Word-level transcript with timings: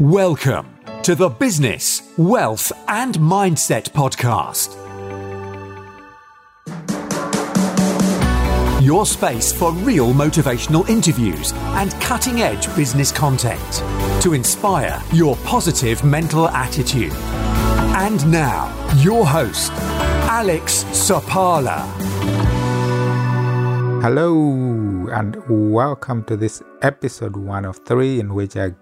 Welcome 0.00 0.78
to 1.02 1.14
the 1.14 1.28
Business, 1.28 2.14
Wealth 2.16 2.72
and 2.88 3.16
Mindset 3.16 3.90
Podcast. 3.90 4.74
Your 8.82 9.04
space 9.04 9.52
for 9.52 9.72
real 9.72 10.14
motivational 10.14 10.88
interviews 10.88 11.52
and 11.52 11.92
cutting 12.00 12.40
edge 12.40 12.74
business 12.74 13.12
content 13.12 13.60
to 14.22 14.32
inspire 14.32 15.02
your 15.12 15.36
positive 15.44 16.02
mental 16.02 16.48
attitude. 16.48 17.12
And 17.12 18.26
now, 18.32 18.72
your 19.02 19.26
host, 19.26 19.70
Alex 20.30 20.84
Sapala. 20.84 21.84
Hello, 24.00 25.08
and 25.12 25.36
welcome 25.46 26.24
to 26.24 26.38
this 26.38 26.62
episode 26.80 27.36
one 27.36 27.66
of 27.66 27.76
three, 27.84 28.18
in 28.18 28.32
which 28.32 28.56
I 28.56 28.74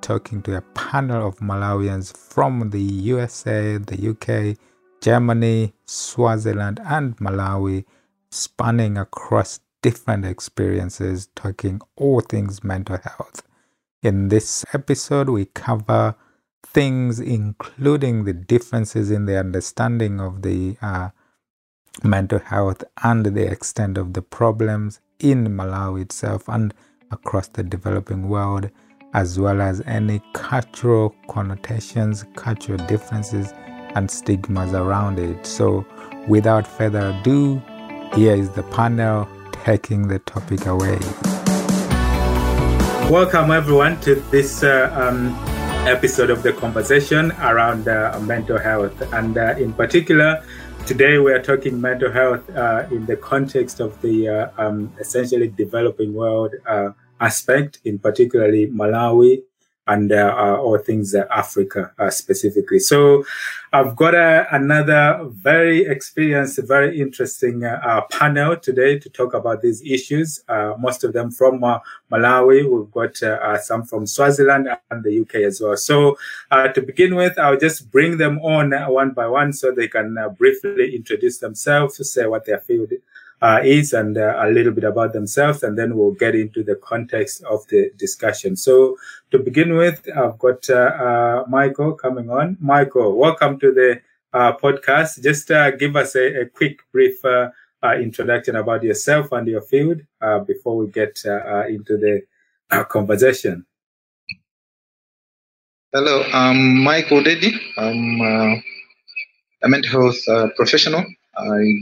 talking 0.00 0.42
to 0.42 0.56
a 0.56 0.60
panel 0.60 1.26
of 1.26 1.36
Malawians 1.38 2.16
from 2.16 2.70
the 2.70 2.80
USA, 2.80 3.76
the 3.78 4.10
UK, 4.10 4.56
Germany, 5.00 5.72
Swaziland, 5.86 6.80
and 6.84 7.16
Malawi, 7.18 7.84
spanning 8.30 8.98
across 8.98 9.60
different 9.82 10.24
experiences, 10.24 11.28
talking 11.34 11.80
all 11.96 12.20
things 12.20 12.64
mental 12.64 12.98
health. 12.98 13.42
In 14.02 14.28
this 14.28 14.64
episode, 14.72 15.28
we 15.28 15.46
cover 15.46 16.14
things 16.64 17.20
including 17.20 18.24
the 18.24 18.32
differences 18.32 19.10
in 19.10 19.26
the 19.26 19.38
understanding 19.38 20.20
of 20.20 20.42
the 20.42 20.76
uh, 20.82 21.10
mental 22.02 22.38
health 22.38 22.84
and 23.02 23.26
the 23.26 23.50
extent 23.50 23.98
of 23.98 24.12
the 24.12 24.22
problems 24.22 25.00
in 25.18 25.46
Malawi 25.48 26.02
itself 26.02 26.48
and 26.48 26.74
across 27.10 27.48
the 27.48 27.62
developing 27.62 28.28
world 28.28 28.70
as 29.14 29.38
well 29.38 29.60
as 29.62 29.80
any 29.86 30.20
cultural 30.34 31.14
connotations, 31.28 32.24
cultural 32.34 32.78
differences, 32.86 33.52
and 33.94 34.10
stigmas 34.10 34.74
around 34.74 35.18
it. 35.18 35.46
So, 35.46 35.86
without 36.28 36.66
further 36.66 37.14
ado, 37.18 37.62
here 38.14 38.34
is 38.34 38.50
the 38.50 38.62
panel 38.64 39.26
taking 39.52 40.08
the 40.08 40.18
topic 40.20 40.66
away. 40.66 40.98
Welcome, 43.10 43.50
everyone, 43.50 43.98
to 44.02 44.16
this 44.30 44.62
uh, 44.62 44.92
um, 44.94 45.34
episode 45.88 46.28
of 46.28 46.42
the 46.42 46.52
conversation 46.52 47.32
around 47.40 47.88
uh, 47.88 48.18
mental 48.22 48.58
health. 48.58 49.00
And 49.14 49.38
uh, 49.38 49.54
in 49.56 49.72
particular, 49.72 50.44
today 50.84 51.18
we 51.18 51.32
are 51.32 51.40
talking 51.40 51.80
mental 51.80 52.12
health 52.12 52.48
uh, 52.50 52.86
in 52.90 53.06
the 53.06 53.16
context 53.16 53.80
of 53.80 53.98
the 54.02 54.28
uh, 54.28 54.50
um, 54.58 54.92
essentially 55.00 55.48
developing 55.48 56.12
world 56.12 56.54
uh, 56.66 56.90
aspect, 57.20 57.80
in 57.84 57.98
particularly 57.98 58.68
Malawi 58.68 59.42
and 59.88 60.12
uh, 60.12 60.34
uh, 60.36 60.56
all 60.56 60.78
things 60.78 61.14
uh, 61.14 61.24
Africa 61.30 61.90
uh, 61.98 62.10
specifically. 62.10 62.78
So 62.78 63.24
I've 63.72 63.96
got 63.96 64.14
uh, 64.14 64.44
another 64.52 65.26
very 65.30 65.86
experienced, 65.86 66.60
very 66.62 67.00
interesting 67.00 67.64
uh, 67.64 68.02
panel 68.10 68.56
today 68.56 68.98
to 68.98 69.08
talk 69.08 69.32
about 69.34 69.62
these 69.62 69.82
issues. 69.82 70.44
most 70.78 71.04
of 71.04 71.12
them 71.12 71.30
from 71.30 71.60
Malawi. 72.12 72.68
We've 72.70 72.90
got 72.90 73.16
some 73.62 73.84
from 73.84 74.06
Swaziland 74.06 74.68
and 74.90 75.04
the 75.04 75.20
UK 75.20 75.36
as 75.36 75.60
well. 75.60 75.76
So 75.76 76.16
to 76.52 76.82
begin 76.82 77.14
with, 77.14 77.38
I'll 77.38 77.58
just 77.58 77.90
bring 77.90 78.18
them 78.18 78.38
on 78.40 78.72
one 78.92 79.10
by 79.12 79.26
one 79.26 79.52
so 79.52 79.72
they 79.72 79.88
can 79.88 80.16
briefly 80.38 80.94
introduce 80.94 81.38
themselves, 81.38 81.96
say 82.12 82.26
what 82.26 82.44
their 82.44 82.60
field 82.60 82.92
uh, 83.40 83.60
is 83.62 83.92
and 83.92 84.18
uh, 84.18 84.34
a 84.38 84.50
little 84.50 84.72
bit 84.72 84.84
about 84.84 85.12
themselves, 85.12 85.62
and 85.62 85.78
then 85.78 85.96
we'll 85.96 86.12
get 86.12 86.34
into 86.34 86.62
the 86.62 86.76
context 86.76 87.42
of 87.44 87.66
the 87.68 87.90
discussion. 87.96 88.56
So, 88.56 88.96
to 89.30 89.38
begin 89.38 89.76
with, 89.76 90.06
I've 90.16 90.38
got 90.38 90.68
uh, 90.68 90.74
uh 90.74 91.44
Michael 91.48 91.92
coming 91.92 92.30
on. 92.30 92.56
Michael, 92.60 93.16
welcome 93.16 93.58
to 93.60 93.72
the 93.72 94.00
uh, 94.32 94.56
podcast. 94.56 95.22
Just 95.22 95.50
uh, 95.50 95.70
give 95.72 95.96
us 95.96 96.16
a, 96.16 96.42
a 96.42 96.46
quick, 96.46 96.80
brief 96.92 97.24
introduction 98.00 98.56
about 98.56 98.82
yourself 98.82 99.30
and 99.30 99.46
your 99.46 99.62
field 99.62 100.00
before 100.46 100.76
we 100.76 100.88
get 100.88 101.22
into 101.68 101.96
the 101.96 102.22
conversation. 102.88 103.64
Hello, 105.92 106.22
I'm 106.32 106.82
Michael 106.82 107.22
Dedi. 107.22 107.52
I'm 107.78 108.62
a 109.62 109.68
mental 109.68 109.90
health 109.90 110.54
professional. 110.56 111.06
I 111.36 111.72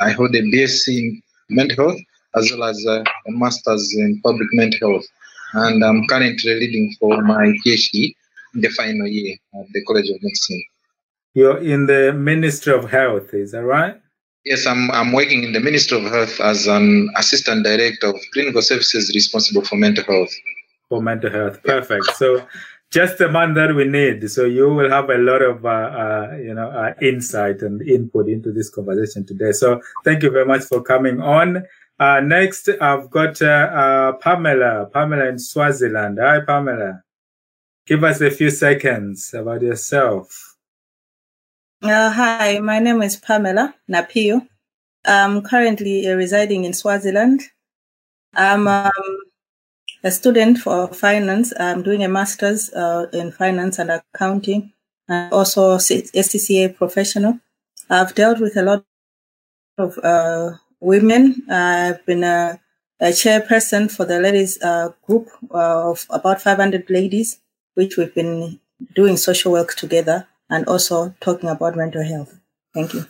I 0.00 0.10
hold 0.10 0.34
a 0.34 0.42
BSc 0.42 0.88
in 0.88 1.22
mental 1.50 1.88
health 1.88 2.00
as 2.36 2.50
well 2.52 2.64
as 2.68 2.84
uh, 2.86 3.02
a 3.26 3.30
master's 3.30 3.94
in 3.96 4.20
public 4.22 4.48
mental 4.52 4.90
health. 4.90 5.06
And 5.54 5.82
I'm 5.84 6.06
currently 6.06 6.52
reading 6.52 6.94
for 7.00 7.22
my 7.22 7.54
PhD 7.64 8.14
in 8.54 8.60
the 8.60 8.68
final 8.68 9.06
year 9.06 9.36
at 9.54 9.66
the 9.72 9.84
College 9.84 10.08
of 10.10 10.22
Medicine. 10.22 10.62
You're 11.34 11.58
in 11.58 11.86
the 11.86 12.12
Ministry 12.12 12.72
of 12.74 12.90
Health, 12.90 13.32
is 13.34 13.52
that 13.52 13.64
right? 13.64 14.00
Yes, 14.44 14.66
I'm, 14.66 14.90
I'm 14.92 15.12
working 15.12 15.42
in 15.42 15.52
the 15.52 15.60
Ministry 15.60 15.98
of 15.98 16.10
Health 16.10 16.40
as 16.40 16.66
an 16.66 17.10
assistant 17.16 17.64
director 17.64 18.08
of 18.08 18.16
clinical 18.32 18.62
services 18.62 19.10
responsible 19.14 19.62
for 19.62 19.76
mental 19.76 20.04
health. 20.04 20.32
For 20.88 21.02
mental 21.02 21.30
health, 21.30 21.62
perfect. 21.62 22.06
So 22.16 22.46
just 22.90 23.18
the 23.18 23.28
man 23.28 23.54
that 23.54 23.74
we 23.74 23.84
need. 23.84 24.30
So 24.30 24.44
you 24.44 24.72
will 24.72 24.90
have 24.90 25.10
a 25.10 25.18
lot 25.18 25.42
of, 25.42 25.64
uh, 25.64 25.68
uh, 25.68 26.36
you 26.36 26.54
know, 26.54 26.70
uh, 26.70 26.94
insight 27.02 27.62
and 27.62 27.82
input 27.82 28.28
into 28.28 28.52
this 28.52 28.70
conversation 28.70 29.26
today. 29.26 29.52
So 29.52 29.80
thank 30.04 30.22
you 30.22 30.30
very 30.30 30.46
much 30.46 30.62
for 30.62 30.82
coming 30.82 31.20
on. 31.20 31.64
Uh, 31.98 32.20
next, 32.20 32.68
I've 32.80 33.10
got 33.10 33.40
uh, 33.40 33.46
uh, 33.46 34.12
Pamela, 34.14 34.86
Pamela 34.92 35.26
in 35.28 35.38
Swaziland. 35.38 36.18
Hi, 36.20 36.40
Pamela. 36.40 37.02
Give 37.86 38.04
us 38.04 38.20
a 38.20 38.30
few 38.30 38.50
seconds 38.50 39.32
about 39.32 39.62
yourself. 39.62 40.56
hi, 41.82 42.58
my 42.58 42.78
name 42.78 43.00
is 43.02 43.16
Pamela 43.16 43.74
Napio. 43.88 44.46
I'm 45.04 45.40
currently 45.42 46.06
residing 46.08 46.64
in 46.64 46.72
Swaziland. 46.72 47.42
I'm 48.34 48.66
um, 48.66 48.90
a 50.06 50.10
student 50.12 50.58
for 50.58 50.86
finance. 50.94 51.52
I'm 51.58 51.82
doing 51.82 52.04
a 52.04 52.08
master's 52.08 52.72
uh, 52.72 53.06
in 53.12 53.32
finance 53.32 53.80
and 53.80 53.90
accounting, 53.90 54.72
and 55.08 55.32
also 55.32 55.76
ACCA 55.76 56.76
professional. 56.76 57.40
I've 57.90 58.14
dealt 58.14 58.38
with 58.38 58.56
a 58.56 58.62
lot 58.62 58.84
of 59.78 59.98
uh, 59.98 60.52
women. 60.80 61.42
I've 61.50 62.06
been 62.06 62.22
a, 62.22 62.60
a, 63.00 63.06
chairperson 63.06 63.90
for 63.90 64.04
the 64.04 64.20
ladies 64.20 64.62
uh, 64.62 64.92
group 65.06 65.28
uh, 65.52 65.90
of 65.90 66.06
about 66.10 66.40
500 66.40 66.88
ladies, 66.88 67.40
which 67.74 67.96
we've 67.96 68.14
been 68.14 68.60
doing 68.94 69.16
social 69.16 69.52
work 69.52 69.74
together 69.74 70.26
and 70.50 70.66
also 70.66 71.14
talking 71.20 71.48
about 71.48 71.76
mental 71.76 72.04
health. 72.04 72.38
Thank 72.74 72.94
you. 72.94 73.06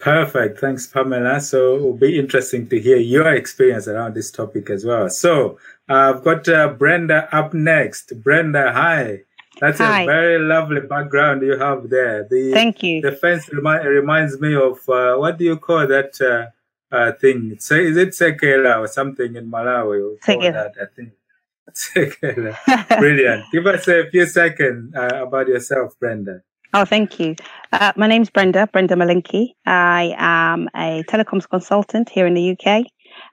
Perfect. 0.00 0.60
Thanks, 0.60 0.86
Pamela. 0.86 1.40
So 1.40 1.76
it 1.76 1.82
will 1.82 1.96
be 1.96 2.18
interesting 2.18 2.68
to 2.68 2.78
hear 2.78 2.98
your 2.98 3.32
experience 3.32 3.88
around 3.88 4.14
this 4.14 4.30
topic 4.30 4.68
as 4.68 4.84
well. 4.84 5.08
So 5.08 5.58
I've 5.88 6.24
got 6.24 6.48
uh, 6.48 6.68
Brenda 6.68 7.28
up 7.34 7.52
next. 7.52 8.12
Brenda, 8.22 8.72
hi. 8.72 9.20
That's 9.60 9.78
hi. 9.78 10.02
a 10.02 10.06
very 10.06 10.38
lovely 10.38 10.80
background 10.80 11.42
you 11.42 11.56
have 11.58 11.88
there. 11.90 12.26
The, 12.28 12.52
Thank 12.52 12.82
you. 12.82 13.00
The 13.00 13.12
fence 13.12 13.48
remi- 13.52 13.86
reminds 13.86 14.40
me 14.40 14.54
of 14.54 14.88
uh, 14.88 15.16
what 15.16 15.38
do 15.38 15.44
you 15.44 15.56
call 15.58 15.86
that 15.86 16.20
uh, 16.20 16.94
uh 16.94 17.12
thing? 17.12 17.52
Is 17.52 17.70
it 17.70 18.10
sekela 18.10 18.80
or 18.80 18.88
something 18.88 19.36
in 19.36 19.50
Malawi? 19.50 20.18
Sekela. 20.20 20.70
I 20.80 20.86
think. 20.96 21.12
Sekela. 21.74 22.56
Brilliant. 22.98 23.44
Give 23.52 23.66
us 23.66 23.86
a 23.88 24.08
few 24.10 24.26
seconds 24.26 24.94
uh, 24.94 25.26
about 25.26 25.48
yourself, 25.48 25.98
Brenda. 25.98 26.40
Oh, 26.72 26.84
thank 26.84 27.20
you. 27.20 27.36
Uh, 27.72 27.92
my 27.96 28.08
name's 28.08 28.30
Brenda, 28.30 28.66
Brenda 28.66 28.96
Malinki. 28.96 29.54
I 29.64 30.14
am 30.18 30.68
a 30.74 31.04
telecoms 31.04 31.48
consultant 31.48 32.08
here 32.08 32.26
in 32.26 32.34
the 32.34 32.50
UK. 32.50 32.86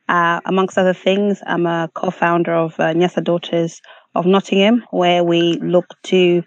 Uh, 0.09 0.41
amongst 0.45 0.77
other 0.77 0.93
things, 0.93 1.41
I'm 1.45 1.65
a 1.65 1.89
co-founder 1.93 2.53
of 2.53 2.79
uh, 2.79 2.93
Nyasa 2.93 3.23
Daughters 3.23 3.81
of 4.15 4.25
Nottingham, 4.25 4.83
where 4.91 5.23
we 5.23 5.53
look 5.61 5.85
to 6.03 6.43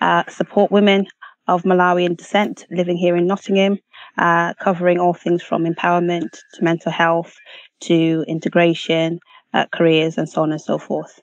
uh, 0.00 0.24
support 0.28 0.70
women 0.70 1.06
of 1.48 1.62
Malawian 1.62 2.16
descent 2.16 2.66
living 2.70 2.96
here 2.96 3.16
in 3.16 3.26
Nottingham, 3.26 3.78
uh, 4.18 4.54
covering 4.54 4.98
all 5.00 5.14
things 5.14 5.42
from 5.42 5.64
empowerment 5.64 6.30
to 6.54 6.62
mental 6.64 6.92
health 6.92 7.34
to 7.80 8.24
integration, 8.28 9.18
uh, 9.54 9.66
careers, 9.72 10.18
and 10.18 10.28
so 10.28 10.42
on 10.42 10.52
and 10.52 10.60
so 10.60 10.78
forth. 10.78 11.20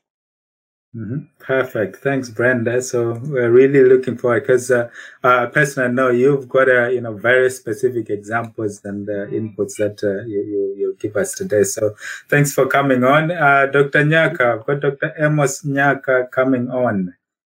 Mm-hmm. 0.96 1.26
Perfect. 1.40 1.98
Thanks, 1.98 2.30
Brenda. 2.30 2.82
So 2.82 3.20
we're 3.26 3.52
really 3.52 3.84
looking 3.84 4.18
forward 4.18 4.44
because, 4.44 4.72
uh, 4.72 4.90
uh, 5.26 5.48
personally, 5.48 5.94
know 5.94 6.10
you've 6.10 6.48
got, 6.48 6.70
uh, 6.70 6.88
you 6.88 7.02
know, 7.02 7.14
very 7.14 7.50
specific 7.50 8.10
examples 8.10 8.80
and 8.86 9.10
uh, 9.10 9.28
inputs 9.28 9.76
that 9.76 10.02
uh, 10.04 10.24
you, 10.26 10.40
you, 10.40 10.76
you 10.78 10.98
give 10.98 11.18
us 11.18 11.34
today. 11.34 11.64
So 11.64 11.96
thanks 12.30 12.54
for 12.54 12.66
coming 12.68 13.04
on. 13.04 13.32
Uh, 13.32 13.66
Dr. 13.66 14.06
Nyaka, 14.06 14.60
I've 14.60 14.66
got 14.66 14.80
Dr. 14.80 15.14
Amos 15.20 15.64
Nyaka 15.64 16.32
coming 16.32 16.70
on. 16.70 17.14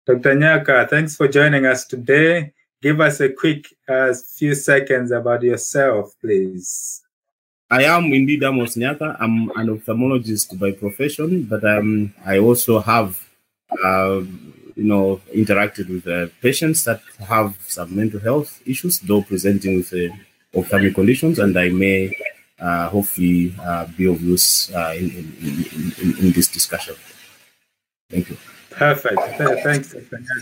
Dr. 0.07 0.35
Nyaka, 0.35 0.89
thanks 0.89 1.15
for 1.15 1.27
joining 1.27 1.67
us 1.67 1.85
today. 1.85 2.53
Give 2.81 2.99
us 3.01 3.19
a 3.19 3.29
quick 3.29 3.67
uh, 3.87 4.15
few 4.35 4.55
seconds 4.55 5.11
about 5.11 5.43
yourself, 5.43 6.15
please. 6.21 7.03
I 7.69 7.83
am 7.83 8.05
indeed 8.05 8.41
Amos 8.43 8.75
Nyaka. 8.75 9.15
I'm 9.19 9.51
an 9.51 9.77
ophthalmologist 9.77 10.57
by 10.57 10.71
profession, 10.71 11.43
but 11.43 11.63
um, 11.63 12.13
I 12.25 12.39
also 12.39 12.79
have 12.79 13.26
uh, 13.83 14.21
you 14.75 14.83
know, 14.83 15.19
interacted 15.33 15.89
with 15.89 16.07
uh, 16.07 16.31
patients 16.41 16.83
that 16.85 17.01
have 17.27 17.57
some 17.67 17.95
mental 17.95 18.19
health 18.19 18.61
issues, 18.65 18.99
though 18.99 19.23
presenting 19.23 19.77
with 19.77 19.93
uh, 19.93 20.13
ophthalmic 20.57 20.93
conditions, 20.93 21.39
and 21.39 21.57
I 21.57 21.69
may 21.69 22.15
uh, 22.59 22.89
hopefully 22.89 23.55
uh, 23.61 23.87
be 23.97 24.05
of 24.07 24.21
use 24.21 24.73
uh, 24.73 24.93
in, 24.95 25.09
in, 25.09 25.93
in, 26.01 26.17
in, 26.19 26.31
this 26.31 26.47
discussion. 26.47 26.95
Thank 28.09 28.29
you. 28.29 28.37
Perfect. 28.69 29.19
Thanks, 29.63 29.95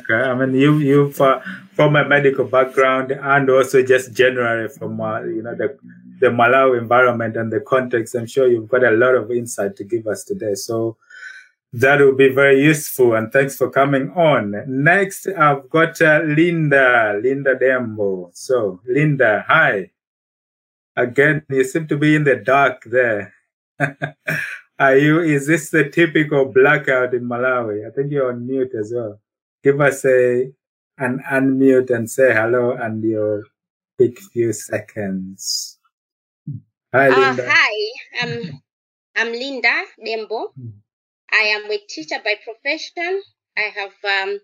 I 0.09 0.33
mean, 0.33 0.55
you 0.55 0.79
you 0.79 1.11
from 1.11 1.95
a 1.95 2.03
medical 2.05 2.43
background 2.43 3.11
and 3.11 3.49
also 3.49 3.81
just 3.81 4.13
generally 4.13 4.67
from 4.67 4.99
uh, 4.99 5.21
you 5.21 5.41
know 5.41 5.55
the 5.55 5.77
the 6.19 6.27
Malawi 6.27 6.77
environment 6.77 7.37
and 7.37 7.51
the 7.51 7.61
context. 7.61 8.15
I'm 8.15 8.25
sure 8.25 8.47
you've 8.47 8.67
got 8.67 8.83
a 8.83 8.91
lot 8.91 9.15
of 9.15 9.31
insight 9.31 9.77
to 9.77 9.85
give 9.85 10.07
us 10.07 10.25
today. 10.25 10.55
So 10.55 10.97
that 11.75 11.99
will 11.99 12.15
be 12.15 12.29
very 12.29 12.63
useful. 12.63 13.15
And 13.15 13.31
thanks 13.31 13.57
for 13.57 13.69
coming 13.69 14.09
on. 14.11 14.55
Next, 14.65 15.27
I've 15.27 15.69
got 15.69 16.01
uh, 16.01 16.21
Linda, 16.23 17.19
Linda 17.21 17.55
Dembo. 17.55 18.29
So, 18.33 18.79
Linda, 18.87 19.43
hi. 19.45 19.91
Again, 20.95 21.43
you 21.49 21.65
seem 21.65 21.87
to 21.89 21.97
be 21.97 22.15
in 22.15 22.23
the 22.23 22.37
dark 22.37 22.83
there. 22.85 23.33
Are 24.79 24.95
you, 24.97 25.19
is 25.19 25.47
this 25.47 25.69
the 25.69 25.89
typical 25.89 26.45
blackout 26.45 27.13
in 27.13 27.27
Malawi? 27.27 27.85
I 27.85 27.91
think 27.91 28.11
you're 28.11 28.31
on 28.31 28.47
mute 28.47 28.71
as 28.79 28.93
well. 28.95 29.19
Give 29.61 29.81
us 29.81 30.05
a, 30.05 30.49
an 30.97 31.21
unmute 31.29 31.89
and 31.89 32.09
say 32.09 32.33
hello 32.33 32.71
and 32.71 33.03
your 33.03 33.43
quick 33.97 34.17
few 34.31 34.53
seconds. 34.53 35.77
Hi, 36.93 37.09
uh, 37.09 37.19
Linda. 37.19 37.45
Uh, 37.45 37.51
hi, 37.53 37.91
I'm, 38.21 38.61
I'm 39.17 39.31
Linda 39.33 39.83
Dembo. 40.05 40.53
I 41.35 41.47
am 41.49 41.69
a 41.69 41.77
teacher 41.77 42.21
by 42.23 42.35
profession. 42.43 43.21
I 43.57 43.61
have, 43.61 43.91
um, 44.03 44.39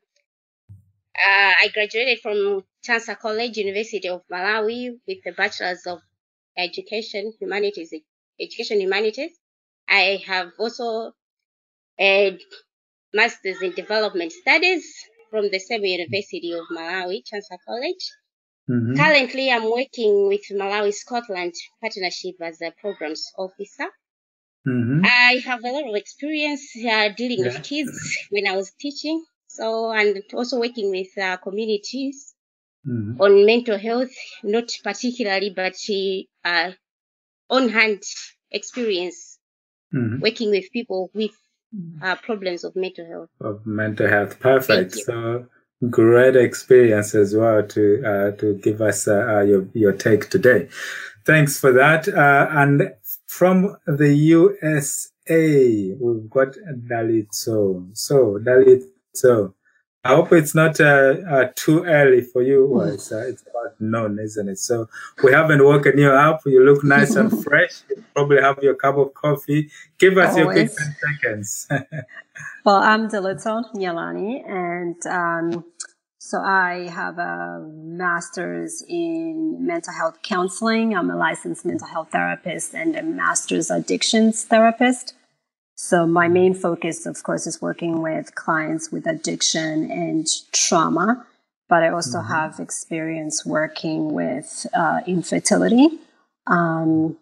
uh, 1.15 1.53
I 1.63 1.69
graduated 1.73 2.19
from 2.19 2.65
Chancellor 2.83 3.15
College, 3.15 3.55
University 3.57 4.09
of 4.09 4.23
Malawi 4.29 4.99
with 5.07 5.19
a 5.25 5.31
Bachelor's 5.31 5.85
of 5.87 6.01
Education, 6.57 7.33
Humanities, 7.39 7.93
Education 8.39 8.81
Humanities. 8.81 9.31
I 9.87 10.21
have 10.27 10.51
also 10.59 11.13
a 11.99 12.37
master's 13.13 13.61
in 13.61 13.71
development 13.71 14.33
studies 14.33 14.85
from 15.29 15.49
the 15.49 15.59
same 15.59 15.85
University 15.85 16.51
of 16.51 16.65
Malawi, 16.75 17.23
Chancellor 17.25 17.59
College. 17.65 18.11
Mm-hmm. 18.69 18.95
Currently, 18.95 19.49
I'm 19.49 19.71
working 19.71 20.27
with 20.27 20.41
Malawi 20.51 20.93
Scotland 20.93 21.53
Partnership 21.81 22.35
as 22.41 22.61
a 22.61 22.71
programs 22.81 23.31
officer. 23.37 23.87
Mm-hmm. 24.67 25.01
I 25.05 25.41
have 25.45 25.63
a 25.63 25.71
lot 25.71 25.89
of 25.89 25.95
experience 25.95 26.71
uh, 26.77 27.09
dealing 27.15 27.39
yeah. 27.39 27.45
with 27.45 27.63
kids 27.63 28.17
when 28.29 28.47
I 28.47 28.55
was 28.55 28.71
teaching. 28.79 29.23
So, 29.47 29.91
and 29.91 30.21
also 30.33 30.59
working 30.59 30.91
with 30.91 31.17
uh, 31.17 31.37
communities 31.37 32.33
mm-hmm. 32.87 33.19
on 33.21 33.45
mental 33.45 33.77
health, 33.77 34.11
not 34.43 34.71
particularly, 34.83 35.49
but 35.49 35.75
uh, 36.45 36.71
on 37.49 37.69
hand 37.69 38.01
experience 38.51 39.39
mm-hmm. 39.93 40.21
working 40.21 40.51
with 40.51 40.71
people 40.71 41.09
with 41.13 41.31
uh, 42.01 42.15
problems 42.17 42.63
of 42.63 42.75
mental 42.75 43.05
health. 43.05 43.29
Of 43.39 43.65
mental 43.65 44.07
health, 44.07 44.39
perfect. 44.39 44.95
So 44.95 45.45
great 45.89 46.35
experience 46.35 47.15
as 47.15 47.35
well 47.35 47.63
to 47.63 48.03
uh, 48.05 48.31
to 48.37 48.55
give 48.55 48.81
us 48.81 49.07
uh, 49.07 49.41
your 49.41 49.67
your 49.73 49.93
take 49.93 50.29
today. 50.29 50.69
Thanks 51.25 51.59
for 51.59 51.71
that. 51.73 52.07
Uh, 52.07 52.47
and 52.51 52.93
from 53.31 53.77
the 53.87 54.13
USA, 54.13 55.95
we've 55.97 56.29
got 56.29 56.49
Dalitso. 56.91 57.89
So 57.93 58.37
Dalit 58.39 58.83
So. 59.13 59.55
I 60.03 60.15
hope 60.15 60.33
it's 60.33 60.55
not 60.55 60.81
uh, 60.81 61.13
uh, 61.29 61.51
too 61.55 61.83
early 61.83 62.21
for 62.21 62.41
you. 62.41 62.65
Well, 62.65 62.87
it's, 62.87 63.11
uh, 63.11 63.19
it's 63.19 63.43
about 63.43 63.79
noon, 63.79 64.17
isn't 64.19 64.49
it? 64.49 64.57
So 64.57 64.89
we 65.23 65.31
haven't 65.31 65.63
woken 65.63 65.97
you 65.97 66.09
up. 66.09 66.41
You 66.45 66.65
look 66.65 66.83
nice 66.83 67.15
and 67.15 67.31
fresh. 67.43 67.83
You 67.87 68.03
probably 68.15 68.41
have 68.41 68.57
your 68.63 68.73
cup 68.73 68.97
of 68.97 69.13
coffee. 69.13 69.69
Give 69.99 70.17
us 70.17 70.35
Always. 70.35 70.57
your 70.57 70.67
quick 70.67 71.21
10 71.21 71.43
seconds. 71.43 71.67
well, 72.65 72.77
I'm 72.77 73.09
Dalitso 73.09 73.63
Nyalani, 73.75 74.41
and 74.49 75.05
um, 75.05 75.63
so 76.23 76.39
I 76.39 76.87
have 76.93 77.17
a 77.17 77.67
master's 77.67 78.83
in 78.87 79.65
mental 79.65 79.91
health 79.91 80.21
counseling. 80.21 80.95
I'm 80.95 81.09
a 81.09 81.15
licensed 81.15 81.65
mental 81.65 81.87
health 81.87 82.09
therapist 82.11 82.75
and 82.75 82.95
a 82.95 83.01
master's 83.01 83.71
addictions 83.71 84.43
therapist. 84.43 85.15
So 85.73 86.05
my 86.05 86.27
main 86.27 86.53
focus, 86.53 87.07
of 87.07 87.23
course, 87.23 87.47
is 87.47 87.59
working 87.59 88.03
with 88.03 88.35
clients 88.35 88.91
with 88.91 89.07
addiction 89.07 89.89
and 89.89 90.27
trauma, 90.51 91.25
but 91.67 91.81
I 91.81 91.89
also 91.89 92.19
mm-hmm. 92.19 92.31
have 92.31 92.59
experience 92.59 93.43
working 93.43 94.13
with 94.13 94.67
uh, 94.75 95.01
infertility, 95.07 95.87
um, 96.45 97.17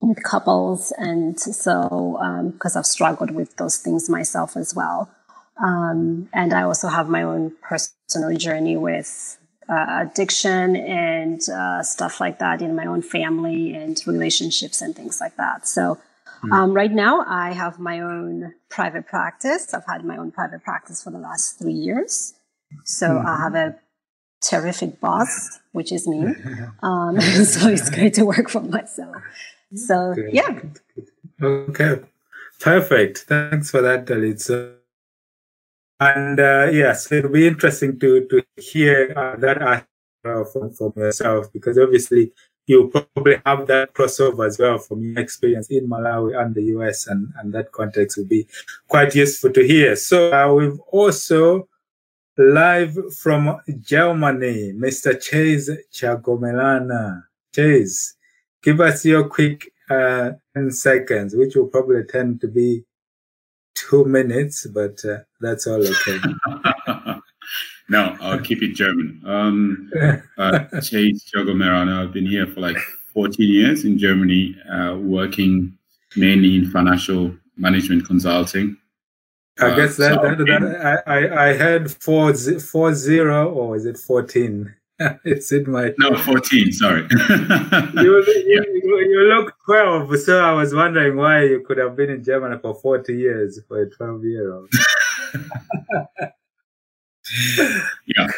with 0.00 0.22
couples. 0.22 0.92
And 0.96 1.40
so, 1.40 2.52
because 2.52 2.76
um, 2.76 2.78
I've 2.78 2.86
struggled 2.86 3.32
with 3.32 3.56
those 3.56 3.78
things 3.78 4.08
myself 4.08 4.56
as 4.56 4.76
well. 4.76 5.10
Um, 5.62 6.28
and 6.32 6.52
I 6.52 6.62
also 6.62 6.88
have 6.88 7.08
my 7.08 7.22
own 7.22 7.52
personal 7.62 8.36
journey 8.36 8.76
with 8.76 9.38
uh, 9.68 10.04
addiction 10.06 10.76
and 10.76 11.40
uh, 11.48 11.82
stuff 11.82 12.20
like 12.20 12.38
that 12.38 12.62
in 12.62 12.74
my 12.74 12.86
own 12.86 13.02
family 13.02 13.74
and 13.74 14.00
relationships 14.06 14.82
and 14.82 14.94
things 14.94 15.20
like 15.20 15.36
that. 15.36 15.66
So, 15.66 15.98
Mm. 16.44 16.52
Um, 16.52 16.74
right 16.74 16.90
now, 16.90 17.24
I 17.26 17.52
have 17.52 17.78
my 17.78 18.00
own 18.00 18.54
private 18.68 19.06
practice. 19.06 19.72
I've 19.72 19.86
had 19.86 20.04
my 20.04 20.16
own 20.16 20.32
private 20.32 20.64
practice 20.64 21.02
for 21.02 21.10
the 21.10 21.18
last 21.18 21.58
three 21.58 21.72
years. 21.72 22.34
So 22.84 23.10
mm. 23.10 23.24
I 23.24 23.36
have 23.38 23.54
a 23.54 23.76
terrific 24.40 25.00
boss, 25.00 25.60
which 25.72 25.92
is 25.92 26.06
me. 26.06 26.34
Um, 26.82 27.20
so 27.44 27.68
it's 27.68 27.90
great 27.90 28.14
to 28.14 28.24
work 28.24 28.50
for 28.50 28.60
myself. 28.60 29.16
So, 29.74 30.14
Good. 30.14 30.32
yeah. 30.32 30.60
Okay. 31.40 32.00
Perfect. 32.60 33.18
Thanks 33.18 33.70
for 33.70 33.80
that, 33.82 34.06
Dalit. 34.06 34.40
So, 34.40 34.74
and 36.08 36.40
uh, 36.40 36.68
yes, 36.72 37.10
it'll 37.12 37.30
be 37.30 37.46
interesting 37.46 37.98
to, 38.00 38.26
to 38.28 38.42
hear 38.56 39.12
uh, 39.16 39.36
that 39.36 39.62
uh, 39.62 40.44
from, 40.44 40.72
from 40.72 40.92
yourself 40.96 41.52
because 41.52 41.78
obviously 41.78 42.32
you 42.66 42.88
probably 42.88 43.36
have 43.44 43.66
that 43.66 43.92
crossover 43.94 44.46
as 44.46 44.58
well 44.58 44.78
from 44.78 45.02
your 45.02 45.18
experience 45.18 45.68
in 45.68 45.88
Malawi 45.88 46.40
and 46.40 46.54
the 46.54 46.62
US, 46.76 47.06
and, 47.06 47.32
and 47.38 47.52
that 47.52 47.72
context 47.72 48.16
will 48.16 48.26
be 48.26 48.46
quite 48.88 49.14
useful 49.14 49.52
to 49.52 49.66
hear. 49.66 49.96
So 49.96 50.32
uh, 50.32 50.52
we've 50.52 50.78
also 50.88 51.68
live 52.38 52.96
from 53.14 53.60
Germany, 53.80 54.72
Mr. 54.72 55.20
Chase 55.20 55.70
Chagomelana. 55.92 57.24
Chase, 57.54 58.16
give 58.62 58.80
us 58.80 59.04
your 59.04 59.28
quick 59.28 59.72
uh, 59.90 60.30
10 60.54 60.70
seconds, 60.70 61.34
which 61.34 61.54
will 61.56 61.66
probably 61.66 62.04
tend 62.04 62.40
to 62.40 62.48
be 62.48 62.84
two 63.74 64.04
minutes, 64.18 64.66
but 64.66 65.04
uh, 65.04 65.18
that's 65.40 65.66
all 65.66 65.82
okay. 65.82 66.18
No, 67.88 68.16
I'll 68.20 68.40
keep 68.40 68.62
it 68.62 68.74
German. 68.74 69.20
Um, 69.26 69.90
uh, 70.38 70.80
Chase 70.80 71.30
Jogomerano. 71.34 72.02
I've 72.02 72.12
been 72.12 72.26
here 72.26 72.46
for 72.46 72.60
like 72.60 72.78
14 73.12 73.46
years 73.46 73.84
in 73.84 73.98
Germany, 73.98 74.56
uh, 74.72 74.96
working 74.96 75.76
mainly 76.16 76.56
in 76.56 76.70
financial 76.70 77.34
management 77.56 78.06
consulting. 78.06 78.76
I 79.60 79.72
uh, 79.72 79.76
guess 79.76 79.96
that, 79.98 80.14
so 80.14 80.22
that, 80.22 80.38
that 80.38 81.02
I, 81.06 81.50
I 81.50 81.54
heard 81.54 81.90
four, 81.90 82.32
four 82.34 82.94
zero 82.94 83.50
or 83.50 83.76
is 83.76 83.84
it 83.84 83.98
14? 83.98 84.74
it's 85.24 85.52
in 85.52 85.70
my 85.70 85.92
no 85.98 86.16
14 86.16 86.72
sorry 86.72 87.06
you, 87.94 88.24
you, 88.46 88.64
you, 88.84 89.20
look 89.34 89.54
12 89.66 90.18
so 90.18 90.44
i 90.44 90.52
was 90.52 90.74
wondering 90.74 91.16
why 91.16 91.42
you 91.42 91.62
could 91.66 91.78
have 91.78 91.96
been 91.96 92.10
in 92.10 92.22
germany 92.22 92.56
for 92.60 92.74
40 92.74 93.16
years 93.16 93.60
for 93.68 93.82
a 93.82 93.90
12 93.90 94.24
year 94.24 94.54
old 94.54 94.68
yeah, 98.06 98.28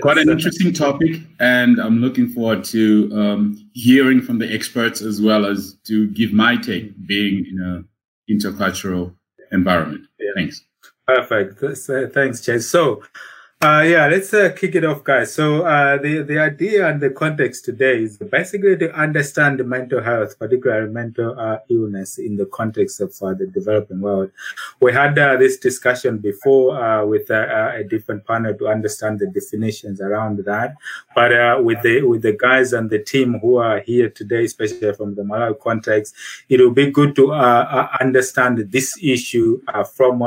quite 0.00 0.18
an 0.18 0.28
interesting 0.28 0.72
topic, 0.72 1.20
and 1.38 1.78
I'm 1.78 1.98
looking 2.00 2.28
forward 2.28 2.64
to 2.64 3.10
um, 3.12 3.70
hearing 3.74 4.20
from 4.20 4.38
the 4.38 4.52
experts 4.52 5.02
as 5.02 5.20
well 5.20 5.46
as 5.46 5.76
to 5.84 6.08
give 6.08 6.32
my 6.32 6.56
take, 6.56 6.94
being 7.06 7.46
in 7.46 7.60
a 7.60 8.32
intercultural 8.32 9.14
environment. 9.52 10.06
Yeah. 10.18 10.30
Thanks. 10.34 10.64
Perfect. 11.06 12.14
Thanks, 12.14 12.40
Chase. 12.40 12.68
So, 12.68 13.02
uh, 13.62 13.82
yeah, 13.82 14.06
let's 14.06 14.32
uh, 14.32 14.50
kick 14.56 14.74
it 14.74 14.86
off, 14.86 15.04
guys. 15.04 15.34
So, 15.34 15.66
uh, 15.66 15.98
the, 15.98 16.22
the 16.22 16.38
idea 16.38 16.88
and 16.88 16.98
the 16.98 17.10
context 17.10 17.66
today 17.66 18.02
is 18.02 18.16
basically 18.16 18.74
to 18.78 18.90
understand 18.98 19.62
mental 19.66 20.00
health, 20.00 20.38
particularly 20.38 20.90
mental 20.90 21.38
uh, 21.38 21.58
illness 21.68 22.16
in 22.16 22.36
the 22.36 22.46
context 22.46 23.02
of 23.02 23.14
uh, 23.20 23.34
the 23.34 23.46
developing 23.46 24.00
world. 24.00 24.30
We 24.80 24.94
had 24.94 25.18
uh, 25.18 25.36
this 25.36 25.58
discussion 25.58 26.16
before 26.16 27.06
with 27.06 27.28
a 27.28 27.84
different 27.86 28.26
panel 28.26 28.54
to 28.54 28.68
understand 28.68 29.18
the 29.18 29.26
definitions 29.26 30.00
around 30.00 30.38
that. 30.46 30.76
But 31.14 31.62
with 31.62 31.82
the 31.82 32.00
with 32.02 32.22
the 32.22 32.32
guys 32.32 32.72
and 32.72 32.88
the 32.88 33.00
team 33.00 33.40
who 33.40 33.56
are 33.56 33.80
here 33.80 34.08
today, 34.08 34.44
especially 34.44 34.94
from 34.94 35.16
the 35.16 35.22
Malawi 35.22 35.60
context, 35.60 36.14
it 36.48 36.60
will 36.60 36.70
be 36.70 36.90
good 36.90 37.14
to 37.16 37.32
understand 37.34 38.72
this 38.72 38.96
issue 39.02 39.60
from 39.94 40.22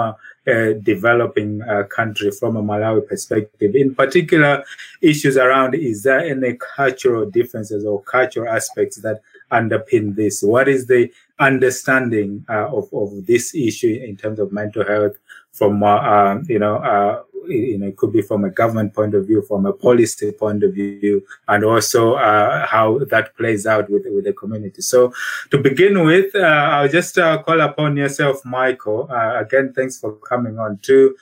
a 0.47 0.73
developing 0.73 1.61
uh, 1.61 1.83
country 1.83 2.31
from 2.31 2.57
a 2.57 2.63
Malawi 2.63 3.07
perspective. 3.07 3.75
In 3.75 3.95
particular, 3.95 4.63
issues 5.01 5.37
around 5.37 5.75
is 5.75 6.03
there 6.03 6.19
any 6.19 6.57
cultural 6.75 7.29
differences 7.29 7.85
or 7.85 8.01
cultural 8.03 8.53
aspects 8.53 8.97
that 8.97 9.21
underpin 9.51 10.15
this? 10.15 10.43
What 10.43 10.67
is 10.67 10.87
the 10.87 11.11
understanding 11.39 12.45
uh, 12.49 12.67
of, 12.67 12.93
of 12.93 13.25
this 13.25 13.55
issue 13.55 14.01
in 14.03 14.17
terms 14.17 14.39
of 14.39 14.51
mental 14.51 14.85
health 14.85 15.17
from, 15.51 15.83
uh, 15.83 15.97
um, 15.97 16.45
you 16.47 16.59
know, 16.59 16.75
uh, 16.77 17.23
you 17.47 17.77
know, 17.77 17.87
it 17.87 17.97
could 17.97 18.11
be 18.11 18.21
from 18.21 18.43
a 18.43 18.49
government 18.49 18.93
point 18.93 19.13
of 19.13 19.27
view, 19.27 19.41
from 19.41 19.65
a 19.65 19.73
policy 19.73 20.31
point 20.31 20.63
of 20.63 20.73
view, 20.73 21.25
and 21.47 21.63
also 21.63 22.13
uh, 22.13 22.65
how 22.65 22.99
that 23.09 23.35
plays 23.37 23.65
out 23.65 23.89
with 23.89 24.05
with 24.07 24.25
the 24.25 24.33
community. 24.33 24.81
So, 24.81 25.13
to 25.51 25.57
begin 25.57 26.03
with, 26.05 26.35
uh, 26.35 26.39
I'll 26.39 26.89
just 26.89 27.17
uh, 27.17 27.41
call 27.43 27.61
upon 27.61 27.97
yourself, 27.97 28.43
Michael. 28.45 29.07
Uh, 29.11 29.39
again, 29.39 29.73
thanks 29.75 29.99
for 29.99 30.13
coming 30.13 30.59
on 30.59 30.79
to 30.83 31.15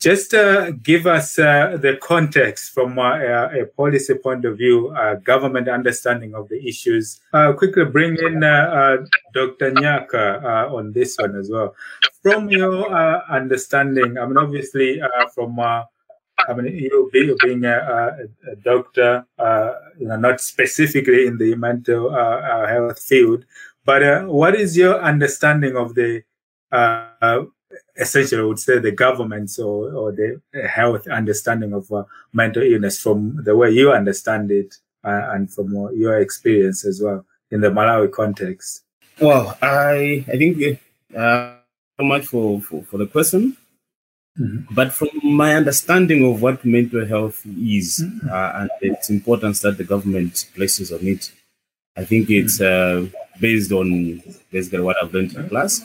just 0.00 0.32
uh, 0.32 0.70
give 0.70 1.06
us 1.06 1.38
uh, 1.38 1.76
the 1.80 1.98
context 2.00 2.72
from 2.72 2.98
a, 2.98 3.50
a, 3.60 3.66
policy 3.76 4.14
point 4.14 4.46
of 4.46 4.56
view, 4.56 4.94
government 5.24 5.68
understanding 5.68 6.34
of 6.34 6.48
the 6.48 6.66
issues. 6.66 7.20
Uh 7.32 7.52
quickly 7.52 7.84
bring 7.84 8.16
in 8.16 8.40
Dr. 8.40 9.72
Nyaka 9.72 10.72
on 10.72 10.92
this 10.92 11.16
one 11.18 11.36
as 11.36 11.50
well 11.50 11.74
from 12.22 12.50
your 12.50 12.92
uh, 12.94 13.22
understanding, 13.30 14.18
I 14.18 14.26
mean, 14.26 14.36
obviously, 14.36 15.00
uh, 15.00 15.28
from 15.34 15.58
uh, 15.58 15.84
I 16.48 16.54
mean, 16.54 16.74
you 16.74 17.10
being 17.12 17.64
a, 17.64 18.16
a 18.50 18.56
doctor, 18.56 19.26
uh, 19.38 19.72
you 19.98 20.08
know, 20.08 20.16
not 20.16 20.40
specifically 20.40 21.26
in 21.26 21.38
the 21.38 21.54
mental 21.54 22.14
uh, 22.14 22.18
uh, 22.18 22.66
health 22.66 22.98
field, 22.98 23.44
but 23.84 24.26
what 24.26 24.54
is 24.54 24.76
your 24.76 25.00
understanding 25.00 25.76
of 25.76 25.94
the 25.94 26.22
essentially, 27.96 28.40
I 28.40 28.44
would 28.44 28.58
say, 28.58 28.78
the 28.78 28.92
government's 28.92 29.58
or, 29.58 29.92
or 29.92 30.12
the 30.12 30.40
health 30.68 31.06
understanding 31.08 31.72
of 31.72 31.90
mental 32.32 32.62
illness 32.62 33.00
from 33.00 33.42
the 33.44 33.56
way 33.56 33.70
you 33.70 33.92
understand 33.92 34.50
it 34.50 34.76
and 35.02 35.52
from 35.52 35.72
your 35.94 36.18
experience 36.18 36.84
as 36.84 37.00
well 37.02 37.24
in 37.50 37.60
the 37.60 37.68
Malawi 37.68 38.10
context? 38.12 38.82
Well, 39.20 39.56
I 39.60 40.24
I 40.28 40.36
think 40.36 40.80
so 41.12 42.04
much 42.04 42.26
for, 42.26 42.60
for, 42.60 42.82
for 42.84 42.98
the 42.98 43.06
question. 43.06 43.56
Mm-hmm. 44.38 44.74
But 44.74 44.92
from 44.92 45.08
my 45.22 45.54
understanding 45.54 46.24
of 46.24 46.40
what 46.40 46.64
mental 46.64 47.04
health 47.04 47.44
is 47.44 48.02
mm-hmm. 48.02 48.28
uh, 48.30 48.60
and 48.60 48.70
its 48.80 49.10
importance 49.10 49.60
that 49.60 49.76
the 49.76 49.84
government 49.84 50.46
places 50.54 50.92
on 50.92 51.00
it, 51.02 51.32
I 51.96 52.04
think 52.04 52.30
it's 52.30 52.58
mm-hmm. 52.58 53.14
uh, 53.14 53.40
based 53.40 53.72
on 53.72 54.22
basically 54.50 54.80
what 54.80 54.96
I've 55.02 55.12
learned 55.12 55.34
in 55.34 55.48
class, 55.48 55.84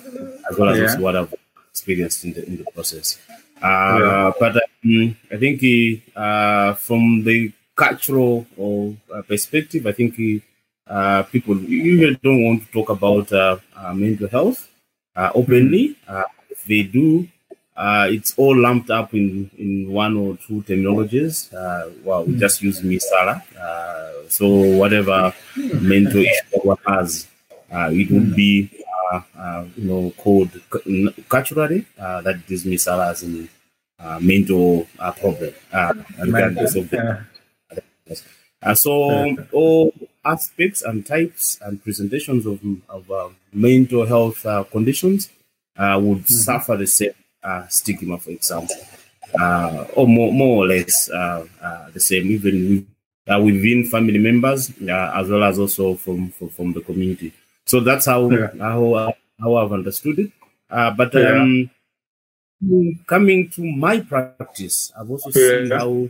as 0.50 0.58
well 0.58 0.70
as 0.70 0.80
yeah. 0.80 1.00
what 1.00 1.16
I've 1.16 1.34
experienced 1.76 2.24
in 2.26 2.32
the 2.34 2.42
in 2.50 2.56
the 2.58 2.68
process. 2.76 3.08
Uh, 3.62 4.00
yeah. 4.00 4.32
But 4.40 4.54
um, 4.58 5.18
I 5.32 5.38
think 5.44 5.58
uh, 6.16 6.74
from 6.88 7.24
the 7.24 7.52
cultural 7.76 8.46
or, 8.58 8.96
uh, 9.14 9.22
perspective, 9.24 9.86
I 9.86 9.92
think 9.92 10.12
uh, 10.88 11.24
people 11.24 11.56
usually 11.60 12.20
don't 12.24 12.44
want 12.48 12.60
to 12.64 12.72
talk 12.72 12.90
about 12.90 13.28
mental 13.96 14.30
health 14.30 14.60
uh, 15.16 15.32
openly. 15.34 15.96
Uh, 16.08 16.24
if 16.50 16.64
they 16.66 16.84
do, 16.84 17.28
uh, 17.76 18.08
it's 18.10 18.34
all 18.38 18.56
lumped 18.56 18.90
up 18.90 19.14
in, 19.14 19.50
in 19.58 19.92
one 19.92 20.16
or 20.16 20.38
two 20.38 20.62
terminologies. 20.64 21.54
Uh, 21.54 21.90
well, 22.04 22.24
we 22.24 22.34
hmm. 22.34 22.40
just 22.40 22.62
use 22.62 22.82
misala. 22.82 23.42
Uh, 23.58 24.30
so 24.30 24.48
whatever 24.48 25.34
mental 25.82 26.22
issue 26.22 26.60
one 26.64 26.78
has, 26.88 27.28
uh, 27.72 27.90
it 27.92 28.10
would 28.12 28.36
be, 28.36 28.70
uh, 28.80 28.84
uh, 28.84 28.85
you 29.76 29.84
know, 29.84 30.14
called 30.18 30.52
culturally 31.30 31.86
that 31.98 32.42
this 32.48 32.64
misala 32.64 33.12
as 33.12 33.24
in 33.24 33.50
mental 34.22 34.88
problem, 35.20 35.54
regardless 36.20 36.76
of 36.76 36.90
the. 36.90 37.26
so 38.74 39.36
all 39.52 39.94
aspects 40.26 40.82
and 40.82 41.06
types 41.06 41.60
and 41.62 41.82
presentations 41.84 42.46
of, 42.46 42.60
of 42.90 43.10
uh, 43.12 43.30
mental 43.54 44.06
health 44.06 44.46
uh, 44.46 44.64
conditions 44.64 45.30
uh, 45.78 46.00
would 46.02 46.20
mm-hmm. 46.20 46.34
suffer 46.34 46.76
the 46.76 46.88
same 46.88 47.12
uh, 47.44 47.68
stigma, 47.68 48.18
for 48.18 48.32
example, 48.32 48.76
uh, 49.40 49.86
or 49.94 50.08
more, 50.08 50.34
more 50.34 50.66
or 50.66 50.68
less 50.68 51.10
uh, 51.12 51.46
the 51.94 52.00
same, 52.00 52.32
even 52.32 52.88
with, 53.28 53.44
within 53.44 53.86
family 53.86 54.18
members, 54.18 54.70
as 54.82 55.30
well 55.30 55.44
as 55.44 55.60
also 55.60 55.96
from, 55.96 56.30
from, 56.32 56.50
from 56.50 56.74
the 56.74 56.82
community. 56.82 57.32
So 57.66 57.80
that's 57.80 58.06
how 58.06 58.30
yeah. 58.30 58.50
how, 58.60 59.14
how 59.40 59.56
I've 59.56 59.72
understood 59.72 60.20
it. 60.20 60.32
but 60.70 61.16
um, 61.16 61.70
coming 63.08 63.50
to 63.52 63.62
my 63.64 64.00
practice, 64.00 64.92
I've 65.00 65.10
also 65.10 65.30
yeah. 65.30 65.48
seen 65.48 65.72
how 65.72 66.10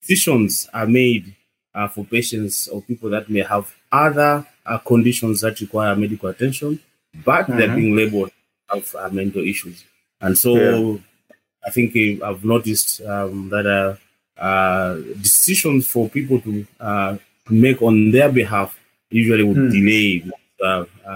decisions 0.00 0.68
are 0.72 0.86
made 0.86 1.34
uh, 1.74 1.88
for 1.88 2.04
patients 2.04 2.68
or 2.68 2.82
people 2.82 3.10
that 3.10 3.30
may 3.30 3.40
have 3.40 3.74
other 3.90 4.46
uh, 4.66 4.78
conditions 4.78 5.40
that 5.40 5.60
require 5.60 5.94
medical 5.96 6.28
attention, 6.28 6.80
but 7.24 7.46
mm-hmm. 7.46 7.58
they're 7.58 7.74
being 7.74 7.96
labeled 7.96 8.30
of 8.70 8.94
uh, 8.94 9.08
mental 9.10 9.42
issues. 9.42 9.84
And 10.20 10.38
so 10.38 10.56
yeah. 10.56 10.98
I 11.66 11.70
think 11.70 11.94
uh, 11.96 12.26
I've 12.26 12.44
noticed 12.44 13.00
um, 13.02 13.48
that 13.50 13.66
uh, 13.66 14.40
uh, 14.40 14.96
decisions 15.20 15.86
for 15.86 16.08
people 16.08 16.40
to 16.40 16.66
make 17.50 17.82
on 17.82 18.10
their 18.10 18.30
behalf 18.30 18.78
usually 19.10 19.42
would 19.42 19.56
mm. 19.56 19.70
delay. 19.70 20.30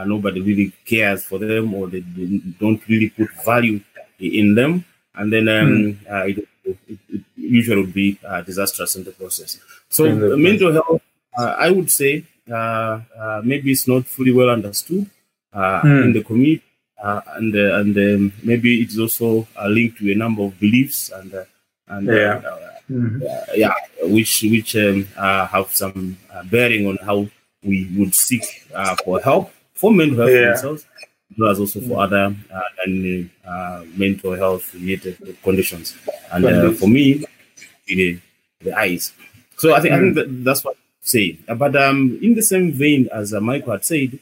Nobody 0.06 0.40
really 0.40 0.72
cares 0.84 1.24
for 1.24 1.38
them 1.38 1.74
or 1.74 1.86
they, 1.86 2.00
they, 2.00 2.40
don't 2.58 2.86
really 2.88 3.10
put 3.10 3.28
value 3.44 3.80
in 4.18 4.54
them. 4.54 4.84
And 5.14 5.32
then 5.32 5.48
um, 5.48 5.66
mm. 5.66 6.28
it, 6.28 6.48
it, 6.64 6.98
it, 7.08 7.20
usually 7.36 7.80
would 7.80 7.94
be 7.94 8.18
disastrous 8.44 8.96
in 8.96 9.04
the 9.04 9.12
process. 9.12 9.58
So 9.88 10.12
mental 10.36 10.72
health, 10.72 11.00
uh, 11.38 11.54
I 11.58 11.70
would 11.70 11.90
say, 11.90 12.24
uh, 12.50 13.00
uh, 13.18 13.40
maybe 13.44 13.72
it's 13.72 13.88
not 13.88 14.06
fully 14.06 14.32
well 14.32 14.50
understood 14.50 15.08
mm. 15.54 16.04
in 16.04 16.12
the 16.12 16.22
community, 16.22 16.62
and 17.02 17.54
and 17.54 17.96
um, 17.96 18.32
maybe 18.42 18.82
it's 18.82 18.98
also 18.98 19.46
linked 19.68 19.98
to 19.98 20.12
a 20.12 20.14
number 20.14 20.42
of 20.42 20.58
beliefs 20.58 21.10
and 21.10 21.34
and 21.88 22.06
yeah. 22.06 22.42
Mm-hmm. 22.90 23.20
yeah, 23.56 23.74
which 24.02 24.42
which 24.42 24.76
um, 24.76 25.04
have 25.16 25.72
some 25.72 26.16
bearing 26.44 26.86
on 26.86 26.98
how 27.04 27.26
we 27.66 27.90
would 27.96 28.14
seek 28.14 28.44
for 29.04 29.20
help 29.20 29.50
for 29.74 29.92
mental 29.92 30.18
health 30.18 30.30
yeah. 30.30 30.48
themselves 30.52 30.86
as 31.30 31.38
well 31.38 31.50
as 31.50 31.60
also 31.60 31.80
for 31.80 32.00
other 32.00 32.34
uh, 32.52 32.60
and, 32.84 33.30
uh, 33.46 33.82
mental 33.96 34.34
health 34.34 34.72
related 34.74 35.36
conditions. 35.42 35.96
And 36.32 36.44
uh, 36.44 36.72
for 36.72 36.88
me, 36.88 37.24
the, 37.86 38.18
the 38.60 38.72
eyes. 38.72 39.12
So 39.56 39.74
I 39.74 39.80
think 39.80 39.92
mm. 39.92 39.96
I 39.96 40.00
think 40.00 40.12
hmm. 40.12 40.18
that, 40.18 40.44
that's 40.44 40.64
what 40.64 40.76
I'm 40.76 40.82
saying. 41.00 41.44
But 41.56 41.76
um, 41.76 42.18
in 42.22 42.34
the 42.34 42.42
same 42.42 42.72
vein 42.72 43.08
as 43.12 43.32
uh, 43.32 43.40
Michael 43.40 43.72
had 43.72 43.84
said, 43.84 44.18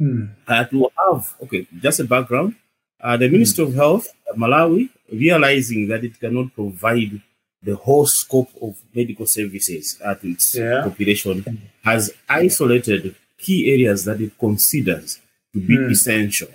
mm. 0.00 0.30
uh, 0.48 0.64
to 0.64 0.90
have 0.98 1.34
okay, 1.42 1.66
just 1.80 2.00
a 2.00 2.04
background. 2.04 2.56
Uh, 3.00 3.16
the 3.16 3.28
Ministry 3.28 3.64
mm. 3.64 3.68
of 3.68 3.74
Health, 3.74 4.08
Malawi, 4.36 4.88
realizing 5.12 5.88
that 5.88 6.04
it 6.04 6.18
cannot 6.18 6.54
provide 6.54 7.20
the 7.64 7.76
whole 7.76 8.06
scope 8.06 8.50
of 8.60 8.76
medical 8.94 9.26
services 9.26 9.98
at 10.04 10.22
its 10.24 10.54
yeah. 10.54 10.82
population, 10.82 11.70
has 11.82 12.12
isolated 12.28 13.14
key 13.38 13.72
areas 13.72 14.04
that 14.04 14.20
it 14.20 14.38
considers 14.38 15.20
to 15.52 15.60
be 15.60 15.76
hmm. 15.76 15.90
essential, 15.90 16.48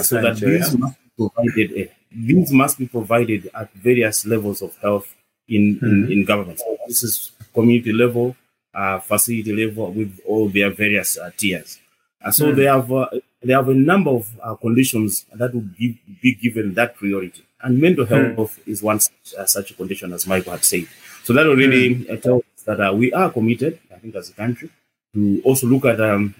so 0.00 0.20
that 0.20 0.36
these 0.36 0.72
yeah. 0.72 0.78
must 0.78 0.98
be 0.98 1.28
provided. 1.28 1.88
Uh, 1.88 1.92
these 2.16 2.52
must 2.52 2.78
be 2.78 2.86
provided 2.86 3.50
at 3.54 3.72
various 3.74 4.24
levels 4.24 4.62
of 4.62 4.76
health 4.76 5.12
in, 5.48 5.78
in, 5.82 6.04
hmm. 6.04 6.12
in 6.12 6.24
government. 6.24 6.60
So 6.60 6.76
this 6.86 7.02
is 7.02 7.32
community 7.52 7.92
level, 7.92 8.36
uh, 8.74 9.00
facility 9.00 9.52
level 9.52 9.90
with 9.92 10.20
all 10.26 10.48
their 10.48 10.70
various 10.70 11.18
uh, 11.18 11.30
tiers. 11.36 11.78
Uh, 12.24 12.30
so 12.30 12.46
mm. 12.46 12.56
they 12.56 12.64
have 12.64 12.90
uh, 12.90 13.06
they 13.42 13.52
have 13.52 13.68
a 13.68 13.74
number 13.74 14.10
of 14.10 14.30
uh, 14.42 14.54
conditions 14.54 15.26
that 15.34 15.54
would 15.54 15.76
give, 15.76 15.94
be 16.22 16.34
given 16.34 16.72
that 16.74 16.96
priority, 16.96 17.44
and 17.64 17.80
mental 17.80 18.04
hmm. 18.04 18.14
health 18.14 18.58
mm. 18.58 18.68
is 18.68 18.82
one 18.82 19.00
such, 19.00 19.34
uh, 19.38 19.46
such, 19.46 19.70
a 19.72 19.74
condition, 19.74 20.12
as 20.12 20.26
Michael 20.26 20.52
had 20.52 20.64
said. 20.64 20.86
So 21.24 21.32
that 21.32 21.46
already 21.46 21.96
mm. 21.96 22.22
tells 22.22 22.42
us 22.42 22.62
that 22.66 22.94
we 22.94 23.12
are 23.12 23.30
committed, 23.30 23.80
I 23.92 23.98
think, 23.98 24.14
as 24.14 24.30
a 24.30 24.34
country, 24.34 24.70
to 25.14 25.42
also 25.44 25.66
look 25.66 25.84
at 25.86 26.00
um, 26.00 26.34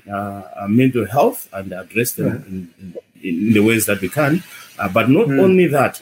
mental 0.69 1.07
health 1.07 1.49
and 1.53 1.73
address 1.73 2.13
them 2.13 2.29
in, 2.47 2.75
in, 2.79 3.47
in, 3.49 3.53
the 3.53 3.61
ways 3.61 3.87
that 3.87 4.01
we 4.01 4.09
can. 4.09 4.43
but 4.93 5.09
not 5.09 5.27
hmm. 5.27 5.41
only 5.41 5.67
that, 5.69 6.01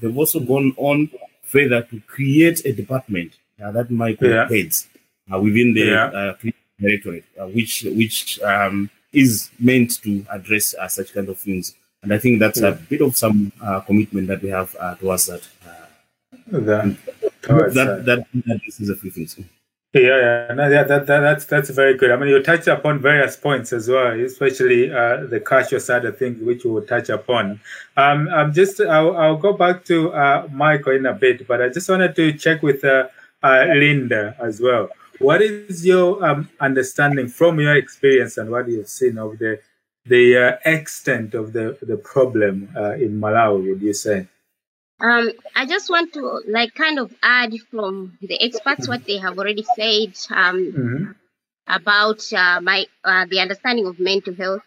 they've 0.00 0.16
also 0.16 0.40
gone 0.40 0.74
on 0.76 1.10
further 1.42 1.82
to 1.82 2.00
create 2.06 2.64
a 2.64 2.72
department 2.72 3.32
uh, 3.62 3.70
that 3.70 3.90
Michael 3.90 4.30
yeah. 4.30 4.48
heads 4.48 4.88
uh, 5.32 5.38
within 5.38 5.74
the 5.74 5.84
yeah. 5.84 6.06
Uh, 6.06 6.50
directorate, 6.80 7.24
which 7.54 7.82
which 7.84 8.40
um, 8.40 8.90
is 9.12 9.50
meant 9.58 10.02
to 10.02 10.24
address 10.30 10.74
such 10.88 11.12
kind 11.12 11.28
of 11.28 11.38
things. 11.38 11.74
And 12.02 12.12
I 12.12 12.18
think 12.18 12.40
that's 12.40 12.60
yeah. 12.60 12.68
a 12.68 12.72
bit 12.72 13.00
of 13.00 13.16
some 13.16 13.52
commitment 13.86 14.28
that 14.28 14.42
we 14.42 14.48
have 14.50 14.72
towards 14.98 15.26
that. 15.26 15.46
that, 16.50 16.96
that, 17.42 17.74
that, 17.74 18.04
that 18.06 18.26
addresses 18.50 18.88
a 18.88 18.96
few 18.96 19.10
things. 19.10 19.38
Yeah, 19.94 20.46
yeah, 20.48 20.54
no, 20.54 20.68
yeah, 20.70 20.84
that, 20.84 21.06
that, 21.06 21.20
that's 21.20 21.44
that's 21.44 21.68
very 21.68 21.98
good. 21.98 22.10
I 22.10 22.16
mean, 22.16 22.30
you 22.30 22.42
touched 22.42 22.66
upon 22.66 23.00
various 23.00 23.36
points 23.36 23.74
as 23.74 23.90
well, 23.90 24.18
especially 24.18 24.90
uh, 24.90 25.26
the 25.26 25.38
cultural 25.38 25.82
side 25.82 26.06
of 26.06 26.16
things, 26.16 26.42
which 26.42 26.64
we 26.64 26.70
will 26.70 26.86
touch 26.86 27.10
upon. 27.10 27.60
Um, 27.98 28.26
I'm 28.32 28.54
just, 28.54 28.80
I'll, 28.80 29.14
I'll 29.14 29.36
go 29.36 29.52
back 29.52 29.84
to 29.84 30.10
uh, 30.14 30.48
Michael 30.50 30.92
in 30.92 31.04
a 31.04 31.12
bit, 31.12 31.46
but 31.46 31.60
I 31.60 31.68
just 31.68 31.90
wanted 31.90 32.16
to 32.16 32.32
check 32.32 32.62
with 32.62 32.82
uh, 32.86 33.08
uh, 33.42 33.66
Linda 33.68 34.34
as 34.40 34.62
well. 34.62 34.88
What 35.18 35.42
is 35.42 35.84
your 35.84 36.24
um, 36.24 36.48
understanding 36.58 37.28
from 37.28 37.60
your 37.60 37.76
experience 37.76 38.38
and 38.38 38.50
what 38.50 38.70
you've 38.70 38.88
seen 38.88 39.18
of 39.18 39.38
the 39.38 39.60
the 40.04 40.36
uh, 40.36 40.70
extent 40.70 41.34
of 41.34 41.52
the 41.52 41.78
the 41.82 41.96
problem 41.96 42.70
uh, 42.76 42.92
in 42.92 43.20
Malawi? 43.20 43.68
Would 43.68 43.82
you 43.82 43.94
say? 43.94 44.26
Um, 45.00 45.32
I 45.56 45.66
just 45.66 45.90
want 45.90 46.12
to 46.14 46.42
like 46.48 46.74
kind 46.74 46.98
of 46.98 47.12
add 47.22 47.52
from 47.70 48.18
the 48.20 48.40
experts 48.40 48.88
what 48.88 49.04
they 49.04 49.18
have 49.18 49.36
already 49.36 49.64
said 49.74 50.14
um, 50.30 50.72
mm-hmm. 50.72 51.10
about 51.66 52.32
uh, 52.32 52.60
my 52.60 52.86
uh, 53.04 53.26
the 53.28 53.40
understanding 53.40 53.86
of 53.86 53.98
mental 53.98 54.34
health. 54.34 54.62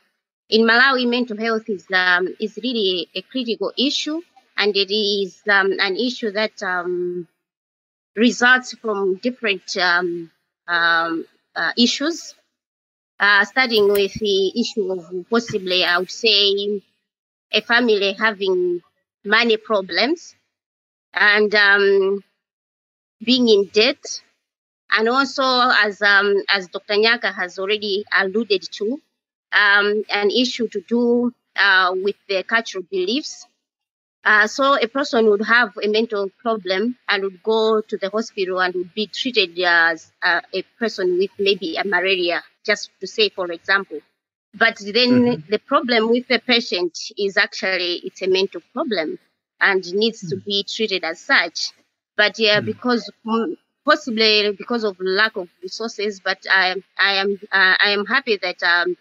In 0.49 0.61
Malawi, 0.61 1.07
mental 1.07 1.37
health 1.37 1.69
is 1.69 1.85
um, 1.91 2.35
is 2.39 2.59
really 2.61 3.09
a 3.15 3.21
critical 3.21 3.71
issue, 3.77 4.21
and 4.57 4.75
it 4.75 4.93
is 4.93 5.41
um, 5.49 5.73
an 5.79 5.95
issue 5.95 6.31
that 6.31 6.61
um, 6.61 7.27
results 8.15 8.73
from 8.73 9.15
different 9.15 9.77
um, 9.77 10.31
um, 10.67 11.25
uh, 11.55 11.71
issues. 11.77 12.35
Uh, 13.19 13.45
starting 13.45 13.87
with 13.91 14.13
the 14.15 14.59
issue 14.59 14.91
of 14.91 15.29
possibly, 15.29 15.85
I 15.85 15.97
would 15.99 16.11
say, 16.11 16.81
a 17.51 17.61
family 17.61 18.13
having 18.13 18.81
money 19.23 19.57
problems 19.57 20.35
and 21.13 21.53
um, 21.55 22.23
being 23.23 23.47
in 23.49 23.65
debt. 23.73 24.21
And 24.91 25.09
also, 25.09 25.43
as 25.43 26.01
um, 26.01 26.43
as 26.49 26.67
Dr. 26.67 26.95
Nyaka 26.95 27.33
has 27.33 27.57
already 27.59 28.05
alluded 28.13 28.63
to, 28.73 29.01
um, 29.51 30.03
an 30.09 30.31
issue 30.31 30.67
to 30.69 30.81
do 30.81 31.33
uh, 31.55 31.93
with 31.95 32.15
the 32.29 32.43
cultural 32.43 32.83
beliefs. 32.91 33.47
Uh, 34.25 34.47
so 34.47 34.75
a 34.81 34.87
person 34.87 35.29
would 35.29 35.45
have 35.45 35.71
a 35.83 35.87
mental 35.87 36.29
problem 36.41 36.97
and 37.07 37.23
would 37.23 37.43
go 37.43 37.79
to 37.81 37.95
the 37.97 38.09
hospital 38.09 38.59
and 38.59 38.73
would 38.73 38.93
be 38.95 39.05
treated 39.05 39.57
as 39.59 40.11
uh, 40.23 40.41
a 40.51 40.63
person 40.79 41.19
with 41.19 41.29
maybe 41.37 41.75
a 41.77 41.85
malaria, 41.85 42.43
just 42.65 42.89
to 42.99 43.05
say, 43.05 43.29
for 43.29 43.51
example. 43.51 43.99
But 44.55 44.77
then 44.79 45.11
mm-hmm. 45.11 45.51
the 45.51 45.59
problem 45.59 46.09
with 46.09 46.27
the 46.27 46.39
patient 46.39 46.97
is 47.17 47.37
actually 47.37 48.01
it's 48.03 48.23
a 48.23 48.27
mental 48.27 48.61
problem 48.73 49.19
and 49.61 49.93
needs 49.93 50.23
mm-hmm. 50.23 50.39
to 50.39 50.43
be 50.43 50.63
treated 50.63 51.03
as 51.03 51.19
such. 51.19 51.71
But 52.17 52.39
yeah, 52.39 52.57
mm-hmm. 52.57 52.65
because 52.65 53.11
possibly 53.85 54.51
because 54.57 54.83
of 54.83 54.97
lack 54.99 55.35
of 55.35 55.49
resources, 55.61 56.19
but 56.19 56.39
I, 56.49 56.81
I 56.97 57.15
am 57.15 57.39
uh, 57.51 57.75
I 57.83 57.89
am 57.89 58.05
happy 58.05 58.37
that 58.41 58.63
um, 58.63 58.97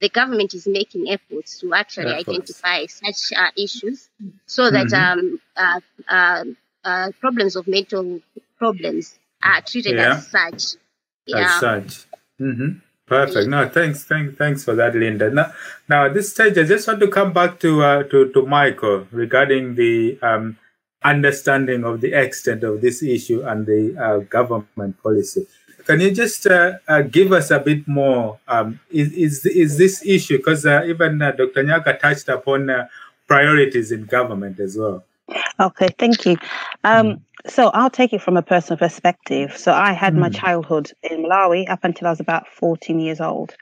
the 0.00 0.08
government 0.08 0.54
is 0.54 0.66
making 0.66 1.10
efforts 1.10 1.58
to 1.60 1.74
actually 1.74 2.12
efforts. 2.12 2.28
identify 2.28 2.86
such 2.86 3.36
uh, 3.36 3.50
issues 3.56 4.08
so 4.46 4.70
that 4.70 4.88
mm-hmm. 4.88 5.18
um, 5.18 5.40
uh, 5.56 5.80
uh, 6.08 6.44
uh 6.84 7.10
problems 7.20 7.56
of 7.56 7.66
mental 7.66 8.20
problems 8.58 9.18
are 9.42 9.62
treated 9.62 9.96
yeah. 9.96 10.14
as 10.14 10.26
such. 10.28 10.80
Yeah. 11.26 11.44
As 11.44 11.60
such. 11.60 12.06
Mm-hmm. 12.40 12.78
Perfect. 13.06 13.48
No, 13.48 13.66
thanks, 13.68 14.04
thanks, 14.04 14.36
thanks 14.36 14.64
for 14.64 14.74
that, 14.74 14.94
Linda. 14.94 15.30
Now, 15.30 15.52
now 15.88 16.06
at 16.06 16.14
this 16.14 16.30
stage, 16.30 16.58
I 16.58 16.64
just 16.64 16.86
want 16.86 17.00
to 17.00 17.08
come 17.08 17.32
back 17.32 17.58
to 17.60 17.82
uh, 17.82 18.02
to, 18.04 18.30
to 18.32 18.46
Michael 18.46 19.06
regarding 19.10 19.76
the 19.76 20.18
um, 20.20 20.58
understanding 21.02 21.84
of 21.84 22.02
the 22.02 22.12
extent 22.12 22.64
of 22.64 22.82
this 22.82 23.02
issue 23.02 23.42
and 23.42 23.64
the 23.64 23.96
uh, 23.96 24.18
government 24.28 25.02
policy. 25.02 25.46
Can 25.88 26.00
you 26.00 26.10
just 26.10 26.46
uh, 26.46 26.74
uh 26.86 27.02
give 27.02 27.32
us 27.32 27.50
a 27.50 27.58
bit 27.58 27.88
more? 27.88 28.38
Um, 28.46 28.78
is, 28.90 29.10
is 29.12 29.46
is 29.46 29.78
this 29.78 30.04
issue 30.04 30.36
because 30.36 30.66
uh, 30.66 30.82
even 30.84 31.22
uh, 31.22 31.32
Dr. 31.32 31.64
Nyaka 31.64 31.98
touched 31.98 32.28
upon 32.28 32.70
priorities 33.26 33.90
in 33.90 34.04
government 34.04 34.60
as 34.60 34.76
well? 34.76 35.02
Okay, 35.60 35.88
thank 35.98 36.26
you. 36.26 36.36
Um, 36.84 37.06
mm. 37.06 37.20
So 37.46 37.68
I'll 37.68 37.90
take 37.90 38.12
it 38.12 38.20
from 38.20 38.36
a 38.36 38.42
personal 38.42 38.78
perspective. 38.78 39.56
So 39.56 39.72
I 39.72 39.92
had 39.92 40.14
mm. 40.14 40.18
my 40.18 40.28
childhood 40.28 40.92
in 41.02 41.24
Malawi 41.24 41.68
up 41.70 41.80
until 41.84 42.08
I 42.08 42.10
was 42.10 42.20
about 42.20 42.48
14 42.48 42.98
years 43.00 43.20
old. 43.20 43.54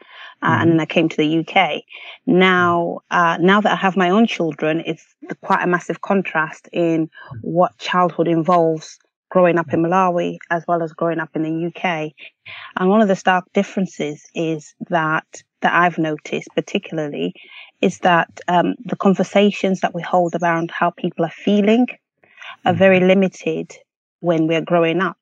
Uh, 0.43 0.51
mm. 0.51 0.63
And 0.63 0.71
then 0.73 0.81
I 0.81 0.87
came 0.87 1.09
to 1.09 1.17
the 1.17 1.39
UK. 1.39 1.83
Now, 2.27 3.01
uh, 3.11 3.39
now 3.41 3.61
that 3.61 3.73
I 3.73 3.77
have 3.77 3.97
my 3.97 4.11
own 4.11 4.27
children, 4.27 4.83
it's 4.87 5.05
quite 5.43 5.63
a 5.63 5.67
massive 5.67 6.01
contrast 6.01 6.69
in 6.73 7.11
what 7.43 7.77
childhood 7.79 8.29
involves 8.29 8.99
growing 9.31 9.59
up 9.59 9.73
in 9.73 9.83
Malawi 9.83 10.39
as 10.51 10.65
well 10.69 10.83
as 10.83 10.93
growing 10.93 11.19
up 11.19 11.31
in 11.35 11.43
the 11.43 11.67
UK. 11.67 12.13
And 12.77 12.89
one 12.89 13.01
of 13.01 13.09
the 13.09 13.17
stark 13.17 13.45
differences 13.53 14.25
is 14.35 14.75
that, 14.89 15.43
that 15.63 15.75
I've 15.75 15.99
noticed 15.99 16.49
particularly 16.55 17.35
is 17.81 17.99
that 18.01 18.41
um, 18.49 18.75
the 18.85 18.97
conversations 18.97 19.81
that 19.81 19.95
we 19.95 20.03
hold 20.03 20.35
around 20.41 20.71
how 20.71 20.91
people 20.91 21.25
are 21.25 21.31
feeling 21.31 21.87
are 22.65 22.75
very 22.75 23.01
limited 23.01 23.77
when 24.21 24.47
we're 24.47 24.61
growing 24.61 25.01
up. 25.01 25.19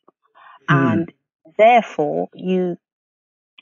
Mm. 0.71 0.93
And 0.93 1.13
therefore, 1.59 2.29
you 2.35 2.77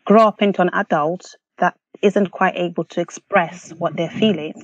grow 0.04 0.26
up 0.26 0.42
into 0.42 0.62
an 0.62 0.70
adult 0.72 1.34
that 1.58 1.76
isn't 2.02 2.30
quite 2.30 2.54
able 2.56 2.84
to 2.84 3.00
express 3.00 3.70
what 3.78 3.96
they're 3.96 4.10
feeling. 4.10 4.54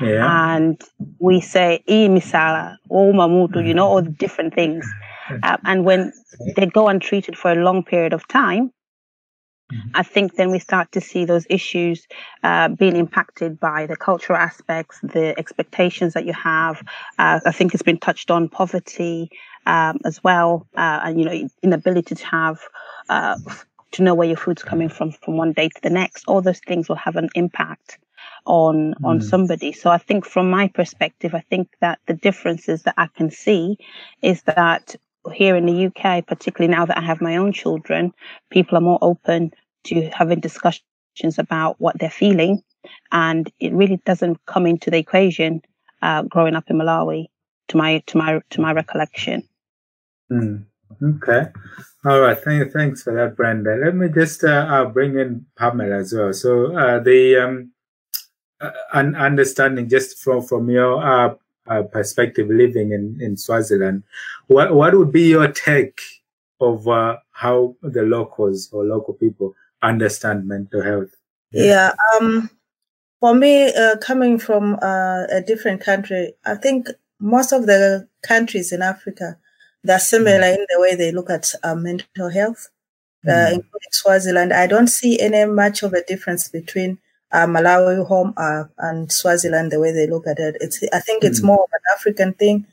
Yeah. 0.00 0.54
And 0.54 0.80
we 1.18 1.40
say, 1.40 1.82
e 1.86 2.08
misala, 2.08 2.76
oh 2.90 3.12
mamutu, 3.12 3.66
you 3.66 3.74
know, 3.74 3.86
all 3.86 4.02
the 4.02 4.10
different 4.10 4.54
things. 4.54 4.86
Uh, 5.42 5.56
and 5.64 5.84
when 5.84 6.12
they 6.56 6.66
go 6.66 6.88
untreated 6.88 7.36
for 7.36 7.50
a 7.52 7.56
long 7.56 7.82
period 7.82 8.12
of 8.12 8.26
time, 8.28 8.70
Mm-hmm. 9.72 9.88
I 9.94 10.02
think 10.02 10.34
then 10.36 10.50
we 10.50 10.58
start 10.58 10.92
to 10.92 11.00
see 11.00 11.24
those 11.24 11.46
issues 11.48 12.06
uh, 12.42 12.68
being 12.68 12.96
impacted 12.96 13.58
by 13.58 13.86
the 13.86 13.96
cultural 13.96 14.38
aspects, 14.38 15.00
the 15.02 15.34
expectations 15.38 16.12
that 16.12 16.26
you 16.26 16.34
have. 16.34 16.82
Uh, 17.18 17.40
I 17.44 17.50
think 17.50 17.72
it's 17.72 17.82
been 17.82 17.98
touched 17.98 18.30
on 18.30 18.50
poverty 18.50 19.30
um, 19.64 19.98
as 20.04 20.22
well, 20.22 20.66
uh, 20.76 21.00
and 21.04 21.18
you 21.18 21.24
know 21.24 21.48
inability 21.62 22.14
to 22.14 22.26
have 22.26 22.60
uh, 23.08 23.38
to 23.92 24.02
know 24.02 24.14
where 24.14 24.28
your 24.28 24.36
food's 24.36 24.62
coming 24.62 24.90
from 24.90 25.12
from 25.12 25.38
one 25.38 25.52
day 25.52 25.70
to 25.70 25.80
the 25.82 25.90
next. 25.90 26.24
All 26.28 26.42
those 26.42 26.60
things 26.60 26.88
will 26.88 26.96
have 26.96 27.16
an 27.16 27.30
impact 27.34 27.98
on 28.44 28.94
mm. 28.94 29.04
on 29.04 29.22
somebody. 29.22 29.72
So 29.72 29.88
I 29.88 29.98
think 29.98 30.26
from 30.26 30.50
my 30.50 30.68
perspective, 30.68 31.34
I 31.34 31.40
think 31.40 31.68
that 31.80 32.00
the 32.06 32.14
differences 32.14 32.82
that 32.82 32.94
I 32.98 33.06
can 33.06 33.30
see 33.30 33.78
is 34.20 34.42
that 34.42 34.94
here 35.32 35.56
in 35.56 35.66
the 35.66 35.86
UK, 35.86 36.26
particularly 36.26 36.74
now 36.74 36.84
that 36.86 36.98
I 36.98 37.02
have 37.02 37.20
my 37.20 37.36
own 37.36 37.52
children, 37.52 38.12
people 38.50 38.76
are 38.76 38.82
more 38.82 38.98
open 39.02 39.52
to 39.84 40.10
having 40.10 40.40
discussions 40.40 41.38
about 41.38 41.80
what 41.80 41.98
they're 41.98 42.10
feeling. 42.10 42.62
And 43.12 43.50
it 43.60 43.72
really 43.72 44.00
doesn't 44.04 44.44
come 44.46 44.66
into 44.66 44.90
the 44.90 44.98
equation 44.98 45.62
uh, 46.02 46.22
growing 46.22 46.54
up 46.54 46.68
in 46.68 46.76
Malawi, 46.76 47.26
to 47.68 47.76
my 47.76 48.02
to 48.06 48.18
my 48.18 48.40
to 48.50 48.60
my 48.60 48.72
recollection. 48.72 49.48
Mm. 50.30 50.64
Okay, 51.02 51.46
all 52.04 52.20
right. 52.20 52.38
Thank, 52.38 52.72
thanks 52.72 53.02
for 53.02 53.14
that, 53.14 53.36
Brenda. 53.36 53.76
Let 53.82 53.96
me 53.96 54.08
just 54.08 54.44
uh, 54.44 54.66
uh, 54.68 54.84
bring 54.84 55.18
in 55.18 55.46
Pamela 55.56 55.96
as 55.96 56.12
well. 56.12 56.32
So 56.32 56.76
uh, 56.76 56.98
the 57.00 57.36
um, 57.36 57.72
uh, 58.60 58.70
understanding 58.92 59.88
just 59.88 60.18
from 60.18 60.42
from 60.42 60.68
your 60.68 61.38
uh, 61.68 61.72
uh, 61.72 61.82
perspective 61.82 62.48
living 62.48 62.92
in, 62.92 63.18
in 63.20 63.36
Swaziland, 63.36 64.02
what, 64.46 64.74
what 64.74 64.94
would 64.94 65.12
be 65.12 65.30
your 65.30 65.48
take 65.48 66.00
of 66.60 66.86
uh, 66.88 67.16
how 67.32 67.76
the 67.82 68.02
locals 68.02 68.68
or 68.72 68.84
local 68.84 69.14
people 69.14 69.54
understand 69.82 70.46
mental 70.46 70.82
health? 70.82 71.14
Yeah, 71.50 71.64
yeah 71.64 71.92
um, 72.16 72.50
for 73.20 73.34
me, 73.34 73.72
uh, 73.74 73.96
coming 73.98 74.38
from 74.38 74.74
uh, 74.82 75.24
a 75.30 75.42
different 75.46 75.80
country, 75.80 76.34
I 76.44 76.56
think 76.56 76.88
most 77.20 77.52
of 77.52 77.66
the 77.66 78.08
countries 78.22 78.72
in 78.72 78.82
Africa, 78.82 79.38
they're 79.82 79.98
similar 79.98 80.40
mm. 80.40 80.54
in 80.54 80.66
the 80.68 80.80
way 80.80 80.94
they 80.94 81.12
look 81.12 81.30
at 81.30 81.52
uh, 81.62 81.74
mental 81.74 82.30
health. 82.30 82.68
Mm. 83.26 83.54
including 83.54 83.88
Swaziland, 83.90 84.52
I 84.52 84.66
don't 84.66 84.88
see 84.88 85.18
any 85.18 85.50
much 85.50 85.82
of 85.82 85.94
a 85.94 86.04
difference 86.04 86.48
between 86.48 86.98
uh, 87.34 87.46
Malawi 87.46 88.06
home 88.06 88.32
uh, 88.36 88.64
and 88.78 89.10
Swaziland, 89.10 89.72
the 89.72 89.80
way 89.80 89.92
they 89.92 90.06
look 90.06 90.26
at 90.26 90.38
it. 90.38 90.56
It's 90.60 90.82
I 90.92 91.00
think 91.00 91.24
it's 91.24 91.40
mm. 91.40 91.46
more 91.46 91.64
of 91.64 91.70
an 91.72 91.80
African 91.96 92.32
thing 92.34 92.66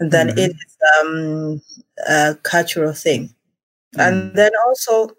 than 0.00 0.28
mm-hmm. 0.28 0.38
it 0.38 0.50
is 0.50 0.76
um, 1.00 1.62
a 2.08 2.34
cultural 2.42 2.94
thing. 2.94 3.34
Mm. 3.94 4.08
And 4.08 4.34
then 4.34 4.52
also 4.66 5.10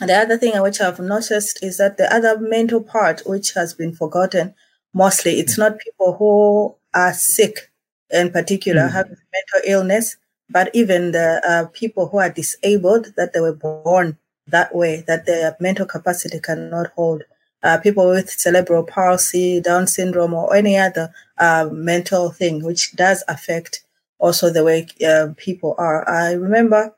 the 0.00 0.14
other 0.14 0.38
thing 0.38 0.60
which 0.62 0.80
I've 0.80 0.98
noticed 0.98 1.62
is 1.62 1.76
that 1.76 1.98
the 1.98 2.12
other 2.12 2.38
mental 2.38 2.82
part, 2.82 3.22
which 3.26 3.52
has 3.52 3.74
been 3.74 3.92
forgotten, 3.92 4.54
mostly 4.94 5.32
it's 5.32 5.58
not 5.58 5.78
people 5.78 6.16
who 6.16 6.74
are 6.94 7.12
sick 7.12 7.70
in 8.10 8.30
particular, 8.30 8.82
mm. 8.88 8.92
having 8.92 9.16
mental 9.32 9.70
illness, 9.70 10.16
but 10.48 10.70
even 10.74 11.12
the 11.12 11.42
uh, 11.46 11.68
people 11.72 12.08
who 12.08 12.18
are 12.18 12.30
disabled, 12.30 13.08
that 13.16 13.34
they 13.34 13.40
were 13.40 13.54
born 13.54 14.16
that 14.46 14.74
way, 14.74 15.04
that 15.06 15.26
their 15.26 15.56
mental 15.60 15.86
capacity 15.86 16.40
cannot 16.40 16.88
hold 16.96 17.22
uh, 17.62 17.78
people 17.78 18.08
with 18.08 18.30
cerebral 18.30 18.84
palsy, 18.84 19.60
Down 19.60 19.86
syndrome, 19.86 20.34
or 20.34 20.54
any 20.54 20.76
other 20.76 21.12
uh, 21.38 21.68
mental 21.72 22.30
thing, 22.30 22.64
which 22.64 22.94
does 22.96 23.24
affect 23.28 23.82
also 24.18 24.50
the 24.50 24.64
way 24.64 24.86
uh, 25.06 25.28
people 25.36 25.74
are. 25.78 26.08
I 26.08 26.32
remember 26.32 26.94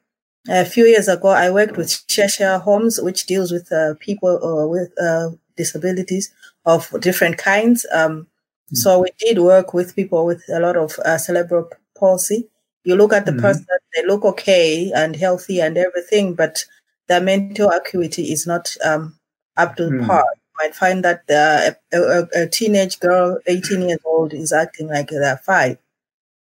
A 0.48 0.64
few 0.64 0.86
years 0.86 1.06
ago, 1.06 1.28
I 1.28 1.50
worked 1.50 1.76
with 1.76 2.04
Cheshire 2.08 2.58
Homes, 2.58 3.00
which 3.00 3.26
deals 3.26 3.52
with 3.52 3.70
uh, 3.70 3.94
people 4.00 4.40
uh, 4.42 4.66
with 4.66 4.90
uh, 5.00 5.30
disabilities 5.56 6.32
of 6.64 6.90
different 7.00 7.38
kinds. 7.38 7.86
Um, 7.92 8.26
mm. 8.72 8.76
So 8.76 8.98
we 9.00 9.10
did 9.18 9.38
work 9.38 9.72
with 9.72 9.94
people 9.94 10.26
with 10.26 10.42
a 10.48 10.58
lot 10.58 10.76
of 10.76 10.98
uh, 10.98 11.18
cerebral 11.18 11.70
palsy. 11.96 12.48
You 12.82 12.96
look 12.96 13.12
at 13.12 13.24
the 13.24 13.32
mm 13.32 13.40
person, 13.40 13.66
they 13.94 14.04
look 14.04 14.24
okay 14.24 14.90
and 14.92 15.14
healthy 15.14 15.60
and 15.60 15.78
everything, 15.78 16.34
but 16.34 16.64
their 17.06 17.20
mental 17.20 17.70
acuity 17.70 18.32
is 18.32 18.44
not 18.44 18.74
um, 18.84 19.14
up 19.56 19.76
to 19.76 19.84
mm. 19.84 20.06
par. 20.06 20.24
Might 20.58 20.74
find 20.74 21.04
that 21.04 21.26
the, 21.26 21.76
a, 21.92 22.42
a, 22.42 22.46
teenage 22.46 23.00
girl, 23.00 23.38
18 23.46 23.88
years 23.88 24.00
old, 24.04 24.34
is 24.34 24.52
acting 24.52 24.88
like 24.88 25.08
they're 25.08 25.38
five. 25.38 25.78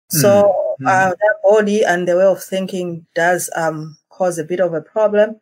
So 0.09 0.75
mm. 0.81 0.89
uh, 0.89 1.11
their 1.11 1.37
body 1.45 1.85
and 1.85 2.09
the 2.09 2.17
way 2.17 2.25
of 2.25 2.43
thinking 2.43 3.07
does 3.15 3.49
um, 3.55 3.97
cause 4.09 4.39
a 4.39 4.45
bit 4.45 4.61
of 4.61 4.75
a 4.75 4.81
problem. 4.81 5.41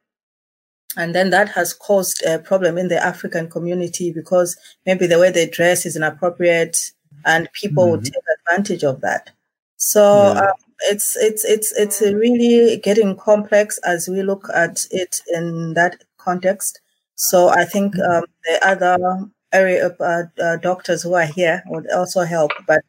And 0.96 1.14
then 1.14 1.30
that 1.30 1.48
has 1.50 1.72
caused 1.72 2.22
a 2.24 2.38
problem 2.38 2.76
in 2.76 2.88
the 2.88 3.02
African 3.02 3.48
community 3.48 4.12
because 4.12 4.56
maybe 4.84 5.06
the 5.06 5.18
way 5.18 5.30
they 5.30 5.46
dress 5.46 5.86
is 5.86 5.96
inappropriate 5.96 6.92
and 7.24 7.48
people 7.52 7.84
mm-hmm. 7.84 7.92
would 7.92 8.04
take 8.04 8.14
advantage 8.40 8.84
of 8.84 9.00
that. 9.00 9.30
So 9.76 10.32
yeah. 10.34 10.40
um, 10.40 10.52
it's 10.82 11.16
it's 11.16 11.44
it's 11.44 11.72
it's 11.72 12.00
really 12.00 12.78
getting 12.78 13.16
complex 13.16 13.78
as 13.78 14.08
we 14.08 14.22
look 14.22 14.48
at 14.54 14.86
it 14.90 15.22
in 15.32 15.74
that 15.74 16.04
context. 16.16 16.80
So 17.18 17.48
I 17.48 17.64
think 17.64 17.94
mm-hmm. 17.94 18.18
um, 18.18 18.24
the 18.44 18.66
other 18.66 19.28
area 19.52 19.86
of 19.86 20.00
uh, 20.00 20.22
uh, 20.42 20.56
doctors 20.56 21.02
who 21.02 21.14
are 21.14 21.26
here 21.26 21.62
would 21.66 21.90
also 21.90 22.22
help. 22.22 22.52
But 22.66 22.82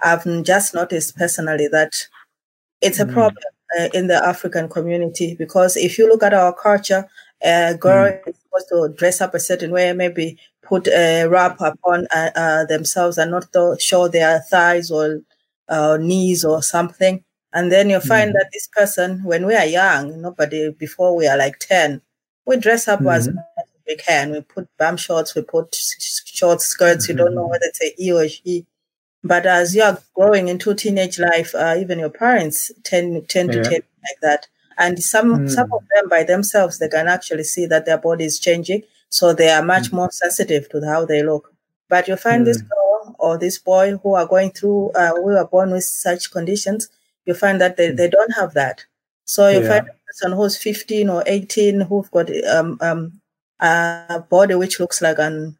I've 0.00 0.24
just 0.44 0.72
noticed 0.72 1.16
personally 1.16 1.68
that 1.68 1.94
it's 2.80 3.00
a 3.00 3.04
mm. 3.04 3.12
problem 3.12 3.44
uh, 3.78 3.88
in 3.92 4.06
the 4.06 4.24
African 4.24 4.68
community 4.68 5.34
because 5.36 5.76
if 5.76 5.98
you 5.98 6.08
look 6.08 6.22
at 6.22 6.34
our 6.34 6.52
culture, 6.52 7.08
a 7.42 7.74
girl 7.74 8.12
mm. 8.12 8.28
is 8.28 8.36
supposed 8.36 8.68
to 8.68 8.94
dress 8.96 9.20
up 9.20 9.34
a 9.34 9.40
certain 9.40 9.72
way, 9.72 9.92
maybe 9.92 10.38
put 10.62 10.86
a 10.86 11.26
wrap 11.26 11.60
upon 11.60 12.06
uh, 12.14 12.30
uh, 12.36 12.64
themselves 12.66 13.18
and 13.18 13.32
not 13.32 13.46
show 13.80 14.06
their 14.06 14.40
thighs 14.40 14.92
or 14.92 15.20
uh, 15.68 15.96
knees 16.00 16.44
or 16.44 16.62
something. 16.62 17.24
And 17.52 17.70
then 17.70 17.90
you 17.90 17.98
find 17.98 18.30
mm. 18.30 18.34
that 18.34 18.50
this 18.52 18.68
person, 18.68 19.24
when 19.24 19.44
we 19.44 19.56
are 19.56 19.66
young, 19.66 20.22
nobody 20.22 20.70
before 20.70 21.16
we 21.16 21.26
are 21.26 21.36
like 21.36 21.58
10, 21.58 22.00
we 22.46 22.56
dress 22.56 22.88
up 22.88 23.02
as 23.02 23.28
we 23.86 23.96
can. 23.96 24.32
We 24.32 24.40
put 24.40 24.68
bum 24.78 24.96
shorts, 24.96 25.34
we 25.34 25.42
put 25.42 25.74
short 25.74 26.60
skirts. 26.60 27.08
You 27.08 27.14
don't 27.14 27.34
know 27.34 27.42
mm-hmm. 27.42 27.50
whether 27.50 27.66
it's 27.66 27.82
a 27.82 27.94
he 27.96 28.12
or 28.12 28.28
she. 28.28 28.66
But 29.24 29.46
as 29.46 29.74
you 29.74 29.82
are 29.82 29.98
growing 30.14 30.48
into 30.48 30.74
teenage 30.74 31.18
life, 31.18 31.54
uh, 31.54 31.76
even 31.78 31.98
your 31.98 32.10
parents 32.10 32.72
tend, 32.82 33.28
tend 33.28 33.54
yeah. 33.54 33.62
to 33.62 33.70
take 33.70 33.84
like 34.02 34.20
that. 34.22 34.48
And 34.78 35.00
some, 35.00 35.46
mm. 35.46 35.50
some 35.50 35.72
of 35.72 35.82
them 35.94 36.08
by 36.08 36.24
themselves, 36.24 36.78
they 36.78 36.88
can 36.88 37.06
actually 37.06 37.44
see 37.44 37.66
that 37.66 37.86
their 37.86 37.98
body 37.98 38.24
is 38.24 38.40
changing. 38.40 38.82
So 39.10 39.32
they 39.32 39.50
are 39.50 39.62
much 39.62 39.90
mm. 39.90 39.94
more 39.94 40.10
sensitive 40.10 40.68
to 40.70 40.84
how 40.84 41.04
they 41.04 41.22
look. 41.22 41.54
But 41.88 42.08
you 42.08 42.16
find 42.16 42.42
mm. 42.42 42.46
this 42.46 42.62
girl 42.62 43.14
or 43.18 43.38
this 43.38 43.58
boy 43.58 43.96
who 44.02 44.14
are 44.14 44.26
going 44.26 44.50
through, 44.50 44.90
uh, 44.92 45.14
who 45.14 45.36
are 45.36 45.46
born 45.46 45.70
with 45.70 45.84
such 45.84 46.32
conditions, 46.32 46.88
you 47.24 47.34
find 47.34 47.60
that 47.60 47.76
they, 47.76 47.90
they 47.90 48.08
don't 48.08 48.34
have 48.34 48.54
that. 48.54 48.84
So 49.24 49.48
you 49.48 49.60
yeah. 49.60 49.68
find 49.68 49.88
a 49.88 49.92
person 50.06 50.32
who's 50.32 50.56
15 50.56 51.08
or 51.08 51.22
18 51.26 51.82
who've 51.82 52.10
got 52.10 52.28
um, 52.46 52.78
um, 52.80 53.20
a 53.62 54.24
body 54.28 54.54
which 54.54 54.78
looks 54.78 55.00
like 55.00 55.18
an, 55.18 55.56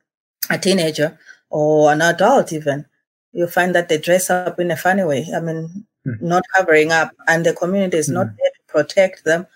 a 0.51 0.59
teenager 0.59 1.19
or 1.49 1.93
an 1.93 2.03
adult 2.03 2.53
even 2.53 2.85
you 3.33 3.47
find 3.47 3.75
that 3.75 3.89
they 3.89 3.99
dress 3.99 4.31
up 4.31 4.61
in 4.61 4.71
a 4.71 4.77
funny 4.77 5.05
way. 5.05 5.27
I 5.35 5.41
mean, 5.41 5.87
mm. 6.07 6.21
not 6.21 6.45
covering 6.55 6.93
up, 6.93 7.11
and 7.27 7.45
the 7.45 7.55
community 7.55 7.97
is 7.97 8.09
mm. 8.09 8.15
not 8.15 8.29
hmm. 8.29 8.37
there 8.39 8.51
to 8.51 8.73
protect 8.73 9.25
them. 9.25 9.47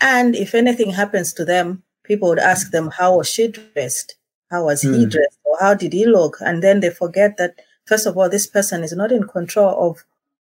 And 0.00 0.34
if 0.34 0.54
anything 0.54 0.90
happens 0.90 1.32
to 1.34 1.44
them, 1.44 1.82
people 2.02 2.28
would 2.28 2.38
ask 2.38 2.70
them, 2.70 2.90
How 2.90 3.18
was 3.18 3.28
she 3.28 3.48
dressed? 3.48 4.16
How 4.50 4.64
was 4.64 4.82
mm. 4.82 4.94
he 4.94 5.04
hmm. 5.04 5.10
dressed? 5.10 5.38
Or 5.44 5.58
how 5.60 5.74
did 5.74 5.92
he 5.92 6.06
look? 6.06 6.38
And 6.40 6.62
then 6.62 6.80
they 6.80 6.90
forget 6.90 7.36
that, 7.36 7.60
first 7.84 8.06
of 8.06 8.16
all, 8.16 8.28
this 8.28 8.46
person 8.46 8.82
is 8.82 8.92
not 8.92 9.12
in 9.12 9.24
control 9.24 9.90
of 9.90 10.04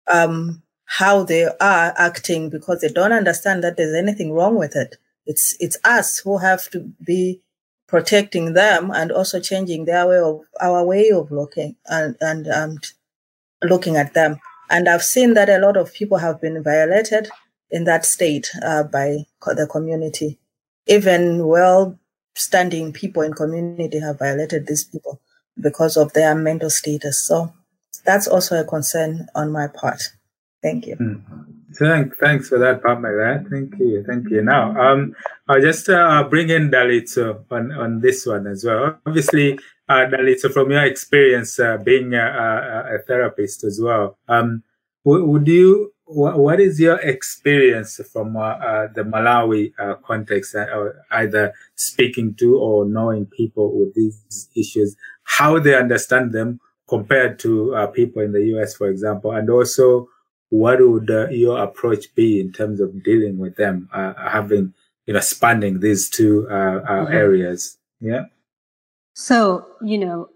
um, 0.07 0.61
how 0.85 1.23
they 1.23 1.45
are 1.45 1.93
acting 1.97 2.49
because 2.49 2.81
they 2.81 2.89
don't 2.89 3.13
understand 3.13 3.63
that 3.63 3.77
there's 3.77 3.95
anything 3.95 4.33
wrong 4.33 4.55
with 4.55 4.75
it. 4.75 4.97
It's, 5.25 5.55
it's 5.59 5.77
us 5.83 6.19
who 6.19 6.37
have 6.37 6.69
to 6.71 6.91
be 7.05 7.41
protecting 7.91 8.53
them 8.53 8.89
and 8.89 9.11
also 9.11 9.39
changing 9.39 9.83
their 9.83 10.07
way 10.07 10.17
of 10.17 10.39
our 10.61 10.83
way 10.85 11.09
of 11.11 11.29
looking 11.29 11.75
and 11.87 12.15
and, 12.21 12.47
and 12.47 12.79
looking 13.61 13.97
at 13.97 14.13
them. 14.13 14.39
And 14.69 14.87
I've 14.87 15.03
seen 15.03 15.33
that 15.33 15.49
a 15.49 15.59
lot 15.59 15.75
of 15.75 15.93
people 15.93 16.17
have 16.17 16.39
been 16.39 16.63
violated 16.63 17.29
in 17.69 17.83
that 17.83 18.05
state 18.05 18.49
uh, 18.63 18.83
by 18.83 19.25
the 19.45 19.67
community. 19.69 20.39
Even 20.87 21.45
well-standing 21.45 22.93
people 22.93 23.23
in 23.23 23.33
community 23.33 23.99
have 23.99 24.19
violated 24.19 24.67
these 24.67 24.85
people 24.85 25.19
because 25.59 25.97
of 25.97 26.13
their 26.13 26.33
mental 26.33 26.69
status. 26.69 27.21
So 27.27 27.53
that's 28.05 28.27
also 28.27 28.59
a 28.59 28.63
concern 28.63 29.27
on 29.35 29.51
my 29.51 29.67
part. 29.67 30.01
Thank 30.63 30.87
you. 30.87 30.95
Mm. 30.95 31.60
Thank, 31.77 32.17
thanks 32.17 32.49
for 32.49 32.57
that, 32.59 32.83
Pamela. 32.83 33.43
Thank 33.49 33.79
you, 33.79 34.03
thank 34.05 34.29
you. 34.29 34.41
Now, 34.41 34.75
um, 34.79 35.15
I'll 35.47 35.61
just 35.61 35.87
uh, 35.89 36.23
bring 36.23 36.49
in 36.49 36.69
Dalitso 36.69 37.45
on, 37.49 37.71
on 37.71 38.01
this 38.01 38.25
one 38.25 38.47
as 38.47 38.65
well. 38.65 38.99
Obviously, 39.05 39.57
uh, 39.87 40.07
from 40.53 40.71
your 40.71 40.85
experience 40.85 41.59
uh, 41.59 41.77
being 41.77 42.13
a, 42.13 42.87
a, 42.95 42.99
therapist 43.07 43.63
as 43.63 43.79
well, 43.81 44.17
um, 44.27 44.63
would 45.03 45.47
you, 45.47 45.93
what 46.05 46.59
is 46.59 46.79
your 46.79 46.97
experience 46.97 47.99
from 48.11 48.35
uh, 48.35 48.41
uh, 48.41 48.87
the 48.93 49.03
Malawi 49.03 49.73
uh, 49.79 49.95
context, 50.05 50.55
uh, 50.55 50.89
either 51.11 51.53
speaking 51.75 52.35
to 52.35 52.57
or 52.57 52.85
knowing 52.85 53.25
people 53.25 53.77
with 53.77 53.93
these 53.95 54.49
issues, 54.55 54.95
how 55.23 55.57
they 55.57 55.75
understand 55.75 56.33
them 56.33 56.59
compared 56.87 57.39
to 57.39 57.73
uh, 57.75 57.87
people 57.87 58.21
in 58.21 58.33
the 58.33 58.43
US, 58.57 58.75
for 58.75 58.89
example, 58.89 59.31
and 59.31 59.49
also 59.49 60.09
what 60.51 60.79
would 60.81 61.09
uh, 61.09 61.29
your 61.29 61.57
approach 61.63 62.13
be 62.13 62.39
in 62.39 62.51
terms 62.51 62.81
of 62.81 63.03
dealing 63.03 63.37
with 63.37 63.55
them, 63.55 63.89
uh, 63.93 64.13
having 64.29 64.73
you 65.07 65.13
know 65.13 65.19
spanning 65.21 65.79
these 65.79 66.09
two 66.09 66.45
uh, 66.51 66.53
uh 66.53 66.57
mm-hmm. 66.57 67.13
areas? 67.13 67.77
Yeah. 67.99 68.25
So 69.15 69.65
you 69.81 69.97
know, 69.97 70.29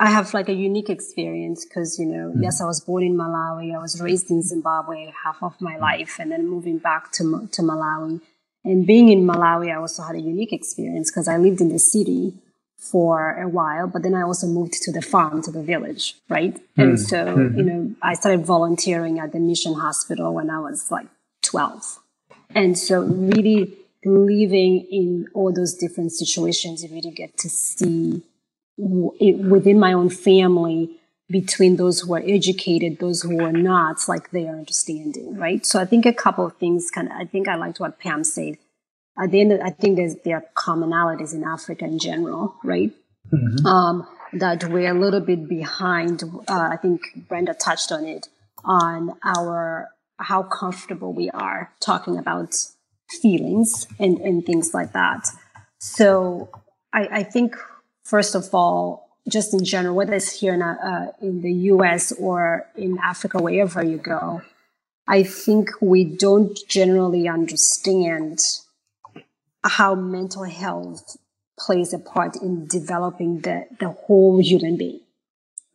I 0.00 0.10
have 0.10 0.32
like 0.32 0.48
a 0.48 0.54
unique 0.54 0.88
experience 0.88 1.66
because 1.66 1.98
you 1.98 2.06
know, 2.06 2.30
mm-hmm. 2.30 2.42
yes, 2.42 2.60
I 2.62 2.64
was 2.64 2.80
born 2.80 3.04
in 3.04 3.16
Malawi. 3.16 3.76
I 3.76 3.78
was 3.78 4.00
raised 4.00 4.30
in 4.30 4.42
Zimbabwe 4.42 5.12
half 5.24 5.42
of 5.42 5.60
my 5.60 5.76
life, 5.76 6.16
and 6.18 6.32
then 6.32 6.48
moving 6.48 6.78
back 6.78 7.12
to 7.12 7.48
to 7.52 7.62
Malawi. 7.62 8.20
And 8.64 8.86
being 8.86 9.10
in 9.10 9.26
Malawi, 9.26 9.70
I 9.70 9.76
also 9.76 10.02
had 10.02 10.16
a 10.16 10.20
unique 10.20 10.54
experience 10.54 11.10
because 11.10 11.28
I 11.28 11.36
lived 11.36 11.60
in 11.60 11.68
the 11.68 11.78
city 11.78 12.34
for 12.78 13.32
a 13.32 13.48
while, 13.48 13.88
but 13.88 14.02
then 14.02 14.14
I 14.14 14.22
also 14.22 14.46
moved 14.46 14.74
to 14.82 14.92
the 14.92 15.02
farm, 15.02 15.42
to 15.42 15.50
the 15.50 15.62
village, 15.62 16.14
right? 16.28 16.54
Mm. 16.54 16.82
And 16.82 17.00
so, 17.00 17.26
mm-hmm. 17.26 17.58
you 17.58 17.64
know, 17.64 17.94
I 18.00 18.14
started 18.14 18.46
volunteering 18.46 19.18
at 19.18 19.32
the 19.32 19.40
mission 19.40 19.74
hospital 19.74 20.32
when 20.32 20.48
I 20.48 20.60
was 20.60 20.90
like 20.90 21.08
12. 21.42 21.98
And 22.54 22.78
so 22.78 23.00
really 23.00 23.74
living 24.04 24.86
in 24.90 25.26
all 25.34 25.52
those 25.52 25.74
different 25.74 26.12
situations, 26.12 26.84
you 26.84 26.90
really 26.90 27.10
get 27.10 27.36
to 27.38 27.48
see 27.48 28.22
within 28.76 29.80
my 29.80 29.92
own 29.92 30.08
family 30.08 30.90
between 31.28 31.76
those 31.76 32.00
who 32.00 32.14
are 32.14 32.22
educated, 32.24 33.00
those 33.00 33.22
who 33.22 33.40
are 33.42 33.52
not, 33.52 34.08
like 34.08 34.30
they 34.30 34.46
are 34.46 34.56
understanding, 34.56 35.36
right? 35.36 35.66
So 35.66 35.80
I 35.80 35.84
think 35.84 36.06
a 36.06 36.12
couple 36.12 36.46
of 36.46 36.56
things 36.56 36.90
kind 36.90 37.08
of, 37.08 37.14
I 37.14 37.24
think 37.24 37.48
I 37.48 37.56
liked 37.56 37.80
what 37.80 37.98
Pam 37.98 38.24
said 38.24 38.56
at 39.22 39.30
the 39.30 39.40
end, 39.40 39.52
of, 39.52 39.60
I 39.60 39.70
think 39.70 39.96
there's, 39.96 40.16
there 40.24 40.36
are 40.36 40.44
commonalities 40.56 41.34
in 41.34 41.44
Africa 41.44 41.84
in 41.84 41.98
general, 41.98 42.54
right? 42.62 42.92
Mm-hmm. 43.32 43.66
Um, 43.66 44.06
that 44.34 44.64
we're 44.64 44.90
a 44.90 44.98
little 44.98 45.20
bit 45.20 45.48
behind. 45.48 46.22
Uh, 46.22 46.68
I 46.72 46.76
think 46.76 47.00
Brenda 47.28 47.54
touched 47.54 47.92
on 47.92 48.04
it 48.04 48.28
on 48.64 49.12
our 49.24 49.88
how 50.18 50.42
comfortable 50.42 51.12
we 51.12 51.30
are 51.30 51.72
talking 51.80 52.18
about 52.18 52.54
feelings 53.08 53.86
and, 53.98 54.18
and 54.18 54.44
things 54.44 54.74
like 54.74 54.92
that. 54.92 55.28
So 55.78 56.50
I, 56.92 57.08
I 57.12 57.22
think 57.22 57.56
first 58.04 58.34
of 58.34 58.52
all, 58.52 59.08
just 59.28 59.52
in 59.54 59.64
general, 59.64 59.94
whether 59.94 60.14
it's 60.14 60.40
here 60.40 60.54
in, 60.54 60.62
uh, 60.62 61.12
in 61.20 61.42
the 61.42 61.52
US 61.72 62.12
or 62.12 62.66
in 62.76 62.98
Africa, 63.02 63.40
wherever 63.40 63.82
you 63.82 63.98
go, 63.98 64.42
I 65.06 65.22
think 65.22 65.70
we 65.80 66.04
don't 66.04 66.58
generally 66.68 67.28
understand 67.28 68.40
how 69.68 69.94
mental 69.94 70.44
health 70.44 71.16
plays 71.58 71.92
a 71.92 71.98
part 71.98 72.36
in 72.36 72.66
developing 72.66 73.40
the, 73.40 73.66
the 73.80 73.90
whole 73.90 74.40
human 74.40 74.76
being, 74.76 75.00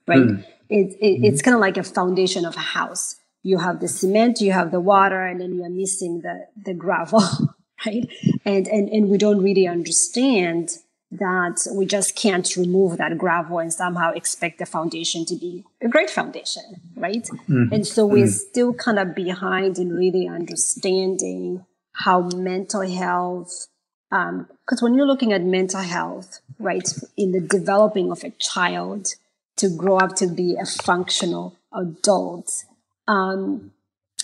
right? 0.08 0.20
Mm. 0.20 0.46
It, 0.70 0.76
it, 0.76 1.02
mm-hmm. 1.02 1.26
It's 1.26 1.42
kind 1.42 1.56
of 1.56 1.62
like 1.62 1.78
a 1.78 1.84
foundation 1.84 2.46
of 2.46 2.56
a 2.56 2.60
house. 2.60 3.18
You 3.44 3.58
have 3.58 3.82
the 3.82 3.88
cement, 3.88 4.40
you 4.40 4.54
have 4.54 4.72
the 4.72 4.80
water, 4.80 5.26
and 5.26 5.42
then 5.42 5.54
you're 5.54 5.70
missing 5.70 6.22
the, 6.22 6.48
the 6.56 6.74
gravel, 6.74 7.22
right? 7.86 8.08
And, 8.46 8.68
and, 8.68 8.90
and 8.90 9.10
we 9.10 9.18
don't 9.18 9.44
really 9.44 9.68
understand 9.68 10.78
that 11.12 11.68
we 11.72 11.86
just 11.86 12.16
can't 12.16 12.56
remove 12.56 12.98
that 12.98 13.18
gravel 13.18 13.60
and 13.60 13.72
somehow 13.72 14.12
expect 14.14 14.60
the 14.60 14.66
foundation 14.66 15.26
to 15.26 15.36
be 15.36 15.64
a 15.82 15.88
great 15.88 16.10
foundation, 16.10 16.64
right? 16.96 17.28
Mm. 17.48 17.72
And 17.72 17.88
so 17.88 18.06
we're 18.06 18.26
mm. 18.26 18.30
still 18.30 18.74
kind 18.74 18.98
of 18.98 19.14
behind 19.14 19.78
in 19.78 19.94
really 19.94 20.28
understanding 20.28 21.66
how 21.94 22.22
mental 22.36 22.82
health, 22.82 23.68
because 24.14 24.82
um, 24.82 24.86
when 24.86 24.94
you're 24.94 25.08
looking 25.08 25.34
at 25.34 25.42
mental 25.42 25.82
health, 25.82 26.40
right, 26.60 26.88
in 27.18 27.32
the 27.32 27.40
developing 27.40 28.12
of 28.12 28.24
a 28.24 28.30
child 28.32 29.16
to 29.56 29.76
grow 29.76 29.98
up 29.98 30.16
to 30.18 30.28
be 30.28 30.56
a 30.56 30.66
functional 30.66 31.56
adult, 31.74 32.64
um, 33.08 33.72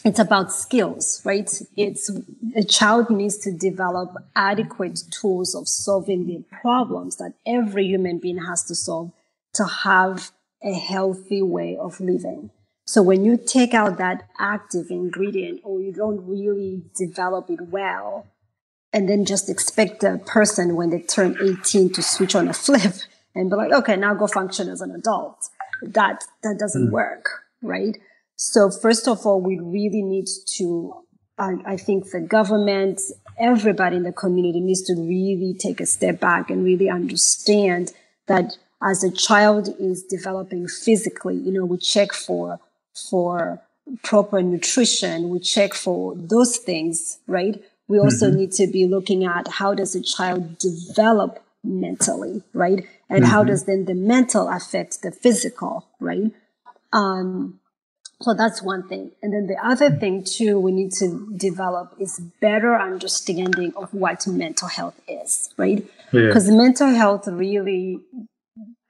it's 0.05 0.19
about 0.19 0.53
skills, 0.53 1.21
right? 1.25 1.49
It's 1.75 2.11
a 2.55 2.63
child 2.63 3.09
needs 3.09 3.37
to 3.39 3.51
develop 3.51 4.15
adequate 4.35 5.01
tools 5.09 5.55
of 5.55 5.67
solving 5.67 6.27
the 6.27 6.43
problems 6.61 7.15
that 7.15 7.33
every 7.47 7.85
human 7.87 8.19
being 8.19 8.45
has 8.45 8.63
to 8.65 8.75
solve 8.75 9.11
to 9.55 9.65
have 9.65 10.29
a 10.63 10.73
healthy 10.73 11.41
way 11.41 11.75
of 11.75 11.99
living. 11.99 12.51
So 12.85 13.01
when 13.01 13.25
you 13.25 13.37
take 13.37 13.73
out 13.73 13.97
that 13.97 14.27
active 14.39 14.91
ingredient 14.91 15.61
or 15.63 15.79
you 15.81 15.91
don't 15.91 16.27
really 16.27 16.83
develop 16.95 17.49
it 17.49 17.61
well, 17.69 18.27
and 18.93 19.07
then 19.07 19.25
just 19.25 19.49
expect 19.49 20.03
a 20.03 20.17
person 20.25 20.75
when 20.75 20.89
they 20.89 21.01
turn 21.01 21.37
18 21.41 21.93
to 21.93 22.01
switch 22.01 22.35
on 22.35 22.47
a 22.47 22.53
flip 22.53 22.93
and 23.35 23.49
be 23.49 23.55
like, 23.55 23.71
okay, 23.71 23.95
now 23.95 24.13
go 24.13 24.27
function 24.27 24.69
as 24.69 24.81
an 24.81 24.91
adult. 24.91 25.49
That, 25.81 26.23
that 26.43 26.57
doesn't 26.59 26.89
mm. 26.89 26.91
work, 26.91 27.45
right? 27.61 27.97
So 28.35 28.71
first 28.71 29.07
of 29.07 29.25
all, 29.25 29.41
we 29.41 29.59
really 29.59 30.01
need 30.01 30.27
to, 30.57 30.93
I, 31.37 31.55
I 31.65 31.77
think 31.77 32.11
the 32.11 32.21
government, 32.21 33.01
everybody 33.37 33.97
in 33.97 34.03
the 34.03 34.11
community 34.11 34.59
needs 34.59 34.81
to 34.83 34.95
really 34.95 35.55
take 35.57 35.79
a 35.79 35.85
step 35.85 36.19
back 36.19 36.49
and 36.49 36.63
really 36.63 36.89
understand 36.89 37.93
that 38.27 38.57
as 38.81 39.03
a 39.03 39.11
child 39.11 39.69
is 39.79 40.03
developing 40.03 40.67
physically, 40.67 41.35
you 41.35 41.51
know, 41.51 41.65
we 41.65 41.77
check 41.77 42.13
for, 42.13 42.59
for 43.09 43.61
proper 44.03 44.41
nutrition. 44.41 45.29
We 45.29 45.39
check 45.39 45.73
for 45.73 46.15
those 46.15 46.57
things, 46.57 47.19
right? 47.27 47.61
We 47.89 47.99
also 47.99 48.27
mm-hmm. 48.27 48.37
need 48.37 48.51
to 48.53 48.67
be 48.67 48.85
looking 48.85 49.25
at 49.25 49.49
how 49.49 49.73
does 49.73 49.95
a 49.95 50.01
child 50.01 50.57
develop 50.57 51.43
mentally, 51.63 52.43
right? 52.53 52.85
And 53.09 53.23
mm-hmm. 53.23 53.31
how 53.31 53.43
does 53.43 53.65
then 53.65 53.83
the 53.85 53.95
mental 53.95 54.47
affect 54.47 55.01
the 55.01 55.11
physical, 55.11 55.87
right? 55.99 56.31
Um, 56.93 57.59
so 58.21 58.33
that's 58.33 58.61
one 58.61 58.87
thing. 58.87 59.11
And 59.21 59.33
then 59.33 59.47
the 59.47 59.57
other 59.61 59.89
thing 59.89 60.23
too, 60.23 60.59
we 60.59 60.71
need 60.71 60.91
to 60.93 61.33
develop 61.35 61.95
is 61.99 62.21
better 62.39 62.75
understanding 62.79 63.73
of 63.75 63.93
what 63.93 64.25
mental 64.27 64.69
health 64.69 64.99
is, 65.07 65.49
right? 65.57 65.85
Because 66.11 66.47
yeah. 66.47 66.55
mental 66.55 66.87
health 66.87 67.27
really 67.27 67.99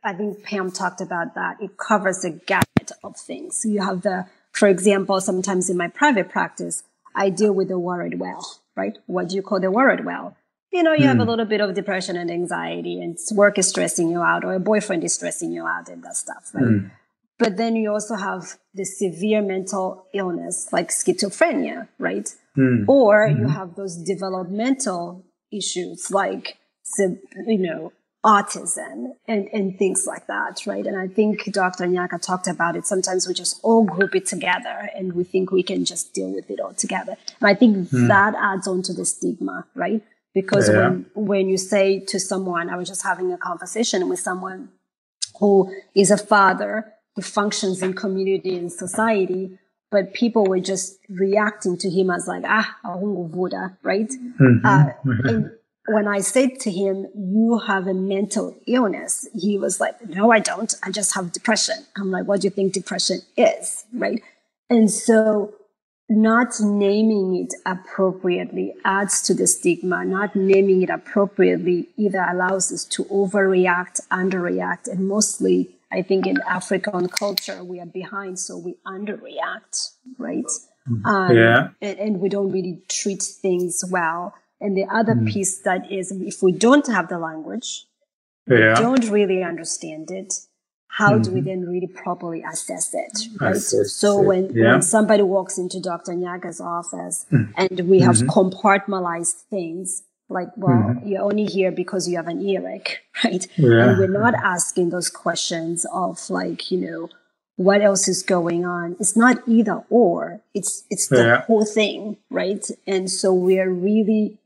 I 0.03 0.13
think 0.13 0.43
Pam 0.43 0.71
talked 0.71 1.01
about 1.01 1.35
that. 1.35 1.57
It 1.62 1.77
covers 1.77 2.23
a 2.23 2.31
gamut 2.31 2.91
of 3.03 3.17
things. 3.17 3.62
So 3.62 3.69
you 3.69 3.81
have 3.81 4.01
the, 4.01 4.27
for 4.51 4.67
example, 4.67 5.19
sometimes 5.19 5.69
in 5.69 5.77
my 5.77 5.88
private 5.88 6.29
practice, 6.29 6.83
I 7.15 7.29
deal 7.29 7.51
with 7.51 7.67
the 7.67 7.79
worried 7.79 8.19
well, 8.19 8.59
right? 8.80 8.98
What 9.06 9.30
do 9.30 9.36
you 9.36 9.42
call 9.42 9.60
the 9.60 9.72
word 9.72 10.06
well? 10.06 10.36
You 10.72 10.84
know, 10.84 10.94
you 10.94 11.06
mm. 11.06 11.12
have 11.12 11.20
a 11.20 11.24
hmm. 11.24 11.30
little 11.30 11.46
bit 11.46 11.62
of 11.62 11.74
depression 11.74 12.15
and 12.15 12.30
anxiety 12.30 13.02
and 13.02 13.18
work 13.34 13.58
is 13.58 13.68
stressing 13.68 14.08
you 14.10 14.22
out 14.22 14.44
or 14.46 14.54
a 14.54 14.60
boyfriend 14.60 15.04
is 15.04 15.13
stressing 15.15 15.52
you 15.52 15.65
out 15.65 15.89
and 15.89 16.04
that 16.04 16.15
stuff, 16.15 16.52
right? 16.54 16.63
Mm. 16.63 16.92
But 17.39 17.58
then 17.58 17.76
you 17.76 17.92
also 17.92 18.15
have 18.15 18.58
the 18.74 18.86
severe 18.86 19.42
mental 19.42 20.06
illness 20.13 20.72
like 20.72 20.89
schizophrenia, 20.89 21.88
right? 21.98 22.28
Mm. 22.56 22.88
Or 22.88 23.28
you 23.28 23.46
hmm. 23.46 23.58
have 23.60 23.76
those 23.76 23.96
developmental 23.98 25.26
issues 25.52 26.12
like, 26.12 26.58
you 27.00 27.58
know, 27.58 27.92
autism 28.25 29.13
and, 29.27 29.47
and 29.53 29.77
things 29.79 30.05
like 30.05 30.27
that, 30.27 30.65
right? 30.65 30.86
And 30.86 30.97
I 30.97 31.08
think 31.08 31.51
Dr. 31.51 31.86
Nyaka 31.86 32.21
talked 32.21 32.47
about 32.47 32.75
it. 32.75 32.86
Sometimes 32.86 33.27
we 33.27 33.34
just 33.34 33.60
all 33.63 33.86
group 33.86 34.13
it 34.13 34.25
together 34.25 34.89
and 34.95 35.13
we 35.13 35.23
think 35.23 35.51
we 35.51 35.63
can 35.63 35.86
just 35.86 36.13
deal 36.13 36.34
with 36.34 36.49
it 36.49 36.60
all 36.60 36.73
together. 36.73 37.15
And 37.39 37.49
I 37.49 37.53
think 37.53 37.89
hmm. 37.89 38.08
that 38.08 38.36
adds 38.36 38.67
on 38.67 38.82
to 38.84 38.93
the 38.93 39.05
stigma, 39.05 39.65
right? 39.73 40.03
Because 40.34 40.69
yeah. 40.69 40.89
when, 40.89 41.05
when 41.15 41.49
you 41.49 41.58
say 41.58 41.99
to 42.08 42.19
someone, 42.19 42.69
I 42.69 42.75
was 42.75 42.89
just 42.89 43.03
having 43.03 43.32
a 43.32 43.38
conversation 43.38 44.08
with 44.10 44.19
someone 44.19 44.69
who 45.39 45.73
is 45.95 46.12
a 46.12 46.17
father 46.17 46.93
who 47.15 47.21
functions 47.21 47.82
in 47.82 47.93
community 47.93 48.58
and 48.58 48.71
society, 48.71 49.58
but 49.91 50.13
people 50.13 50.43
were 50.45 50.60
just 50.60 50.99
reacting 51.10 51.77
to 51.77 51.89
him 51.89 52.10
as 52.10 52.27
like, 52.27 52.43
ah, 52.45 52.75
Buddha, 52.84 53.77
right? 53.82 54.10
Mm-hmm. 54.10 54.65
Uh, 54.65 54.89
and, 55.29 55.51
when 55.89 56.08
I 56.08 56.19
said 56.19 56.60
to 56.62 56.71
him, 56.71 57.08
you 57.15 57.62
have 57.67 57.88
a 57.88 57.93
mental 57.93 58.56
illness, 58.67 59.28
he 59.34 59.58
was 59.58 59.80
like, 59.80 60.08
no, 60.08 60.32
I 60.32 60.39
don't. 60.39 60.73
I 60.84 60.91
just 60.91 61.15
have 61.15 61.32
depression. 61.32 61.75
I'm 61.97 62.12
like, 62.12 62.25
what 62.25 62.41
do 62.41 62.47
you 62.47 62.52
think 62.52 62.73
depression 62.73 63.19
is? 63.36 63.86
Right. 63.93 64.21
And 64.69 64.89
so 64.91 65.54
not 66.10 66.60
naming 66.60 67.36
it 67.36 67.54
appropriately 67.65 68.73
adds 68.84 69.21
to 69.23 69.34
the 69.34 69.47
stigma. 69.47 70.06
Not 70.06 70.36
naming 70.36 70.82
it 70.82 70.89
appropriately 70.89 71.88
either 71.97 72.25
allows 72.30 72.71
us 72.71 72.86
to 72.86 73.06
overreact, 73.06 74.02
underreact, 74.10 74.88
and 74.88 75.08
mostly 75.08 75.75
I 75.91 76.04
think 76.04 76.28
in 76.28 76.38
African 76.47 77.08
culture, 77.10 77.63
we 77.63 77.80
are 77.80 77.86
behind, 77.86 78.38
so 78.39 78.58
we 78.58 78.75
underreact, 78.86 79.89
right? 80.17 80.45
Mm-hmm. 80.88 81.06
Um, 81.06 81.36
yeah. 81.36 81.69
And, 81.82 81.99
and 81.99 82.19
we 82.19 82.30
don't 82.30 82.52
really 82.52 82.84
treat 82.88 83.23
things 83.23 83.84
well. 83.89 84.36
And 84.62 84.76
the 84.76 84.86
other 84.91 85.15
mm. 85.15 85.32
piece 85.32 85.60
that 85.60 85.91
is 85.91 86.12
if 86.12 86.41
we 86.41 86.52
don't 86.52 86.88
have 86.88 87.08
the 87.08 87.17
language, 87.17 87.86
yeah. 88.48 88.76
don't 88.76 89.10
really 89.10 89.43
understand 89.43 90.12
it, 90.12 90.34
how 90.89 91.13
mm-hmm. 91.13 91.22
do 91.22 91.32
we 91.32 91.39
mm-hmm. 91.39 91.50
then 91.50 91.62
really 91.62 91.88
properly 91.88 92.43
assess 92.43 92.93
it? 92.93 93.19
Right. 93.39 93.56
Assess 93.56 93.93
so 93.93 94.22
it. 94.22 94.26
when, 94.26 94.54
yeah. 94.54 94.72
when 94.72 94.82
somebody 94.82 95.24
walks 95.24 95.58
into 95.58 95.80
Dr. 95.80 96.13
Nyaka's 96.13 96.60
office 96.60 97.26
mm. 97.32 97.54
and 97.56 97.88
we 97.88 98.00
have 98.00 98.15
mm-hmm. 98.15 98.30
compartmentalized 98.30 99.43
things, 99.50 100.04
like, 100.30 100.50
well, 100.58 100.76
mm-hmm. 100.76 101.08
you're 101.08 101.22
only 101.22 101.45
here 101.45 101.72
because 101.72 102.10
you 102.10 102.17
have 102.17 102.28
an 102.28 102.41
earache, 102.41 103.00
right? 103.24 103.48
Yeah. 103.56 103.89
And 103.89 104.00
we're 104.00 104.08
not 104.08 104.34
asking 104.36 104.89
those 104.89 105.10
questions 105.10 105.86
of 105.93 106.30
like, 106.30 106.72
you 106.72 106.80
know, 106.80 107.10
what 107.56 107.82
else 107.82 108.08
is 108.08 108.24
going 108.24 108.65
on? 108.65 108.95
It's 109.00 109.15
not 109.15 109.38
either 109.48 109.84
or. 109.89 110.41
It's, 110.54 110.86
it's 110.89 111.08
the 111.08 111.17
yeah. 111.17 111.41
whole 111.41 111.65
thing, 111.65 112.17
right? 112.30 112.65
And 112.88 113.12
so 113.12 113.34
we're 113.34 113.69
really 113.69 114.39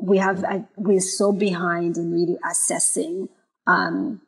we 0.00 0.18
have 0.18 0.44
we're 0.76 1.00
so 1.00 1.32
behind 1.32 1.96
in 1.96 2.12
really 2.12 2.38
assessing 2.48 3.28
um, 3.66 4.20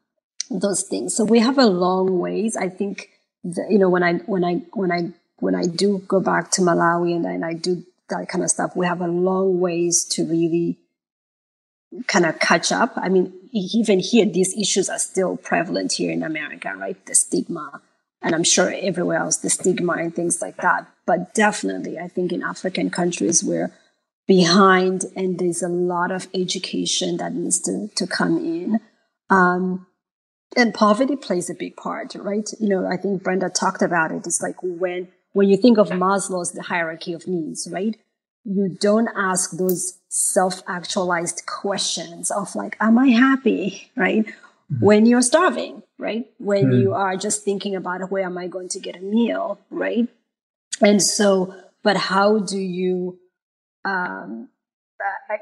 those 0.50 0.82
things. 0.82 1.14
So 1.14 1.24
we 1.24 1.40
have 1.40 1.58
a 1.58 1.66
long 1.66 2.18
ways. 2.18 2.56
I 2.56 2.68
think 2.68 3.10
you 3.44 3.78
know 3.78 3.88
when 3.88 4.02
I 4.02 4.14
when 4.14 4.44
I 4.44 4.54
when 4.72 4.92
I 4.92 5.12
when 5.38 5.54
I 5.54 5.64
do 5.64 5.98
go 6.08 6.20
back 6.20 6.50
to 6.52 6.62
Malawi 6.62 7.14
and, 7.14 7.26
and 7.26 7.44
I 7.44 7.52
do 7.52 7.84
that 8.08 8.28
kind 8.28 8.44
of 8.44 8.50
stuff, 8.50 8.74
we 8.76 8.86
have 8.86 9.00
a 9.00 9.08
long 9.08 9.60
ways 9.60 10.04
to 10.04 10.24
really 10.24 10.78
kind 12.06 12.26
of 12.26 12.38
catch 12.38 12.72
up. 12.72 12.92
I 12.96 13.08
mean, 13.08 13.32
even 13.52 14.00
here, 14.00 14.26
these 14.26 14.56
issues 14.56 14.88
are 14.88 14.98
still 14.98 15.36
prevalent 15.36 15.92
here 15.92 16.10
in 16.10 16.22
America, 16.22 16.74
right? 16.76 17.04
The 17.06 17.14
stigma. 17.14 17.80
And 18.22 18.34
I'm 18.34 18.44
sure 18.44 18.72
everywhere 18.74 19.18
else, 19.18 19.38
the 19.38 19.50
stigma 19.50 19.92
and 19.94 20.14
things 20.14 20.40
like 20.40 20.56
that. 20.58 20.88
But 21.06 21.34
definitely, 21.34 21.98
I 21.98 22.08
think 22.08 22.32
in 22.32 22.42
African 22.42 22.90
countries 22.90 23.44
where 23.44 23.72
behind 24.26 25.04
and 25.14 25.38
there's 25.38 25.62
a 25.62 25.68
lot 25.68 26.10
of 26.10 26.28
education 26.34 27.16
that 27.18 27.32
needs 27.32 27.60
to, 27.60 27.88
to 27.94 28.06
come 28.06 28.38
in. 28.38 28.80
Um, 29.30 29.86
and 30.56 30.72
poverty 30.74 31.16
plays 31.16 31.50
a 31.50 31.54
big 31.54 31.76
part, 31.76 32.14
right? 32.14 32.48
You 32.58 32.68
know, 32.68 32.86
I 32.86 32.96
think 32.96 33.22
Brenda 33.22 33.50
talked 33.50 33.82
about 33.82 34.10
it. 34.10 34.26
It's 34.26 34.42
like 34.42 34.56
when, 34.62 35.08
when 35.32 35.48
you 35.48 35.56
think 35.56 35.78
of 35.78 35.90
Maslow's, 35.90 36.52
the 36.52 36.62
hierarchy 36.62 37.12
of 37.12 37.26
needs, 37.26 37.68
right? 37.70 37.96
You 38.44 38.76
don't 38.80 39.08
ask 39.16 39.50
those 39.52 39.98
self-actualized 40.08 41.44
questions 41.46 42.30
of 42.30 42.54
like, 42.54 42.76
am 42.80 42.98
I 42.98 43.08
happy? 43.08 43.90
Right? 43.96 44.24
Mm-hmm. 44.24 44.84
When 44.84 45.06
you're 45.06 45.22
starving, 45.22 45.82
right? 45.98 46.26
When 46.38 46.66
mm-hmm. 46.66 46.80
you 46.80 46.94
are 46.94 47.16
just 47.16 47.44
thinking 47.44 47.76
about 47.76 48.10
where 48.10 48.24
am 48.24 48.38
I 48.38 48.46
going 48.46 48.68
to 48.70 48.80
get 48.80 48.96
a 48.96 49.00
meal, 49.00 49.60
right? 49.70 50.08
And 50.80 51.02
so, 51.02 51.54
but 51.82 51.96
how 51.96 52.38
do 52.38 52.58
you 52.58 53.18
um, 53.86 54.48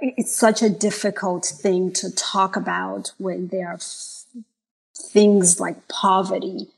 it's 0.01 0.37
such 0.37 0.63
a 0.63 0.69
difficult 0.69 1.45
thing 1.47 1.93
to 1.95 2.15
talk 2.15 2.57
about 2.57 3.13
when 3.19 3.49
there 3.49 3.69
are 3.69 3.75
f- 3.75 4.25
things 4.97 5.61
like 5.61 5.89
poverty, 5.89 6.69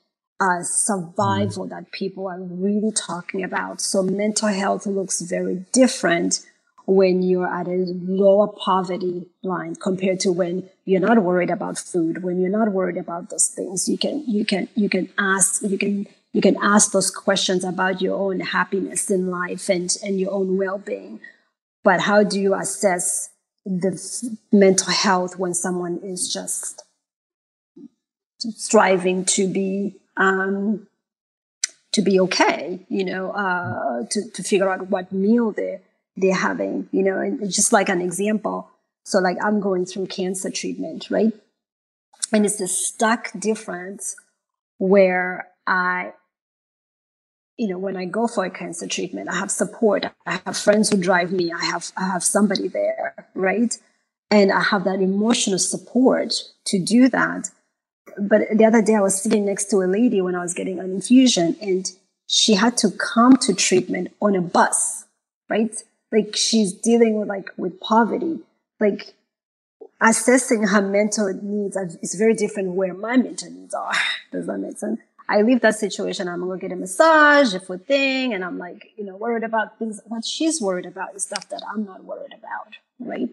uh, 0.41 0.63
survival 0.63 1.67
mm. 1.67 1.71
that 1.71 1.91
people 1.93 2.29
are 2.29 2.41
really 2.41 2.93
talking 2.93 3.43
about. 3.43 3.81
So 3.81 4.03
mental 4.03 4.49
health 4.49 4.87
looks 4.87 5.21
very 5.21 5.67
different 5.73 6.47
when 6.87 7.23
you're 7.23 7.53
at 7.53 7.67
a 7.67 7.85
lower 8.07 8.47
poverty 8.47 9.27
line 9.43 9.75
compared 9.75 10.21
to 10.21 10.31
when 10.31 10.69
you're 10.85 11.01
not 11.01 11.19
worried 11.19 11.51
about 11.51 11.79
food, 11.79 12.23
when 12.23 12.41
you're 12.41 12.51
not 12.51 12.71
worried 12.71 12.97
about 12.97 13.31
those 13.31 13.49
things. 13.49 13.89
You 13.89 13.99
can, 13.99 14.23
you 14.27 14.45
can, 14.45 14.69
you 14.77 14.89
can 14.89 15.09
ask, 15.19 15.63
you 15.63 15.79
can, 15.79 16.07
you 16.33 16.41
can 16.41 16.57
ask 16.63 16.93
those 16.93 17.11
questions 17.11 17.65
about 17.65 18.01
your 18.01 18.17
own 18.17 18.39
happiness 18.39 19.11
in 19.11 19.31
life 19.31 19.69
and, 19.69 19.97
and 20.05 20.21
your 20.21 20.31
own 20.31 20.59
well-being 20.59 21.19
but 21.87 22.01
how 22.01 22.23
do 22.23 22.39
you 22.45 22.53
assess 22.55 23.31
the 23.65 23.93
mental 24.53 24.93
health 24.93 25.39
when 25.39 25.55
someone 25.55 25.99
is 26.13 26.33
just 26.33 26.85
striving 28.67 29.25
to 29.25 29.49
be 29.59 29.97
um, 30.17 30.87
to 31.93 32.03
be 32.03 32.21
okay 32.27 32.85
you 32.89 33.05
know 33.11 33.25
uh, 33.31 34.05
to, 34.11 34.19
to 34.35 34.43
figure 34.43 34.71
out 34.73 34.89
what 34.89 35.13
meal 35.13 35.53
they 35.53 35.81
they're 36.17 36.35
having, 36.35 36.89
you 36.93 37.03
know, 37.03 37.19
and 37.19 37.51
just 37.51 37.73
like 37.73 37.89
an 37.89 38.01
example. 38.01 38.71
So 39.05 39.19
like 39.19 39.37
I'm 39.45 39.61
going 39.61 39.85
through 39.85 40.07
cancer 40.07 40.51
treatment, 40.51 41.11
right? 41.11 41.33
And 42.33 42.45
it's 42.45 42.61
a 42.61 42.67
stark 42.67 43.31
difference 43.39 44.17
where 44.79 45.49
I, 45.67 46.13
you 47.59 47.69
know, 47.69 47.79
when 47.79 47.97
I 47.97 48.05
go 48.05 48.27
for 48.27 48.45
a 48.45 48.51
cancer 48.51 48.87
treatment, 48.87 49.29
I 49.31 49.37
have 49.37 49.51
support. 49.51 50.07
I 50.27 50.41
have 50.45 50.57
friends 50.57 50.91
who 50.91 50.99
drive 50.99 51.33
me. 51.33 51.53
I 51.53 51.65
have, 51.65 51.91
I 51.97 52.05
have 52.05 52.23
somebody 52.23 52.69
there, 52.69 53.15
right? 53.35 53.77
And 54.31 54.53
I 54.53 54.63
have 54.63 54.85
that 54.85 55.01
emotional 55.01 55.59
support 55.59 56.35
to 56.67 56.79
do 56.79 57.09
that. 57.09 57.51
But 58.19 58.43
the 58.53 58.65
other 58.65 58.83
day 58.83 58.95
I 58.95 59.01
was 59.01 59.21
sitting 59.21 59.47
next 59.47 59.71
to 59.71 59.77
a 59.79 59.87
lady 59.87 60.21
when 60.21 60.35
I 60.35 60.43
was 60.43 60.55
getting 60.55 60.79
an 60.79 60.91
infusion 60.91 61.57
and 61.61 61.91
she 62.27 62.55
had 62.55 62.77
to 62.79 62.91
come 62.91 63.37
to 63.39 63.55
treatment 63.55 64.13
on 64.21 64.35
a 64.35 64.41
bus, 64.41 65.05
right? 65.49 65.75
Like 66.11 66.35
she's 66.37 66.73
dealing 66.73 67.19
with 67.19 67.29
like 67.29 67.51
with 67.57 67.81
poverty. 67.81 68.41
Like 68.81 69.15
assessing 70.01 70.65
her 70.65 70.83
mental 70.83 71.33
needs 71.33 71.77
is 71.77 72.15
very 72.15 72.35
different 72.35 72.71
where 72.71 72.95
my 72.95 73.17
mental 73.17 73.51
needs 73.51 73.75
are. 73.75 73.93
Does 74.33 74.47
that 74.47 74.59
make 74.59 74.77
sense? 74.77 75.01
I 75.29 75.43
leave 75.43 75.61
that 75.63 75.75
situation. 75.75 76.29
I'm 76.29 76.41
gonna 76.47 76.59
get 76.59 76.73
a 76.73 76.77
massage, 76.77 77.55
a 77.55 77.61
foot 77.61 77.87
thing, 77.87 78.33
and 78.33 78.45
I'm 78.45 78.59
like, 78.59 78.93
you 78.97 79.05
know, 79.05 79.17
worried 79.17 79.45
about 79.45 79.79
things. 79.79 80.01
What 80.07 80.25
she's 80.25 80.61
worried 80.61 80.87
about 80.87 81.15
is 81.15 81.25
stuff 81.25 81.49
that 81.49 81.63
I'm 81.71 81.85
not 81.85 82.05
worried 82.05 82.33
about, 82.33 82.77
right? 83.01 83.29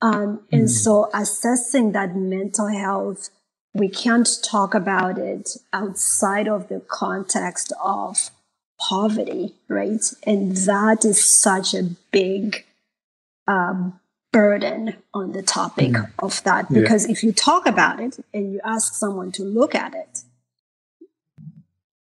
Um, 0.00 0.40
and 0.52 0.64
mm. 0.64 0.68
so 0.68 1.10
assessing 1.14 1.92
that 1.92 2.16
mental 2.16 2.68
health, 2.68 3.30
we 3.74 3.88
can't 3.88 4.28
talk 4.42 4.74
about 4.74 5.18
it 5.18 5.56
outside 5.72 6.48
of 6.48 6.68
the 6.68 6.80
context 6.80 7.72
of 7.82 8.30
poverty, 8.80 9.54
right? 9.68 10.04
And 10.26 10.56
that 10.56 11.04
is 11.04 11.24
such 11.24 11.74
a 11.74 11.84
big 12.10 12.64
um, 13.46 14.00
burden 14.32 14.96
on 15.12 15.32
the 15.32 15.42
topic 15.42 15.92
mm. 15.92 16.10
of 16.18 16.42
that 16.44 16.72
because 16.72 17.06
yeah. 17.06 17.12
if 17.12 17.22
you 17.22 17.32
talk 17.32 17.66
about 17.66 18.00
it 18.00 18.18
and 18.32 18.52
you 18.52 18.60
ask 18.64 18.94
someone 18.94 19.32
to 19.32 19.42
look 19.42 19.74
at 19.74 19.94
it, 19.94 20.22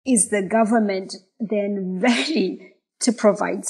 is 0.06 0.28
the 0.28 0.42
government 0.42 1.14
then 1.40 2.00
ready 2.00 2.74
to 3.00 3.12
provide 3.12 3.64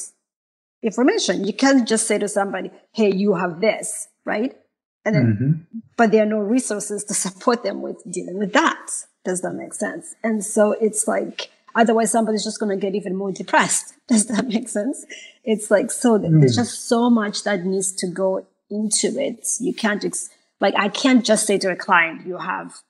information? 0.83 1.45
You 1.45 1.53
can't 1.53 1.87
just 1.87 2.07
say 2.07 2.19
to 2.19 2.29
somebody, 2.29 2.71
"Hey, 2.93 3.13
you 3.13 3.35
have 3.35 3.61
this," 3.61 4.09
right? 4.25 4.55
And 5.05 5.15
then, 5.15 5.25
mm-hmm. 5.25 5.79
but 5.97 6.11
there 6.11 6.23
are 6.23 6.27
no 6.27 6.39
resources 6.39 7.05
to 7.05 7.15
support 7.25 7.63
them 7.63 7.83
with 7.83 8.03
dealing 8.11 8.39
with 8.39 8.53
that. 8.53 8.91
Does 9.25 9.41
that 9.43 9.55
make 9.55 9.75
sense? 9.75 10.15
And 10.23 10.45
so 10.45 10.73
it's 10.73 11.09
like, 11.09 11.51
otherwise 11.75 12.11
somebody's 12.11 12.45
just 12.45 12.61
going 12.61 12.79
to 12.79 12.81
get 12.81 12.95
even 12.95 13.17
more 13.17 13.33
depressed. 13.33 13.95
Does 14.09 14.27
that 14.27 14.47
make 14.47 14.69
sense? 14.69 15.05
It's 15.45 15.71
like, 15.71 15.91
so 15.91 16.19
mm. 16.19 16.41
there's 16.41 16.57
just 16.57 16.89
so 16.89 17.09
much 17.09 17.45
that 17.45 17.65
needs 17.65 17.93
to 17.93 18.07
go 18.07 18.47
into 18.71 19.19
it. 19.19 19.47
You 19.61 19.75
can't, 19.75 20.05
ex- 20.05 20.29
like, 20.61 20.75
I 20.77 20.89
can't 20.89 21.25
just 21.25 21.47
say 21.47 21.59
to 21.59 21.71
a 21.71 21.77
client, 21.77 22.27
you 22.27 22.39
have 22.39 22.83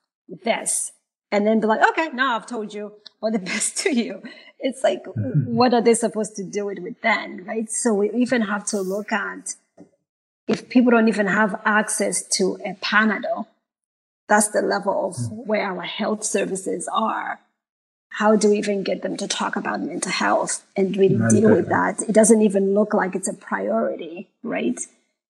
this 0.45 0.93
and 1.31 1.47
then 1.47 1.61
be 1.61 1.67
like, 1.67 1.87
okay, 1.91 2.09
now 2.13 2.37
I've 2.37 2.47
told 2.47 2.73
you 2.73 2.95
all 3.25 3.31
the 3.31 3.39
best 3.53 3.79
to 3.79 3.95
you. 3.95 4.23
It's 4.61 4.83
like, 4.83 5.05
mm-hmm. 5.05 5.55
what 5.55 5.75
are 5.75 5.83
they 5.83 5.95
supposed 5.95 6.37
to 6.37 6.45
do 6.45 6.69
it 6.69 6.83
with 6.83 7.01
then? 7.03 7.45
Right. 7.45 7.71
So 7.71 7.95
we 7.95 8.11
even 8.13 8.43
have 8.43 8.65
to 8.67 8.81
look 8.81 9.13
at 9.13 9.55
if 10.47 10.69
people 10.69 10.91
don't 10.91 11.09
even 11.09 11.27
have 11.27 11.61
access 11.65 12.23
to 12.37 12.59
a 12.65 12.75
Panadol, 12.75 13.47
that's 14.29 14.49
the 14.49 14.63
level 14.63 15.09
of 15.09 15.17
mm. 15.17 15.47
where 15.47 15.67
our 15.67 15.83
health 15.83 16.23
services 16.25 16.89
are 16.93 17.41
how 18.15 18.37
do 18.37 18.51
we 18.51 18.59
even 18.59 18.85
get 18.85 19.03
them 19.03 19.17
to 19.17 19.27
talk 19.27 19.57
about 19.57 19.81
mental 19.81 20.13
health 20.13 20.65
and 20.77 20.97
really 20.97 21.17
mental 21.17 21.41
deal 21.41 21.51
with 21.51 21.69
that? 21.69 22.01
It 22.03 22.13
doesn't 22.13 22.43
even 22.43 22.73
look 22.73 22.95
like 22.95 23.17
it's 23.17 23.27
a 23.27 23.35
priority, 23.35 24.29
right? 24.45 24.79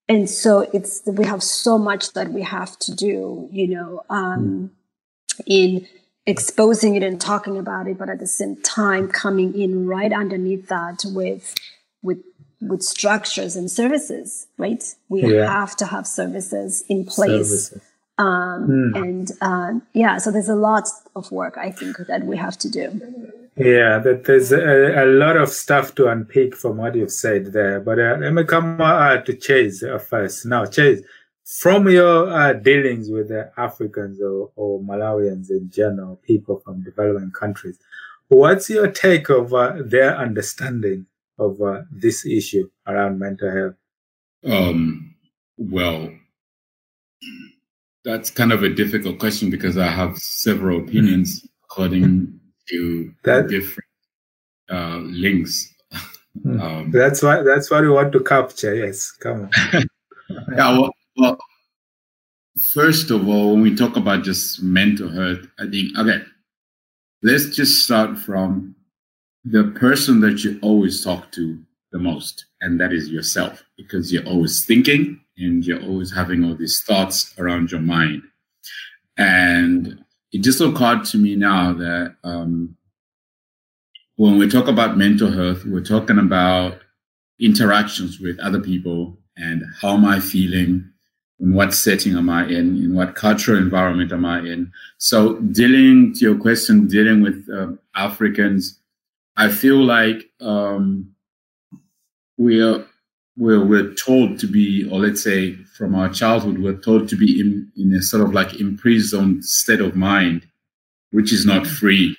And 0.07 0.29
so 0.29 0.69
it's 0.73 1.03
we 1.07 1.25
have 1.25 1.43
so 1.43 1.79
much 1.79 2.13
that 2.13 2.31
we 2.31 2.43
have 2.43 2.79
to 2.81 2.95
do, 2.95 3.49
you 3.51 3.69
know, 3.69 4.05
um, 4.11 4.71
in 5.47 5.87
exposing 6.27 6.95
it 6.95 7.03
and 7.03 7.21
talking 7.21 7.59
about 7.59 7.87
it, 7.87 7.99
but 7.99 8.09
at 8.09 8.19
the 8.19 8.27
same 8.27 8.57
time 8.63 9.09
coming 9.09 9.59
in 9.59 9.87
right 9.87 10.13
underneath 10.13 10.69
that 10.69 11.05
with 11.07 11.55
with 12.03 12.19
with 12.61 12.83
structures 12.83 13.57
and 13.57 13.71
services, 13.71 14.47
right? 14.57 14.83
We 15.09 15.35
yeah. 15.35 15.53
have 15.53 15.77
to 15.77 15.87
have 15.87 16.07
services 16.07 16.85
in 16.89 17.05
place. 17.05 17.51
Services 17.51 17.81
um, 18.17 18.93
mm. 18.95 18.97
And 18.97 19.33
uh, 19.41 19.81
yeah, 19.93 20.19
so 20.19 20.31
there's 20.31 20.49
a 20.49 20.55
lot 20.55 20.89
of 21.17 21.33
work 21.33 21.59
I 21.59 21.71
think 21.71 21.97
that 21.97 22.25
we 22.25 22.37
have 22.37 22.57
to 22.59 22.71
do. 22.71 23.01
Yeah, 23.57 23.99
that 23.99 24.25
there's 24.25 24.53
a, 24.53 25.05
a, 25.05 25.07
lot 25.07 25.37
of 25.37 25.49
stuff 25.49 25.95
to 25.97 26.09
unpick 26.09 26.57
from 26.57 26.77
what 26.77 26.95
you've 26.95 27.13
said 27.13 27.53
there. 27.53 27.81
But 27.81 27.99
uh, 27.99 28.17
let 28.21 28.33
me 28.33 28.45
come 28.45 28.81
uh, 28.81 29.19
to 29.19 29.35
Chase 29.35 29.83
uh, 29.83 29.99
first. 29.99 30.45
Now, 30.47 30.67
Chase, 30.67 31.03
from 31.45 31.89
your 31.89 32.31
uh, 32.31 32.53
dealings 32.55 33.11
with 33.11 33.29
the 33.29 33.53
Africans 33.57 34.21
or, 34.21 34.51
or, 34.57 34.81
Malawians 34.81 35.51
in 35.51 35.71
general, 35.71 36.17
people 36.17 36.59
from 36.61 36.83
developing 36.83 37.31
countries, 37.33 37.79
what's 38.29 38.71
your 38.71 38.91
take 38.91 39.29
of 39.29 39.53
uh, 39.53 39.75
their 39.85 40.17
understanding 40.17 41.07
of 41.39 41.59
this 41.91 42.25
issue 42.25 42.69
around 42.87 43.19
mental 43.19 43.51
health? 43.51 43.75
Um, 44.47 45.15
well, 45.57 46.11
that's 48.05 48.31
kind 48.31 48.53
of 48.53 48.63
a 48.63 48.69
difficult 48.69 49.19
question 49.19 49.51
because 49.51 49.79
I 49.79 49.87
have 49.87 50.19
several 50.19 50.81
opinions 50.81 51.47
according 51.65 52.41
to 52.69 53.13
that, 53.25 53.49
different 53.49 53.89
uh, 54.71 54.99
links. 54.99 55.73
Hmm. 56.43 56.61
Um, 56.61 56.91
that's 56.91 57.23
why 57.23 57.43
that's 57.43 57.71
what 57.71 57.83
we 57.83 57.91
want 57.91 58.13
to 58.13 58.21
capture. 58.21 58.75
Yes, 58.75 59.13
come 59.13 59.43
on. 59.43 59.51
yeah. 60.53 60.79
Well, 60.79 60.91
well, 61.17 61.39
first 62.73 63.11
of 63.11 63.29
all, 63.29 63.53
when 63.53 63.63
we 63.63 63.75
talk 63.75 63.97
about 63.97 64.25
just 64.25 64.63
mental 64.63 65.09
health, 65.09 65.47
I 65.59 65.69
think 65.69 65.97
okay, 65.99 66.23
let's 67.23 67.55
just 67.55 67.85
start 67.85 68.19
from 68.19 68.75
the 69.45 69.65
person 69.79 70.21
that 70.21 70.43
you 70.45 70.59
always 70.63 71.05
talk 71.05 71.31
to 71.33 71.59
the 71.93 71.99
most, 71.99 72.47
and 72.61 72.81
that 72.81 72.93
is 72.93 73.09
yourself, 73.09 73.63
because 73.77 74.13
you're 74.13 74.27
always 74.27 74.65
thinking, 74.65 75.21
and 75.37 75.65
you're 75.65 75.83
always 75.83 76.13
having 76.13 76.45
all 76.45 76.55
these 76.55 76.83
thoughts 76.83 77.35
around 77.39 77.71
your 77.71 77.81
mind. 77.81 78.23
And 79.17 80.05
it 80.33 80.43
just 80.43 80.61
occurred 80.61 81.05
to 81.07 81.19
me 81.19 81.37
now 81.37 81.73
that 81.75 82.17
um, 82.25 82.77
when 84.17 84.39
we 84.39 84.49
talk 84.49 84.69
about 84.69 84.97
mental 84.97 85.31
health, 85.31 85.65
we're 85.65 85.85
talking 85.85 86.19
about 86.19 86.81
interactions 87.41 88.21
with 88.21 88.39
other 88.41 88.61
people 88.61 89.19
and 89.37 89.65
how 89.81 89.95
am 89.95 90.05
I 90.05 90.21
feeling, 90.21 90.91
in 91.45 91.53
what 91.53 91.75
setting 91.75 92.17
am 92.17 92.31
I 92.31 92.47
in, 92.47 92.77
in 92.83 92.95
what 92.95 93.15
cultural 93.15 93.59
environment 93.59 94.13
am 94.13 94.25
I 94.25 94.39
in. 94.41 94.73
So, 94.97 95.35
dealing 95.41 96.15
to 96.15 96.21
your 96.21 96.39
question, 96.39 96.89
dealing 96.89 97.21
with 97.23 97.47
um, 97.53 97.79
Africans, 97.95 98.81
I 99.37 99.51
feel 99.51 99.85
like 99.85 100.31
um, 100.41 101.15
we 102.39 102.63
are 102.63 102.87
we're, 103.37 103.65
we're 103.65 103.93
told 103.95 104.39
to 104.39 104.47
be, 104.47 104.89
or 104.89 105.01
let's 105.01 105.23
say 105.23 105.57
from 105.77 105.95
our 105.95 106.09
childhood, 106.09 106.59
we're 106.59 106.81
told 106.81 107.09
to 107.09 107.17
be 107.17 107.41
in, 107.41 107.71
in 107.77 107.93
a 107.93 108.01
sort 108.01 108.23
of 108.23 108.33
like 108.33 108.61
imprisoned 108.61 109.45
state 109.45 109.81
of 109.81 109.97
mind, 109.97 110.47
which 111.11 111.33
is 111.33 111.45
not 111.45 111.67
free. 111.67 112.17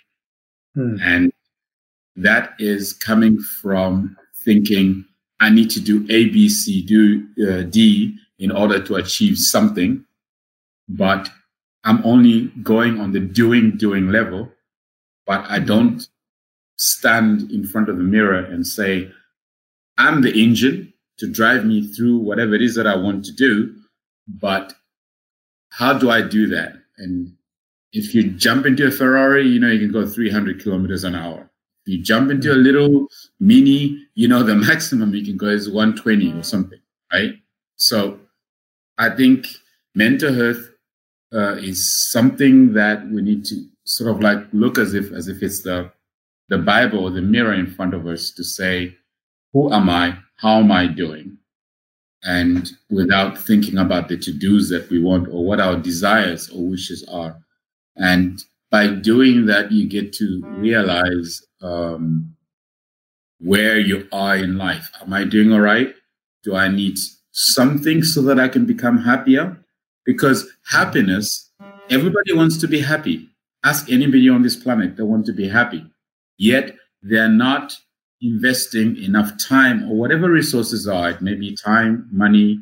Hmm. 0.75 0.97
And 1.01 1.33
that 2.17 2.53
is 2.59 2.91
coming 2.91 3.39
from 3.39 4.17
thinking, 4.43 5.05
I 5.39 5.49
need 5.49 5.69
to 5.71 5.79
do 5.79 6.05
A, 6.09 6.27
B, 6.29 6.49
C, 6.49 6.81
do 6.83 7.25
uh, 7.49 7.63
D 7.63 8.19
in 8.39 8.51
order 8.51 8.81
to 8.81 8.95
achieve 8.95 9.37
something. 9.37 10.05
But 10.87 11.29
I'm 11.83 12.03
only 12.03 12.47
going 12.63 12.99
on 12.99 13.11
the 13.11 13.19
doing, 13.19 13.77
doing 13.77 14.09
level, 14.09 14.51
but 15.25 15.41
I 15.49 15.57
mm-hmm. 15.57 15.67
don't 15.67 16.07
stand 16.77 17.51
in 17.51 17.65
front 17.65 17.89
of 17.89 17.97
the 17.97 18.03
mirror 18.03 18.39
and 18.39 18.65
say, 18.65 19.11
I'm 19.97 20.21
the 20.21 20.33
engine 20.33 20.93
to 21.17 21.31
drive 21.31 21.65
me 21.65 21.87
through 21.93 22.17
whatever 22.17 22.55
it 22.55 22.61
is 22.61 22.75
that 22.75 22.87
I 22.87 22.95
want 22.95 23.23
to 23.25 23.31
do. 23.31 23.73
But 24.27 24.73
how 25.69 25.93
do 25.97 26.09
I 26.09 26.21
do 26.21 26.47
that? 26.47 26.73
And 26.97 27.33
if 27.93 28.13
you 28.13 28.31
jump 28.31 28.65
into 28.65 28.87
a 28.87 28.91
Ferrari, 28.91 29.47
you 29.47 29.59
know, 29.59 29.69
you 29.69 29.79
can 29.79 29.91
go 29.91 30.05
300 30.05 30.61
kilometers 30.61 31.03
an 31.03 31.15
hour. 31.15 31.49
If 31.85 31.93
you 31.93 32.03
jump 32.03 32.31
into 32.31 32.51
a 32.51 32.55
mm-hmm. 32.55 32.63
little 32.63 33.07
mini, 33.39 34.05
you 34.15 34.27
know, 34.27 34.43
the 34.43 34.55
maximum 34.69 35.13
you 35.13 35.23
can 35.23 35.37
go 35.37 35.47
is 35.47 35.69
120 35.69 36.33
or 36.33 36.43
something, 36.43 36.79
right? 37.13 37.35
So 37.77 38.19
I 38.97 39.09
think 39.09 39.47
mental 39.93 40.33
health 40.33 40.69
uh, 41.33 41.55
is 41.55 42.11
something 42.11 42.73
that 42.73 43.07
we 43.09 43.21
need 43.21 43.45
to 43.45 43.65
sort 43.83 44.09
of 44.09 44.21
like 44.21 44.39
look 44.51 44.77
as 44.77 44.93
if 44.93 45.11
as 45.11 45.27
if 45.27 45.43
it's 45.43 45.61
the 45.63 45.91
the 46.49 46.57
Bible 46.57 46.99
or 46.99 47.09
the 47.09 47.21
mirror 47.21 47.53
in 47.53 47.67
front 47.67 47.93
of 47.93 48.05
us 48.05 48.31
to 48.31 48.43
say, 48.43 48.95
who 49.51 49.73
am 49.73 49.89
I? 49.89 50.17
how 50.37 50.59
am 50.59 50.71
I 50.71 50.87
doing? 50.87 51.37
And 52.23 52.71
without 52.89 53.37
thinking 53.37 53.77
about 53.77 54.07
the 54.07 54.17
to 54.17 54.33
dos 54.33 54.69
that 54.69 54.89
we 54.89 55.01
want 55.01 55.27
or 55.29 55.45
what 55.45 55.59
our 55.59 55.75
desires 55.75 56.49
or 56.49 56.67
wishes 56.69 57.05
are. 57.11 57.37
And 57.95 58.43
by 58.71 58.87
doing 58.87 59.45
that, 59.45 59.71
you 59.71 59.87
get 59.87 60.11
to 60.13 60.41
realize 60.57 61.45
um, 61.61 62.35
where 63.39 63.79
you 63.79 64.07
are 64.11 64.35
in 64.35 64.57
life. 64.57 64.89
Am 65.01 65.13
I 65.13 65.23
doing 65.23 65.53
all 65.53 65.59
right? 65.59 65.93
Do 66.43 66.55
I 66.55 66.67
need 66.67 66.97
something 67.35 68.01
so 68.01 68.21
that 68.21 68.39
I 68.39 68.47
can 68.47 68.65
become 68.65 68.97
happier? 68.97 69.57
Because 70.05 70.49
happiness, 70.71 71.51
everybody 71.89 72.33
wants 72.33 72.57
to 72.59 72.67
be 72.67 72.79
happy. 72.79 73.29
Ask 73.63 73.91
anybody 73.91 74.29
on 74.29 74.41
this 74.41 74.55
planet, 74.55 74.95
they 74.95 75.03
want 75.03 75.25
to 75.25 75.33
be 75.33 75.49
happy. 75.49 75.85
Yet 76.37 76.75
they're 77.01 77.29
not 77.29 77.77
investing 78.21 78.97
enough 78.97 79.33
time 79.37 79.89
or 79.89 79.97
whatever 79.97 80.29
resources 80.29 80.87
are, 80.87 81.09
it 81.09 81.21
may 81.21 81.35
be 81.35 81.55
time, 81.55 82.07
money, 82.11 82.59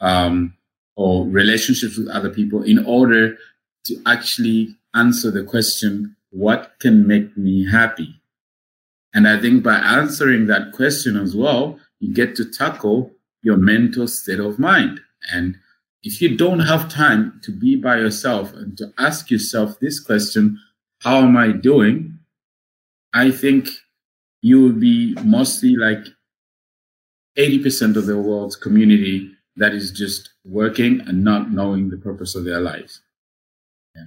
um, 0.00 0.54
or 0.96 1.26
relationships 1.26 1.98
with 1.98 2.08
other 2.08 2.30
people 2.30 2.62
in 2.62 2.84
order 2.86 3.36
to 3.84 3.96
actually 4.06 4.74
answer 4.94 5.30
the 5.30 5.42
question, 5.42 6.16
what 6.30 6.72
can 6.78 7.06
make 7.06 7.36
me 7.36 7.68
happy? 7.70 8.20
And 9.12 9.28
I 9.28 9.38
think 9.38 9.62
by 9.62 9.76
answering 9.76 10.46
that 10.46 10.72
question 10.72 11.16
as 11.16 11.36
well, 11.36 11.78
you 12.00 12.14
get 12.14 12.34
to 12.36 12.44
tackle 12.44 13.10
your 13.44 13.56
mental 13.56 14.08
state 14.08 14.40
of 14.40 14.58
mind. 14.58 15.00
And 15.32 15.56
if 16.02 16.20
you 16.20 16.36
don't 16.36 16.60
have 16.60 16.88
time 16.88 17.40
to 17.44 17.52
be 17.52 17.76
by 17.76 17.98
yourself 17.98 18.52
and 18.52 18.76
to 18.78 18.92
ask 18.98 19.30
yourself 19.30 19.78
this 19.78 20.00
question, 20.00 20.58
how 21.00 21.18
am 21.18 21.36
I 21.36 21.52
doing? 21.52 22.18
I 23.12 23.30
think 23.30 23.68
you 24.42 24.60
will 24.60 24.72
be 24.72 25.14
mostly 25.22 25.76
like 25.76 26.04
80% 27.38 27.96
of 27.96 28.06
the 28.06 28.18
world's 28.18 28.56
community 28.56 29.30
that 29.56 29.72
is 29.72 29.90
just 29.90 30.30
working 30.44 31.00
and 31.06 31.22
not 31.22 31.50
knowing 31.52 31.90
the 31.90 31.96
purpose 31.96 32.34
of 32.34 32.44
their 32.44 32.60
lives. 32.60 33.00
Yeah. 33.94 34.04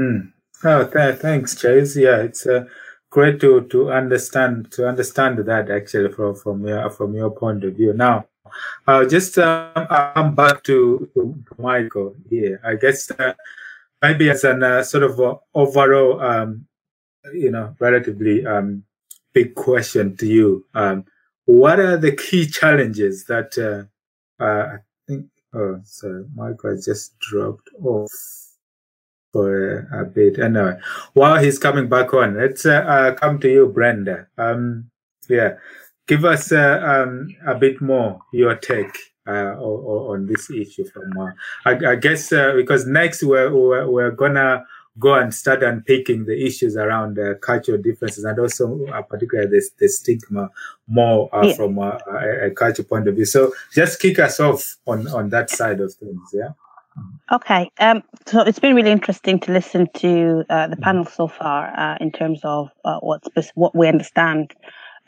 Mm. 0.00 0.32
Oh, 0.64 0.86
th- 0.86 1.16
thanks, 1.16 1.56
Chase. 1.56 1.96
Yeah, 1.96 2.22
it's 2.22 2.46
uh, 2.46 2.64
great 3.10 3.40
to 3.40 3.62
to 3.68 3.90
understand 3.90 4.70
to 4.72 4.88
understand 4.88 5.38
that 5.38 5.70
actually 5.70 6.12
from 6.12 6.34
from 6.34 6.66
your 6.66 6.88
from 6.90 7.14
your 7.14 7.30
point 7.30 7.64
of 7.64 7.74
view. 7.74 7.92
Now, 7.92 8.26
uh, 8.86 9.04
just 9.06 9.38
uh, 9.38 9.70
I'm 10.16 10.34
back 10.34 10.62
to, 10.64 11.08
Michael 11.58 12.14
here. 12.28 12.60
I 12.64 12.74
guess 12.76 13.10
uh, 13.10 13.34
maybe 14.00 14.30
as 14.30 14.44
an 14.44 14.62
uh, 14.62 14.82
sort 14.82 15.04
of 15.04 15.20
uh, 15.20 15.36
overall, 15.54 16.20
um, 16.20 16.66
you 17.32 17.50
know, 17.50 17.74
relatively 17.78 18.44
um, 18.46 18.84
big 19.32 19.54
question 19.54 20.16
to 20.16 20.26
you. 20.26 20.66
Um, 20.74 21.04
what 21.44 21.80
are 21.80 21.96
the 21.96 22.14
key 22.14 22.46
challenges 22.46 23.24
that 23.24 23.56
uh, 23.58 24.42
uh, 24.42 24.74
I 24.74 24.76
think? 25.06 25.26
Oh, 25.54 25.80
sorry, 25.84 26.24
Michael 26.34 26.80
just 26.80 27.18
dropped 27.18 27.68
off 27.84 28.10
for 29.32 29.88
a, 29.92 30.02
a 30.02 30.04
bit. 30.04 30.38
Anyway, 30.38 30.78
while 31.14 31.42
he's 31.42 31.58
coming 31.58 31.88
back 31.88 32.14
on, 32.14 32.36
let's 32.36 32.64
uh, 32.64 32.84
uh, 32.86 33.14
come 33.14 33.38
to 33.40 33.50
you, 33.50 33.66
Brenda. 33.68 34.26
Um, 34.38 34.90
yeah, 35.28 35.54
give 36.06 36.24
us 36.24 36.52
uh, 36.52 36.80
um, 36.84 37.28
a 37.46 37.54
bit 37.54 37.80
more 37.80 38.20
your 38.32 38.54
take 38.56 38.96
uh, 39.26 39.54
on, 39.58 40.20
on 40.20 40.26
this 40.26 40.50
issue 40.50 40.84
from 40.84 41.16
uh, 41.18 41.30
I, 41.64 41.92
I, 41.92 41.94
guess 41.96 42.32
uh, 42.32 42.54
because 42.56 42.86
next 42.86 43.22
we're, 43.22 43.54
we're, 43.54 43.88
we're 43.88 44.10
gonna 44.10 44.64
go 44.98 45.14
and 45.14 45.32
start 45.32 45.62
unpicking 45.62 46.26
the 46.26 46.44
issues 46.44 46.76
around 46.76 47.18
uh, 47.18 47.34
cultural 47.40 47.80
differences 47.80 48.24
and 48.24 48.38
also 48.38 48.84
uh, 48.86 49.02
particularly 49.02 49.50
the, 49.50 49.62
the 49.78 49.88
stigma 49.88 50.50
more 50.86 51.34
uh, 51.34 51.46
yeah. 51.46 51.54
from 51.54 51.78
a, 51.78 51.98
a, 52.42 52.50
cultural 52.50 52.86
point 52.86 53.08
of 53.08 53.14
view. 53.14 53.24
So 53.24 53.54
just 53.74 54.00
kick 54.00 54.18
us 54.18 54.38
off 54.38 54.76
on, 54.86 55.08
on 55.08 55.30
that 55.30 55.48
side 55.48 55.80
of 55.80 55.94
things, 55.94 56.20
yeah? 56.34 56.50
Okay, 57.32 57.70
um, 57.78 58.02
so 58.26 58.42
it's 58.42 58.58
been 58.58 58.74
really 58.74 58.90
interesting 58.90 59.40
to 59.40 59.52
listen 59.52 59.88
to 59.94 60.44
uh, 60.50 60.66
the 60.66 60.76
panel 60.76 61.06
so 61.06 61.26
far 61.26 61.72
uh, 61.78 61.96
in 62.02 62.12
terms 62.12 62.40
of 62.44 62.68
uh, 62.84 62.98
what's 63.00 63.28
what 63.54 63.74
we 63.74 63.88
understand 63.88 64.52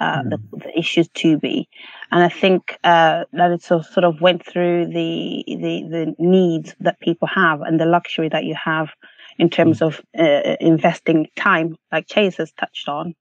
mm. 0.01 0.31
the, 0.31 0.39
the, 0.53 0.79
issues 0.79 1.09
to 1.09 1.39
be, 1.39 1.69
and 2.11 2.23
I 2.23 2.29
think 2.29 2.79
that 2.83 3.29
it 3.35 3.63
sort 3.63 4.05
of 4.05 4.21
went 4.21 4.45
through 4.45 4.87
the, 4.87 5.45
the 5.47 5.85
the 5.89 6.15
needs 6.19 6.75
that 6.81 7.01
people 7.01 7.29
have 7.29 7.63
and 7.63 7.81
the 7.81 7.87
luxury 7.87 8.29
that 8.29 8.45
you 8.45 8.55
have 8.55 8.91
in 9.39 9.51
terms 9.51 9.81
mm. 9.81 9.87
of 9.87 10.01
uh, 10.19 10.57
investing 10.61 11.29
time, 11.37 11.77
like 11.93 12.07
Chase 12.07 12.37
has 12.37 12.53
touched 12.53 12.89
on, 12.89 13.15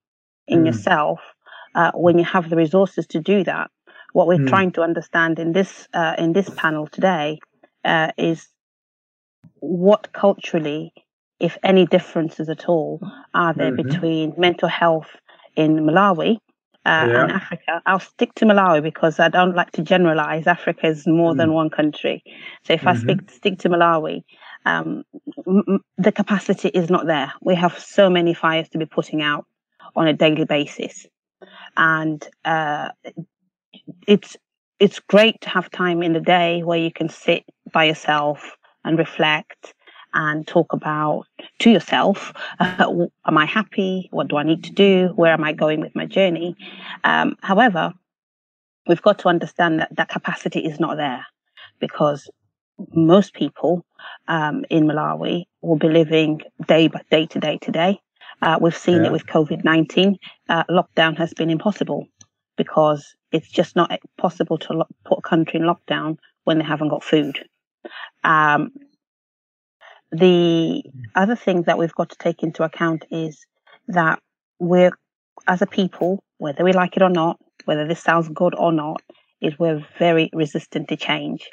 in 0.48 0.64
mm. 0.64 0.68
yourself 0.68 1.20
uh, 1.76 1.92
when 1.94 2.18
you 2.18 2.26
have 2.26 2.50
the 2.50 2.56
resources 2.56 3.08
to 3.08 3.20
do 3.20 3.44
that. 3.44 3.70
What 4.14 4.28
we're 4.28 4.38
mm. 4.38 4.50
trying 4.50 4.72
to 4.74 4.82
understand 4.82 5.40
in 5.40 5.54
this 5.54 5.88
uh, 5.94 6.16
in 6.18 6.34
this 6.34 6.50
panel 6.56 6.88
today 6.88 7.40
uh, 7.84 8.12
is 8.18 8.48
what 9.60 10.14
culturally, 10.14 10.94
if 11.40 11.58
any 11.64 11.86
differences 11.86 12.50
at 12.50 12.70
all, 12.70 13.00
are 13.34 13.54
there 13.54 13.72
mm-hmm. 13.72 13.90
between 13.90 14.34
mental 14.38 14.70
health 14.70 15.10
in 15.56 15.78
Malawi 15.78 16.38
uh, 16.86 17.08
yeah. 17.10 17.22
and 17.24 17.32
Africa. 17.32 17.82
I'll 17.86 18.00
stick 18.00 18.34
to 18.36 18.46
Malawi 18.46 18.84
because 18.84 19.20
I 19.20 19.30
don't 19.30 19.56
like 19.56 19.72
to 19.72 19.82
generalize. 19.82 20.48
Africa 20.48 20.88
is 20.88 21.08
more 21.08 21.34
mm. 21.34 21.38
than 21.38 21.54
one 21.54 21.70
country. 21.70 22.24
So 22.64 22.74
if 22.74 22.82
mm-hmm. 22.82 22.90
I 22.90 22.96
speak, 22.96 23.32
stick 23.32 23.60
to 23.60 23.70
Malawi, 23.70 24.24
um, 24.66 25.04
m- 25.48 25.84
the 25.98 26.12
capacity 26.12 26.70
is 26.70 26.90
not 26.90 27.06
there. 27.08 27.32
We 27.42 27.56
have 27.56 27.78
so 27.78 28.10
many 28.10 28.34
fires 28.34 28.70
to 28.70 28.78
be 28.78 28.86
putting 28.86 29.22
out 29.22 29.46
on 29.96 30.08
a 30.08 30.14
daily 30.14 30.46
basis, 30.46 31.06
and 31.78 32.28
uh, 32.46 32.90
it's 34.08 34.36
it's 34.80 35.00
great 35.00 35.40
to 35.42 35.50
have 35.50 35.70
time 35.70 36.04
in 36.04 36.14
the 36.14 36.20
day 36.20 36.64
where 36.64 36.80
you 36.80 36.92
can 36.92 37.08
sit 37.08 37.44
by 37.72 37.86
yourself 37.86 38.58
and 38.84 38.98
reflect 38.98 39.74
and 40.14 40.48
talk 40.48 40.74
about 40.74 41.26
to 41.60 41.70
yourself 41.70 42.34
uh, 42.60 42.88
am 43.26 43.38
i 43.38 43.46
happy 43.46 44.10
what 44.12 44.28
do 44.28 44.38
i 44.38 44.44
need 44.44 44.64
to 44.64 44.72
do 44.72 45.12
where 45.16 45.34
am 45.34 45.44
i 45.44 45.52
going 45.54 45.80
with 45.80 45.96
my 45.96 46.06
journey 46.06 46.56
um, 47.04 47.36
however 47.42 47.94
we've 48.88 49.02
got 49.02 49.20
to 49.20 49.28
understand 49.28 49.80
that 49.80 49.96
that 49.96 50.10
capacity 50.10 50.60
is 50.60 50.80
not 50.80 50.98
there 50.98 51.26
because 51.80 52.30
most 52.94 53.34
people 53.34 53.86
um, 54.28 54.66
in 54.70 54.86
Malawi 54.86 55.46
will 55.62 55.78
be 55.78 55.90
living 55.90 56.42
day 56.68 56.88
by 56.88 57.02
day 57.12 57.26
to 57.28 57.40
day 57.40 57.58
to 57.62 57.72
day. 57.72 58.00
Uh, 58.42 58.58
we've 58.60 58.76
seen 58.76 59.02
yeah. 59.02 59.08
it 59.08 59.12
with 59.12 59.26
COVID 59.28 59.64
19. 59.64 60.18
Uh, 60.50 60.64
lockdown 60.66 61.18
has 61.18 61.34
been 61.34 61.50
impossible 61.50 62.08
because 62.58 63.16
it's 63.32 63.50
just 63.50 63.76
not 63.76 63.92
possible 64.18 64.58
to 64.58 64.74
lo- 64.74 64.88
put 65.06 65.20
a 65.20 65.22
country 65.22 65.60
in 65.60 65.66
lockdown 65.66 66.18
when 66.44 66.58
they 66.58 66.66
haven't 66.66 66.90
got 66.90 67.04
food. 67.04 67.48
Um, 68.24 68.72
the 70.14 70.84
other 71.16 71.36
thing 71.36 71.64
that 71.64 71.78
we've 71.78 71.96
got 71.96 72.10
to 72.12 72.18
take 72.18 72.44
into 72.44 72.64
account 72.64 73.06
is 73.12 73.46
that 73.88 74.20
we're, 74.60 74.92
as 75.48 75.62
a 75.62 75.66
people, 75.66 76.24
whether 76.38 76.64
we 76.64 76.72
like 76.72 76.96
it 76.96 77.04
or 77.04 77.10
not, 77.10 77.38
whether 77.66 77.88
this 77.88 78.02
sounds 78.02 78.30
good 78.30 78.54
or 78.56 78.72
not, 78.72 79.02
is 79.42 79.58
we're 79.58 79.86
very 80.00 80.30
resistant 80.34 80.88
to 80.90 80.96
change 80.96 81.50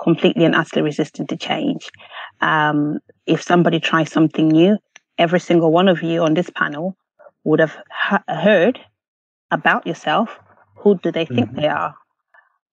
completely 0.00 0.44
and 0.44 0.54
utterly 0.54 0.82
resistant 0.82 1.28
to 1.28 1.36
change. 1.36 1.90
Um, 2.40 3.00
if 3.26 3.42
somebody 3.42 3.80
tries 3.80 4.12
something 4.12 4.48
new, 4.48 4.78
every 5.18 5.40
single 5.40 5.72
one 5.72 5.88
of 5.88 6.02
you 6.02 6.22
on 6.22 6.34
this 6.34 6.50
panel 6.50 6.96
would 7.44 7.58
have 7.58 7.76
ha- 7.90 8.22
heard 8.28 8.78
about 9.50 9.86
yourself. 9.86 10.38
Who 10.76 10.98
do 10.98 11.10
they 11.10 11.24
think 11.24 11.50
mm-hmm. 11.50 11.60
they 11.60 11.66
are? 11.68 11.94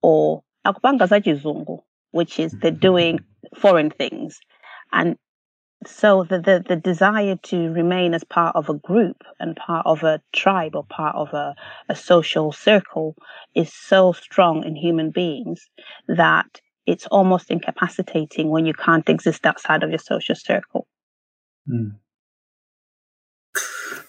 Or 0.03 0.43
which 2.11 2.39
is 2.39 2.51
they're 2.53 2.71
doing 2.71 3.19
foreign 3.57 3.89
things. 3.89 4.39
And 4.92 5.18
so 5.86 6.24
the, 6.24 6.40
the, 6.40 6.64
the 6.68 6.76
desire 6.76 7.38
to 7.44 7.72
remain 7.72 8.14
as 8.14 8.24
part 8.24 8.56
of 8.56 8.70
a 8.70 8.74
group 8.74 9.24
and 9.40 9.56
part 9.56 9.86
of 9.86 10.04
a 10.04 10.22
tribe 10.34 10.76
or 10.76 10.84
part 10.86 11.16
of 11.16 11.34
a, 11.34 11.56
a 11.90 11.96
social 11.96 12.52
circle 12.52 13.16
is 13.56 13.72
so 13.74 14.14
strong 14.14 14.64
in 14.64 14.76
human 14.76 15.12
beings 15.12 15.70
that 16.08 16.62
it's 16.86 17.08
almost 17.08 17.52
incapacitating 17.52 18.50
when 18.50 18.66
you 18.66 18.74
can't 18.74 19.10
exist 19.10 19.46
outside 19.46 19.84
of 19.84 19.90
your 19.90 20.00
social 20.00 20.36
circle. 20.36 20.88
Mm. 21.68 21.96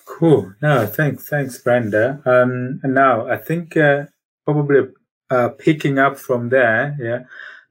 Cool. 0.04 0.54
No, 0.62 0.86
thanks, 0.86 1.28
thanks, 1.28 1.58
Brenda. 1.58 2.22
Um, 2.24 2.80
and 2.82 2.94
now 2.94 3.28
I 3.28 3.36
think 3.36 3.76
uh, 3.76 4.04
probably 4.44 4.88
uh, 5.30 5.50
picking 5.50 5.98
up 5.98 6.18
from 6.18 6.48
there, 6.48 6.96
yeah. 6.98 7.24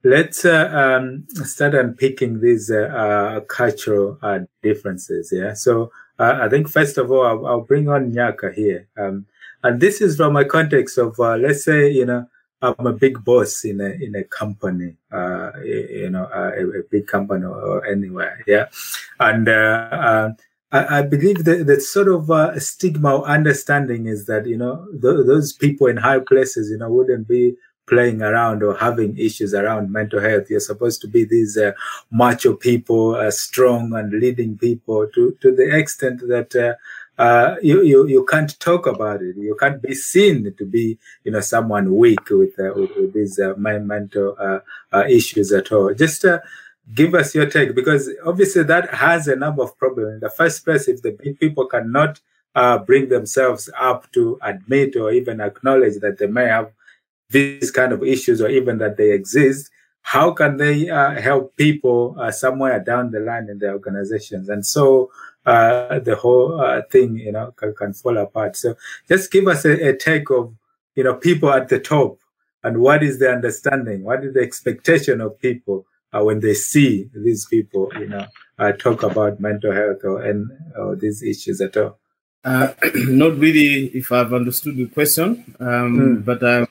Let's 0.06 0.46
uh, 0.46 0.70
um, 0.72 1.26
start 1.46 1.74
unpicking 1.74 2.40
these 2.40 2.70
uh, 2.70 2.84
uh, 3.04 3.40
cultural 3.42 4.20
uh, 4.22 4.42
differences. 4.62 5.34
Yeah. 5.36 5.56
So 5.56 5.92
I 6.20 6.48
think 6.48 6.70
first 6.70 7.00
of 7.00 7.12
all, 7.12 7.26
I'll, 7.26 7.48
I'll 7.48 7.62
bring 7.62 7.90
on 7.90 8.12
Nyaka 8.12 8.54
here, 8.54 8.88
um, 8.98 9.26
and 9.64 9.82
this 9.82 10.02
is 10.02 10.16
from 10.16 10.38
a 10.38 10.46
context 10.46 11.00
of 11.00 11.18
let's 11.18 11.66
say 11.66 11.90
you 11.90 12.06
know 12.06 12.28
I'm 12.62 12.88
a 12.88 12.94
big 12.94 13.24
boss 13.24 13.66
in 13.66 13.82
a 13.82 13.90
in 13.90 14.16
a 14.16 14.24
company, 14.24 14.96
uh, 15.12 15.52
you 15.64 16.10
know, 16.10 16.26
uh, 16.26 16.52
a, 16.56 16.80
a, 16.80 16.84
big 16.90 17.08
company 17.08 17.46
or 17.46 17.86
anywhere, 17.86 18.44
yeah, 18.48 18.68
and 19.20 19.50
uh, 19.50 19.88
uh 19.92 20.30
I, 20.72 21.04
believe 21.04 21.46
that 21.46 21.68
that 21.68 21.82
sort 21.82 22.10
of 22.10 22.30
uh, 22.30 22.60
stigma 22.60 23.18
or 23.18 23.28
understanding 23.28 24.08
is 24.08 24.26
that 24.26 24.46
you 24.46 24.58
know 24.58 24.86
th- 24.92 25.26
those 25.26 25.54
people 25.54 25.88
in 25.88 25.98
high 25.98 26.20
places, 26.20 26.70
you 26.70 26.78
know, 26.78 26.90
wouldn't 26.90 27.28
be 27.28 27.56
playing 27.88 28.22
around 28.22 28.64
or 28.64 28.76
having 28.76 29.18
issues 29.18 29.54
around 29.54 29.92
mental 29.92 30.20
health. 30.20 30.50
You're 30.50 30.60
supposed 30.60 31.02
to 31.02 31.08
be 31.08 31.24
these 31.26 31.58
uh, 31.58 31.74
macho 32.12 32.56
people, 32.56 33.32
strong 33.32 33.94
and 33.94 34.12
leading 34.14 34.58
people 34.58 35.08
to 35.14 35.38
to 35.42 35.56
the 35.56 35.76
extent 35.76 36.22
that 36.28 36.78
uh, 37.18 37.56
you, 37.62 37.82
you 37.84 38.08
you 38.08 38.26
can't 38.26 38.60
talk 38.60 38.86
about 38.86 39.22
it. 39.22 39.38
You 39.38 39.56
can't 39.56 39.82
be 39.82 39.96
seen 39.96 40.54
to 40.58 40.66
be 40.66 40.98
you 41.24 41.32
know 41.32 41.40
someone 41.40 41.96
weak 41.96 42.30
with 42.30 42.60
uh, 42.60 42.74
with, 42.76 42.92
with, 42.96 43.14
these 43.14 43.40
uh, 43.40 43.54
mental 43.58 44.36
uh, 44.38 44.60
uh, 44.92 45.06
issues 45.08 45.52
at 45.54 45.72
all. 45.72 45.94
Just 45.94 46.26
uh, 46.26 46.40
give 46.94 47.16
us 47.16 47.34
your 47.34 47.50
take 47.50 47.74
because 47.74 48.10
obviously 48.26 48.64
that 48.64 48.94
has 48.94 49.28
a 49.28 49.36
number 49.36 49.64
of 49.64 49.78
problems. 49.78 50.16
In 50.16 50.20
the 50.20 50.30
first 50.30 50.66
place, 50.66 50.88
if 50.88 51.02
the 51.02 51.12
big 51.12 51.40
people 51.40 51.68
cannot 51.68 52.20
bring 52.86 53.10
themselves 53.10 53.70
up 53.80 54.12
to 54.12 54.38
admit 54.42 54.96
or 54.96 55.12
even 55.12 55.40
acknowledge 55.40 56.00
that 56.02 56.18
they 56.18 56.28
may 56.28 56.48
have 56.48 56.72
these 57.30 57.72
kind 57.72 57.92
of 57.92 58.04
issues 58.04 58.42
or 58.42 58.50
even 58.50 58.78
that 58.80 58.98
they 58.98 59.12
exist, 59.12 59.70
how 60.02 60.32
can 60.32 60.58
they 60.58 60.90
uh, 60.90 61.20
help 61.20 61.56
people 61.56 62.16
uh, 62.20 62.32
somewhere 62.32 62.80
down 62.80 63.12
the 63.12 63.20
line 63.20 63.50
in 63.50 63.58
their 63.58 63.74
organizations? 63.74 64.50
And 64.50 64.66
so 64.66 65.12
uh, 65.46 66.00
the 66.00 66.16
whole 66.16 66.62
uh, 66.62 66.82
thing, 66.92 67.18
you 67.18 67.32
know, 67.32 67.52
can, 67.56 67.74
can, 67.74 67.94
fall 67.94 68.18
apart. 68.18 68.56
So 68.56 68.76
just 69.08 69.32
give 69.32 69.48
us 69.48 69.66
a, 69.66 69.90
a, 69.90 69.98
take 69.98 70.30
of, 70.30 70.54
you 70.96 71.04
know, 71.04 71.16
people 71.16 71.52
at 71.52 71.70
the 71.70 71.80
top 71.80 72.20
and 72.64 72.80
what 72.80 73.04
is 73.04 73.20
the 73.20 73.32
understanding? 73.32 74.04
What 74.04 74.24
is 74.24 74.34
the 74.34 74.42
expectation 74.42 75.22
of 75.22 75.40
people 75.40 75.86
uh, 76.14 76.24
when 76.24 76.40
they 76.40 76.54
see 76.54 77.10
these 77.14 77.46
people, 77.46 77.92
you 78.00 78.08
know, 78.08 78.26
uh, 78.58 78.72
talk 78.74 79.04
about 79.04 79.40
mental 79.40 79.72
health 79.72 80.04
or, 80.04 80.24
and, 80.24 80.50
or 80.78 80.96
these 80.96 81.22
issues 81.22 81.62
at 81.62 81.78
all? 81.78 81.98
not 82.46 83.38
really, 83.38 83.88
if 83.88 84.12
I've 84.12 84.34
understood 84.34 84.78
the 84.78 84.88
question, 84.88 85.56
um, 85.60 86.24
mm. 86.24 86.26
but 86.26 86.44
um, 86.44 86.68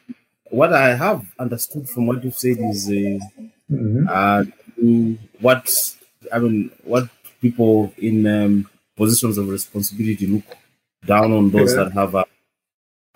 what 0.54 0.72
I 0.72 0.94
have 0.94 1.26
understood 1.38 1.88
from 1.88 2.06
what 2.06 2.22
you've 2.22 2.36
said 2.36 2.58
is 2.58 2.88
uh, 2.88 3.18
mm-hmm. 3.70 4.06
uh, 4.08 4.44
what 5.40 5.70
I 6.32 6.38
mean, 6.38 6.70
what 6.84 7.08
people 7.40 7.92
in 7.98 8.26
um, 8.26 8.70
positions 8.96 9.36
of 9.38 9.48
responsibility 9.48 10.26
look 10.26 10.44
down 11.04 11.32
on 11.32 11.50
those 11.50 11.74
yeah. 11.74 11.84
that 11.84 11.92
have 11.92 12.14
uh, 12.14 12.24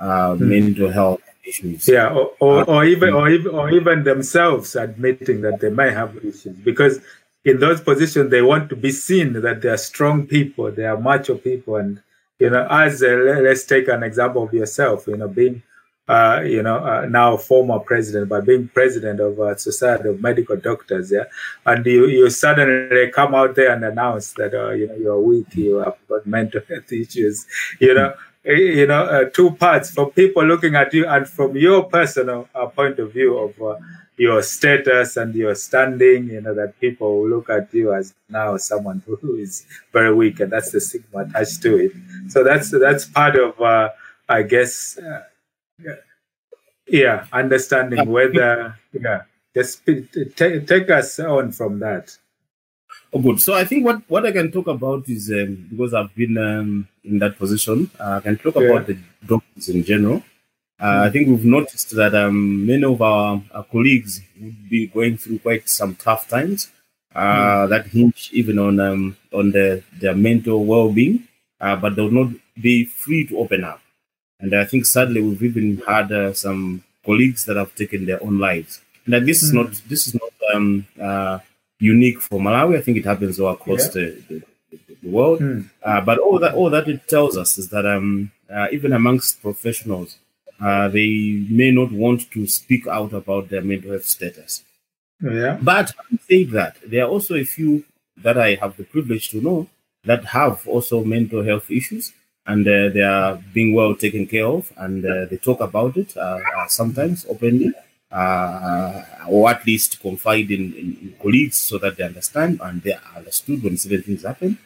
mm-hmm. 0.00 0.48
mental 0.48 0.90
health 0.90 1.22
issues. 1.44 1.88
Yeah, 1.88 2.08
or, 2.08 2.32
or, 2.40 2.64
or 2.68 2.84
even 2.84 3.14
or 3.14 3.28
even 3.28 3.54
or 3.54 3.70
even 3.70 4.04
themselves 4.04 4.76
admitting 4.76 5.40
that 5.42 5.60
they 5.60 5.70
may 5.70 5.92
have 5.92 6.16
issues 6.16 6.56
because 6.56 7.00
in 7.44 7.60
those 7.60 7.80
positions 7.80 8.30
they 8.30 8.42
want 8.42 8.68
to 8.70 8.76
be 8.76 8.90
seen 8.90 9.32
that 9.32 9.62
they 9.62 9.68
are 9.68 9.78
strong 9.78 10.26
people, 10.26 10.70
they 10.72 10.84
are 10.84 10.98
macho 10.98 11.36
people, 11.36 11.76
and 11.76 12.02
you 12.38 12.50
know, 12.50 12.66
as 12.68 13.02
uh, 13.02 13.40
let's 13.42 13.64
take 13.64 13.88
an 13.88 14.02
example 14.02 14.42
of 14.42 14.52
yourself, 14.52 15.06
you 15.06 15.16
know, 15.16 15.28
being 15.28 15.62
uh, 16.08 16.40
you 16.40 16.62
know, 16.62 16.78
uh, 16.78 17.06
now 17.06 17.36
former 17.36 17.78
president, 17.78 18.30
by 18.30 18.40
being 18.40 18.68
president 18.68 19.20
of 19.20 19.38
a 19.38 19.42
uh, 19.42 19.54
Society 19.56 20.08
of 20.08 20.22
Medical 20.22 20.56
Doctors, 20.56 21.12
yeah, 21.12 21.24
and 21.66 21.84
you, 21.84 22.06
you 22.06 22.30
suddenly 22.30 23.10
come 23.10 23.34
out 23.34 23.54
there 23.54 23.74
and 23.74 23.84
announce 23.84 24.32
that 24.32 24.54
uh, 24.54 24.70
you 24.70 24.88
know 24.88 24.94
you're 24.94 25.20
weak, 25.20 25.54
you 25.54 25.76
have 25.76 25.96
got 26.08 26.26
mental 26.26 26.62
health 26.66 26.90
issues, 26.92 27.46
you 27.78 27.92
know, 27.92 28.14
eh, 28.46 28.54
you 28.54 28.86
know, 28.86 29.04
uh, 29.04 29.24
two 29.28 29.50
parts 29.50 29.90
for 29.90 30.10
people 30.10 30.42
looking 30.44 30.74
at 30.76 30.94
you 30.94 31.06
and 31.06 31.28
from 31.28 31.54
your 31.56 31.84
personal 31.84 32.48
uh, 32.54 32.66
point 32.66 32.98
of 32.98 33.12
view 33.12 33.36
of 33.36 33.82
your 34.16 34.42
status 34.42 35.18
and 35.18 35.34
your 35.34 35.54
standing, 35.54 36.28
you 36.28 36.40
know, 36.40 36.54
that 36.54 36.80
people 36.80 37.20
will 37.20 37.28
look 37.28 37.50
at 37.50 37.72
you 37.72 37.92
as 37.92 38.14
now 38.30 38.56
someone 38.56 39.02
who 39.06 39.36
is 39.38 39.66
very 39.92 40.14
weak, 40.14 40.40
and 40.40 40.50
that's 40.50 40.72
the 40.72 40.80
stigma 40.80 41.18
attached 41.20 41.60
to 41.60 41.76
it. 41.76 41.92
So 42.28 42.42
that's 42.42 42.70
that's 42.70 43.04
part 43.04 43.36
of, 43.36 43.60
I 44.30 44.42
guess 44.42 44.98
yeah, 46.86 47.26
understanding 47.32 48.08
whether 48.08 48.76
yeah, 48.92 49.22
just 49.54 49.84
take 50.36 50.66
take 50.66 50.90
us 50.90 51.18
on 51.20 51.52
from 51.52 51.78
that. 51.80 52.16
Oh, 53.12 53.20
good. 53.20 53.40
So 53.40 53.54
I 53.54 53.64
think 53.64 53.86
what, 53.86 54.02
what 54.08 54.26
I 54.26 54.32
can 54.32 54.52
talk 54.52 54.66
about 54.66 55.08
is 55.08 55.30
um, 55.30 55.68
because 55.70 55.94
I've 55.94 56.14
been 56.14 56.36
um, 56.36 56.88
in 57.04 57.18
that 57.20 57.38
position, 57.38 57.90
uh, 57.98 58.16
I 58.16 58.20
can 58.20 58.36
talk 58.36 58.56
yeah. 58.56 58.62
about 58.68 58.86
the 58.86 58.98
doctors 59.24 59.68
in 59.70 59.82
general. 59.82 60.22
Uh. 60.80 61.04
I 61.06 61.10
think 61.10 61.28
we've 61.28 61.44
noticed 61.44 61.96
that 61.96 62.14
um, 62.14 62.66
many 62.66 62.84
of 62.84 63.00
our, 63.00 63.42
our, 63.52 63.64
colleagues 63.64 64.20
would 64.40 64.68
be 64.68 64.86
going 64.86 65.16
through 65.16 65.40
quite 65.40 65.68
some 65.68 65.96
tough 65.96 66.28
times 66.28 66.70
uh, 67.14 67.66
mm. 67.66 67.68
that 67.70 67.86
hinge 67.88 68.30
even 68.32 68.58
on 68.58 68.78
um, 68.78 69.16
on 69.32 69.50
the, 69.50 69.82
their 69.98 70.14
mental 70.14 70.64
well-being, 70.64 71.26
uh, 71.60 71.74
but 71.76 71.96
they 71.96 72.02
will 72.02 72.10
not 72.10 72.32
be 72.60 72.84
free 72.84 73.26
to 73.26 73.38
open 73.38 73.64
up. 73.64 73.80
And 74.40 74.54
I 74.54 74.64
think 74.64 74.86
sadly 74.86 75.20
we've 75.20 75.42
even 75.42 75.82
had 75.86 76.12
uh, 76.12 76.32
some 76.32 76.84
colleagues 77.04 77.44
that 77.46 77.56
have 77.56 77.74
taken 77.74 78.06
their 78.06 78.22
own 78.22 78.38
lives. 78.38 78.80
And 79.06 79.26
this 79.26 79.42
is 79.42 79.52
not 79.52 79.72
this 79.88 80.06
is 80.06 80.14
not 80.14 80.32
um, 80.54 80.86
uh, 81.00 81.38
unique 81.80 82.20
for 82.20 82.38
Malawi. 82.38 82.78
I 82.78 82.82
think 82.82 82.98
it 82.98 83.04
happens 83.04 83.40
all 83.40 83.52
across 83.52 83.86
yeah. 83.86 84.02
the, 84.02 84.22
the, 84.28 84.42
the, 85.02 85.08
world. 85.08 85.40
Mm. 85.40 85.70
Uh, 85.82 86.00
but 86.02 86.18
all 86.18 86.38
that 86.38 86.54
all 86.54 86.70
that 86.70 86.88
it 86.88 87.08
tells 87.08 87.36
us 87.36 87.56
is 87.58 87.68
that 87.70 87.86
um, 87.86 88.30
uh, 88.54 88.68
even 88.70 88.92
amongst 88.92 89.40
professionals, 89.40 90.18
uh, 90.60 90.88
they 90.88 91.44
may 91.48 91.70
not 91.70 91.90
want 91.90 92.30
to 92.32 92.46
speak 92.46 92.86
out 92.86 93.12
about 93.12 93.48
their 93.48 93.62
mental 93.62 93.92
health 93.92 94.04
status. 94.04 94.62
Yeah. 95.20 95.58
But 95.60 95.94
say 96.28 96.44
that 96.44 96.76
there 96.86 97.04
are 97.04 97.08
also 97.08 97.34
a 97.34 97.44
few 97.44 97.84
that 98.18 98.38
I 98.38 98.54
have 98.56 98.76
the 98.76 98.84
privilege 98.84 99.30
to 99.30 99.40
know 99.40 99.68
that 100.04 100.26
have 100.26 100.66
also 100.66 101.02
mental 101.04 101.42
health 101.42 101.70
issues 101.70 102.12
and 102.48 102.66
uh, 102.66 102.88
they 102.88 103.02
are 103.02 103.38
being 103.52 103.74
well 103.74 103.94
taken 103.94 104.26
care 104.26 104.46
of, 104.46 104.72
and 104.78 105.04
uh, 105.04 105.26
they 105.26 105.36
talk 105.36 105.60
about 105.60 105.96
it 105.96 106.16
uh, 106.16 106.40
uh 106.56 106.66
sometimes 106.66 107.26
openly, 107.28 107.70
uh, 108.10 109.02
or 109.28 109.50
at 109.50 109.64
least 109.66 110.00
confide 110.00 110.50
in, 110.50 110.72
in, 110.72 110.88
in, 111.02 111.14
colleagues 111.22 111.58
so 111.58 111.76
that 111.76 111.96
they 111.96 112.04
understand 112.04 112.58
and 112.62 112.82
they 112.82 112.94
are 112.94 113.16
understood 113.16 113.62
when 113.62 113.76
certain 113.76 114.02
things 114.02 114.24
happen. 114.24 114.58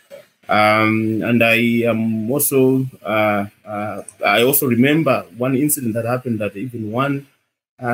Um, 0.48 1.22
and 1.24 1.42
I 1.42 1.56
am 1.92 2.30
also 2.30 2.86
I 3.04 4.42
also 4.42 4.66
remember 4.66 5.26
one 5.36 5.56
incident 5.56 5.94
that 5.94 6.04
happened 6.04 6.38
that 6.38 6.56
even 6.56 6.92
one 6.92 7.26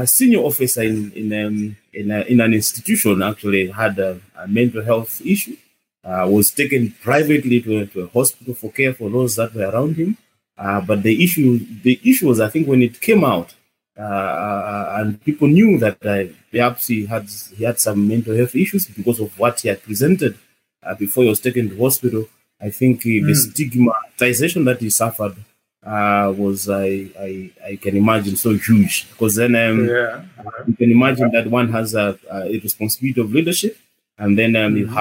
senior 0.04 0.40
officer 0.40 0.82
in 0.82 1.12
in 1.12 1.26
um, 1.32 1.76
in, 1.94 2.10
a, 2.10 2.20
in, 2.32 2.40
an 2.40 2.52
institution 2.52 3.22
actually 3.22 3.68
had 3.68 3.98
a, 3.98 4.20
a 4.36 4.46
mental 4.46 4.82
health 4.82 5.24
issue 5.24 5.56
uh, 6.04 6.26
was 6.30 6.50
taken 6.50 6.94
privately 7.02 7.60
to, 7.60 7.86
to, 7.86 8.02
a 8.02 8.06
hospital 8.08 8.54
for 8.54 8.70
care 8.72 8.94
for 8.94 9.10
those 9.10 9.36
that 9.36 9.54
were 9.54 9.68
around 9.68 9.96
him. 9.96 10.16
Uh, 10.56 10.80
but 10.80 11.02
the 11.02 11.22
issue, 11.22 11.58
the 11.82 12.00
issue 12.04 12.28
was, 12.28 12.40
I 12.40 12.48
think, 12.48 12.66
when 12.66 12.82
it 12.82 13.00
came 13.00 13.24
out, 13.24 13.54
uh, 13.96 14.02
uh 14.02 14.96
and 14.98 15.22
people 15.24 15.48
knew 15.48 15.76
that 15.78 15.98
uh, 16.06 16.24
perhaps 16.52 16.86
he 16.86 17.06
had 17.06 17.28
he 17.56 17.64
had 17.64 17.80
some 17.80 18.06
mental 18.06 18.36
health 18.36 18.54
issues 18.54 18.86
because 18.86 19.18
of 19.18 19.36
what 19.38 19.60
he 19.60 19.68
had 19.68 19.82
presented 19.82 20.38
uh, 20.84 20.94
before 20.94 21.24
he 21.24 21.30
was 21.30 21.40
taken 21.40 21.68
to 21.68 21.78
hospital. 21.78 22.28
I 22.60 22.70
think 22.70 23.02
mm. 23.02 23.24
the 23.26 23.34
hmm. 23.34 23.50
stigmatization 23.50 24.64
that 24.64 24.80
he 24.80 24.90
suffered 24.90 25.36
was, 25.84 26.68
I, 26.68 27.08
I, 27.18 27.50
I 27.64 27.76
can 27.76 27.96
imagine, 27.96 28.36
so 28.36 28.54
huge. 28.54 29.08
Because 29.10 29.36
then 29.36 29.54
um, 29.54 29.86
yeah. 29.86 30.24
you 30.66 30.74
can 30.74 30.90
imagine 30.90 31.30
that 31.30 31.46
one 31.46 31.70
has 31.72 31.94
a, 31.94 32.18
a 32.30 32.58
responsibility 32.58 33.20
of 33.20 33.32
leadership, 33.32 33.78
and 34.16 34.36
then 34.36 34.56
um, 34.56 34.74
mm. 34.74 34.78
you 34.78 34.86
hmm. 34.88 34.94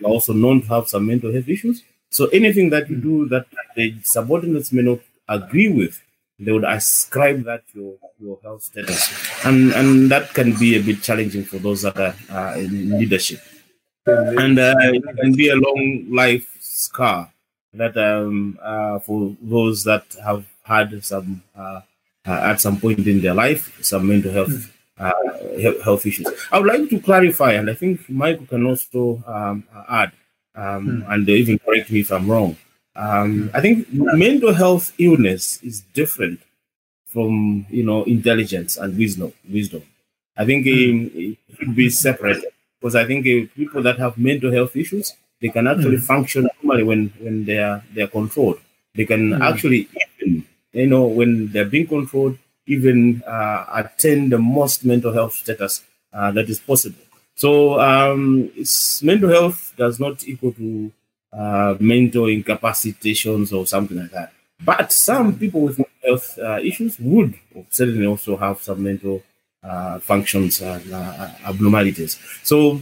Have 0.00 0.10
also 0.10 0.32
known 0.32 0.62
to 0.62 0.68
have 0.68 0.88
some 0.88 1.06
mental 1.06 1.32
health 1.32 1.48
issues. 1.48 1.82
So 2.10 2.26
anything 2.28 2.70
that 2.70 2.88
you 2.88 2.96
do 2.96 3.28
that 3.28 3.46
the 3.76 3.94
subordinates 4.02 4.72
may 4.72 4.82
not 4.82 5.00
agree 5.28 5.68
with, 5.68 6.02
they 6.38 6.52
would 6.52 6.64
ascribe 6.64 7.44
that 7.44 7.68
to 7.72 7.78
your, 7.78 7.94
your 8.18 8.38
health 8.42 8.62
status. 8.62 9.12
And 9.44 9.72
and 9.72 10.10
that 10.10 10.32
can 10.34 10.58
be 10.58 10.76
a 10.76 10.82
bit 10.82 11.02
challenging 11.02 11.44
for 11.44 11.58
those 11.58 11.82
that 11.82 11.98
are 11.98 12.14
uh, 12.30 12.58
in 12.58 12.98
leadership. 12.98 13.40
And 14.06 14.58
uh, 14.58 14.74
it 14.78 15.04
can 15.20 15.34
be 15.34 15.50
a 15.50 15.56
long 15.56 16.06
life 16.10 16.48
scar 16.60 17.30
that 17.74 17.96
um, 17.96 18.58
uh, 18.62 18.98
for 19.00 19.36
those 19.42 19.84
that 19.84 20.04
have 20.24 20.46
had 20.62 21.04
some 21.04 21.42
uh, 21.56 21.80
uh, 22.26 22.40
at 22.50 22.60
some 22.60 22.78
point 22.80 23.06
in 23.06 23.20
their 23.20 23.34
life 23.34 23.78
some 23.82 24.06
mental 24.06 24.32
health 24.32 24.50
uh, 24.50 24.77
health 24.98 26.06
issues. 26.06 26.26
I 26.52 26.58
would 26.58 26.66
like 26.66 26.90
to 26.90 27.00
clarify, 27.00 27.52
and 27.52 27.70
I 27.70 27.74
think 27.74 28.08
Michael 28.08 28.46
can 28.46 28.66
also 28.66 29.22
um, 29.26 29.64
add, 29.88 30.12
um, 30.54 31.02
hmm. 31.02 31.12
and 31.12 31.28
even 31.28 31.58
correct 31.58 31.90
me 31.90 32.00
if 32.00 32.10
I'm 32.12 32.30
wrong. 32.30 32.56
Um, 32.96 33.50
I 33.54 33.60
think 33.60 33.86
mental 33.92 34.52
health 34.52 34.92
illness 34.98 35.62
is 35.62 35.82
different 35.94 36.40
from 37.06 37.66
you 37.70 37.84
know 37.84 38.02
intelligence 38.04 38.76
and 38.76 38.96
wisdom. 38.98 39.32
Wisdom. 39.48 39.82
I 40.36 40.44
think 40.44 40.66
hmm. 40.66 41.08
it 41.14 41.38
should 41.58 41.74
be 41.76 41.90
separate 41.90 42.44
because 42.80 42.94
I 42.94 43.04
think 43.04 43.26
uh, 43.26 43.46
people 43.54 43.82
that 43.82 43.98
have 43.98 44.18
mental 44.18 44.52
health 44.52 44.76
issues 44.76 45.12
they 45.40 45.48
can 45.48 45.66
actually 45.66 45.98
hmm. 45.98 46.04
function 46.04 46.48
normally 46.62 46.82
when 46.82 47.12
when 47.20 47.44
they 47.44 47.58
are 47.58 47.82
they 47.94 48.02
are 48.02 48.08
controlled. 48.08 48.58
They 48.94 49.04
can 49.04 49.32
hmm. 49.32 49.42
actually 49.42 49.88
even 50.20 50.44
you 50.72 50.86
know 50.86 51.06
when 51.06 51.52
they're 51.52 51.64
being 51.64 51.86
controlled 51.86 52.38
even 52.68 53.22
uh, 53.26 53.64
attain 53.72 54.28
the 54.28 54.38
most 54.38 54.84
mental 54.84 55.12
health 55.12 55.34
status 55.34 55.82
uh, 56.12 56.30
that 56.32 56.48
is 56.48 56.60
possible. 56.60 57.02
So 57.34 57.80
um, 57.80 58.50
mental 59.02 59.30
health 59.30 59.72
does 59.76 59.98
not 59.98 60.26
equal 60.26 60.52
to 60.52 60.92
uh, 61.32 61.76
mental 61.80 62.24
incapacitations 62.24 63.52
or 63.52 63.66
something 63.66 63.98
like 63.98 64.10
that. 64.10 64.32
But 64.64 64.92
some 64.92 65.38
people 65.38 65.62
with 65.62 65.78
mental 65.78 65.94
health 66.04 66.38
uh, 66.38 66.58
issues 66.62 66.98
would 66.98 67.34
certainly 67.70 68.06
also 68.06 68.36
have 68.36 68.60
some 68.60 68.82
mental 68.82 69.22
uh, 69.62 69.98
functions 70.00 70.60
and 70.60 70.92
uh, 70.92 71.28
abnormalities. 71.44 72.18
So, 72.42 72.80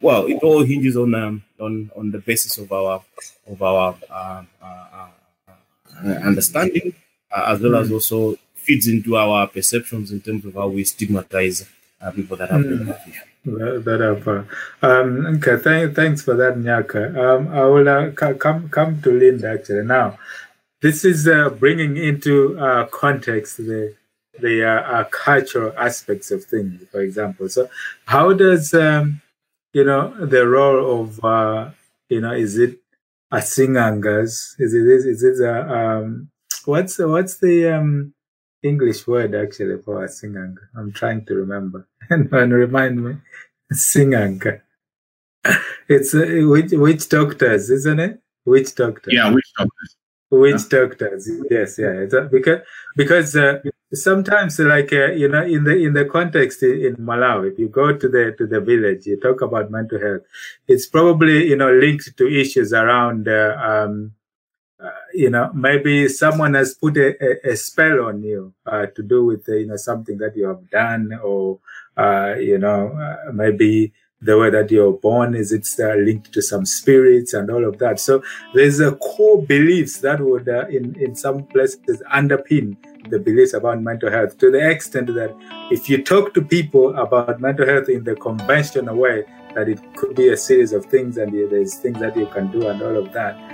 well, 0.00 0.26
it 0.26 0.42
all 0.42 0.62
hinges 0.62 0.96
on 0.96 1.14
um, 1.14 1.44
on 1.60 1.90
on 1.96 2.10
the 2.10 2.18
basis 2.18 2.58
of 2.58 2.72
our 2.72 3.02
of 3.46 3.62
our 3.62 3.96
understanding, 6.24 6.94
as 7.34 7.60
well 7.60 7.76
as 7.76 7.92
also 7.92 8.36
feeds 8.66 8.86
into 8.88 9.16
our 9.16 9.46
perceptions 9.46 10.10
in 10.10 10.20
terms 10.20 10.44
of 10.44 10.54
how 10.54 10.68
we 10.68 10.82
stigmatize 10.84 11.68
people 12.14 12.36
that 12.36 12.50
have 12.50 12.60
mm. 12.60 12.90
issues 13.08 13.22
that 13.46 14.00
up. 14.02 14.46
Um, 14.82 15.26
okay, 15.36 15.62
th- 15.62 15.94
thanks 15.94 16.22
for 16.22 16.34
that, 16.34 16.56
Nyaka. 16.56 17.16
Um, 17.16 17.48
I 17.48 17.64
will 17.64 17.88
uh, 17.88 18.10
c- 18.10 18.38
come 18.38 18.68
come 18.68 19.00
to 19.02 19.10
Linda 19.10 19.52
actually 19.52 19.84
now. 19.84 20.18
This 20.82 21.04
is 21.04 21.26
uh, 21.26 21.50
bringing 21.50 21.96
into 21.96 22.58
uh, 22.58 22.86
context 22.86 23.58
the 23.58 23.94
the 24.38 24.64
uh, 24.64 24.82
uh, 24.82 25.04
cultural 25.04 25.72
aspects 25.78 26.30
of 26.30 26.44
things, 26.44 26.82
for 26.90 27.00
example. 27.00 27.48
So, 27.48 27.68
how 28.04 28.32
does 28.32 28.74
um, 28.74 29.22
you 29.72 29.84
know 29.84 30.12
the 30.26 30.46
role 30.46 31.00
of 31.00 31.24
uh, 31.24 31.70
you 32.08 32.20
know 32.20 32.32
is 32.32 32.58
it 32.58 32.78
a 33.30 33.38
singangas? 33.38 34.56
Is 34.58 34.74
it 34.74 34.86
is, 34.86 35.06
is 35.06 35.22
it 35.22 35.44
a 35.44 35.72
um, 35.72 36.30
what's 36.64 36.98
what's 36.98 37.38
the 37.38 37.68
um, 37.68 38.12
English 38.66 39.06
word 39.06 39.34
actually 39.34 39.80
for 39.82 40.04
a 40.04 40.08
singanga? 40.08 40.62
I'm 40.76 40.92
trying 40.92 41.24
to 41.26 41.34
remember 41.34 41.86
and, 42.10 42.52
remind 42.52 43.04
me. 43.04 43.16
Singanga. 43.72 44.60
It's 45.88 46.12
uh, 46.14 46.26
witch, 46.52 46.72
witch 46.72 47.08
doctors, 47.08 47.70
isn't 47.70 48.00
it? 48.00 48.20
Witch 48.44 48.74
doctors. 48.74 49.14
Yeah, 49.14 49.32
witch 49.32 49.52
doctors. 49.56 49.96
Witch 50.30 50.62
yeah. 50.72 50.78
doctors. 50.80 51.30
Yes, 51.48 51.78
yeah. 51.78 52.06
Uh, 52.12 52.22
because 52.22 52.60
because 52.96 53.36
uh, 53.36 53.60
sometimes, 53.94 54.58
like 54.58 54.92
uh, 54.92 55.12
you 55.12 55.28
know, 55.28 55.44
in 55.44 55.62
the 55.62 55.76
in 55.76 55.92
the 55.92 56.04
context 56.04 56.64
in 56.64 56.96
Malawi, 56.96 57.52
if 57.52 57.58
you 57.58 57.68
go 57.68 57.96
to 57.96 58.08
the 58.08 58.34
to 58.36 58.46
the 58.46 58.60
village, 58.60 59.06
you 59.06 59.20
talk 59.20 59.40
about 59.42 59.70
mental 59.70 60.00
health. 60.00 60.22
It's 60.66 60.86
probably 60.86 61.46
you 61.46 61.56
know 61.56 61.72
linked 61.72 62.16
to 62.16 62.26
issues 62.26 62.72
around. 62.72 63.28
Uh, 63.28 63.56
um, 63.60 64.12
uh, 64.78 64.90
you 65.14 65.30
know, 65.30 65.50
maybe 65.54 66.08
someone 66.08 66.54
has 66.54 66.74
put 66.74 66.96
a, 66.98 67.16
a, 67.24 67.52
a 67.52 67.56
spell 67.56 68.04
on 68.06 68.22
you 68.22 68.52
uh, 68.66 68.86
to 68.94 69.02
do 69.02 69.24
with 69.24 69.48
uh, 69.48 69.54
you 69.54 69.66
know 69.66 69.76
something 69.76 70.18
that 70.18 70.36
you 70.36 70.46
have 70.46 70.68
done, 70.70 71.18
or 71.22 71.58
uh, 71.96 72.34
you 72.34 72.58
know, 72.58 72.88
uh, 72.88 73.32
maybe 73.32 73.92
the 74.20 74.36
way 74.36 74.50
that 74.50 74.70
you're 74.70 74.92
born 74.92 75.34
is 75.34 75.52
it's 75.52 75.78
uh, 75.78 75.94
linked 75.94 76.32
to 76.32 76.42
some 76.42 76.66
spirits 76.66 77.32
and 77.32 77.50
all 77.50 77.64
of 77.64 77.78
that. 77.78 78.00
So 78.00 78.22
there's 78.54 78.80
a 78.80 78.92
core 78.96 79.42
beliefs 79.42 80.00
that 80.00 80.20
would, 80.20 80.48
in 80.48 80.94
in 81.00 81.16
some 81.16 81.44
places, 81.44 82.02
underpin 82.12 82.76
the 83.08 83.18
beliefs 83.18 83.54
about 83.54 83.80
mental 83.80 84.10
health 84.10 84.36
to 84.38 84.50
the 84.50 84.68
extent 84.68 85.06
that 85.14 85.34
if 85.70 85.88
you 85.88 86.02
talk 86.02 86.34
to 86.34 86.42
people 86.42 86.94
about 86.98 87.40
mental 87.40 87.66
health 87.66 87.88
in 87.88 88.04
the 88.04 88.16
conventional 88.16 88.96
way, 88.96 89.24
that 89.54 89.70
it 89.70 89.80
could 89.96 90.14
be 90.14 90.28
a 90.28 90.36
series 90.36 90.72
of 90.74 90.84
things 90.84 91.16
and 91.16 91.32
there's 91.50 91.76
things 91.76 91.98
that 91.98 92.14
you 92.14 92.26
can 92.26 92.50
do 92.50 92.68
and 92.68 92.82
all 92.82 92.96
of 92.98 93.12
that 93.12 93.45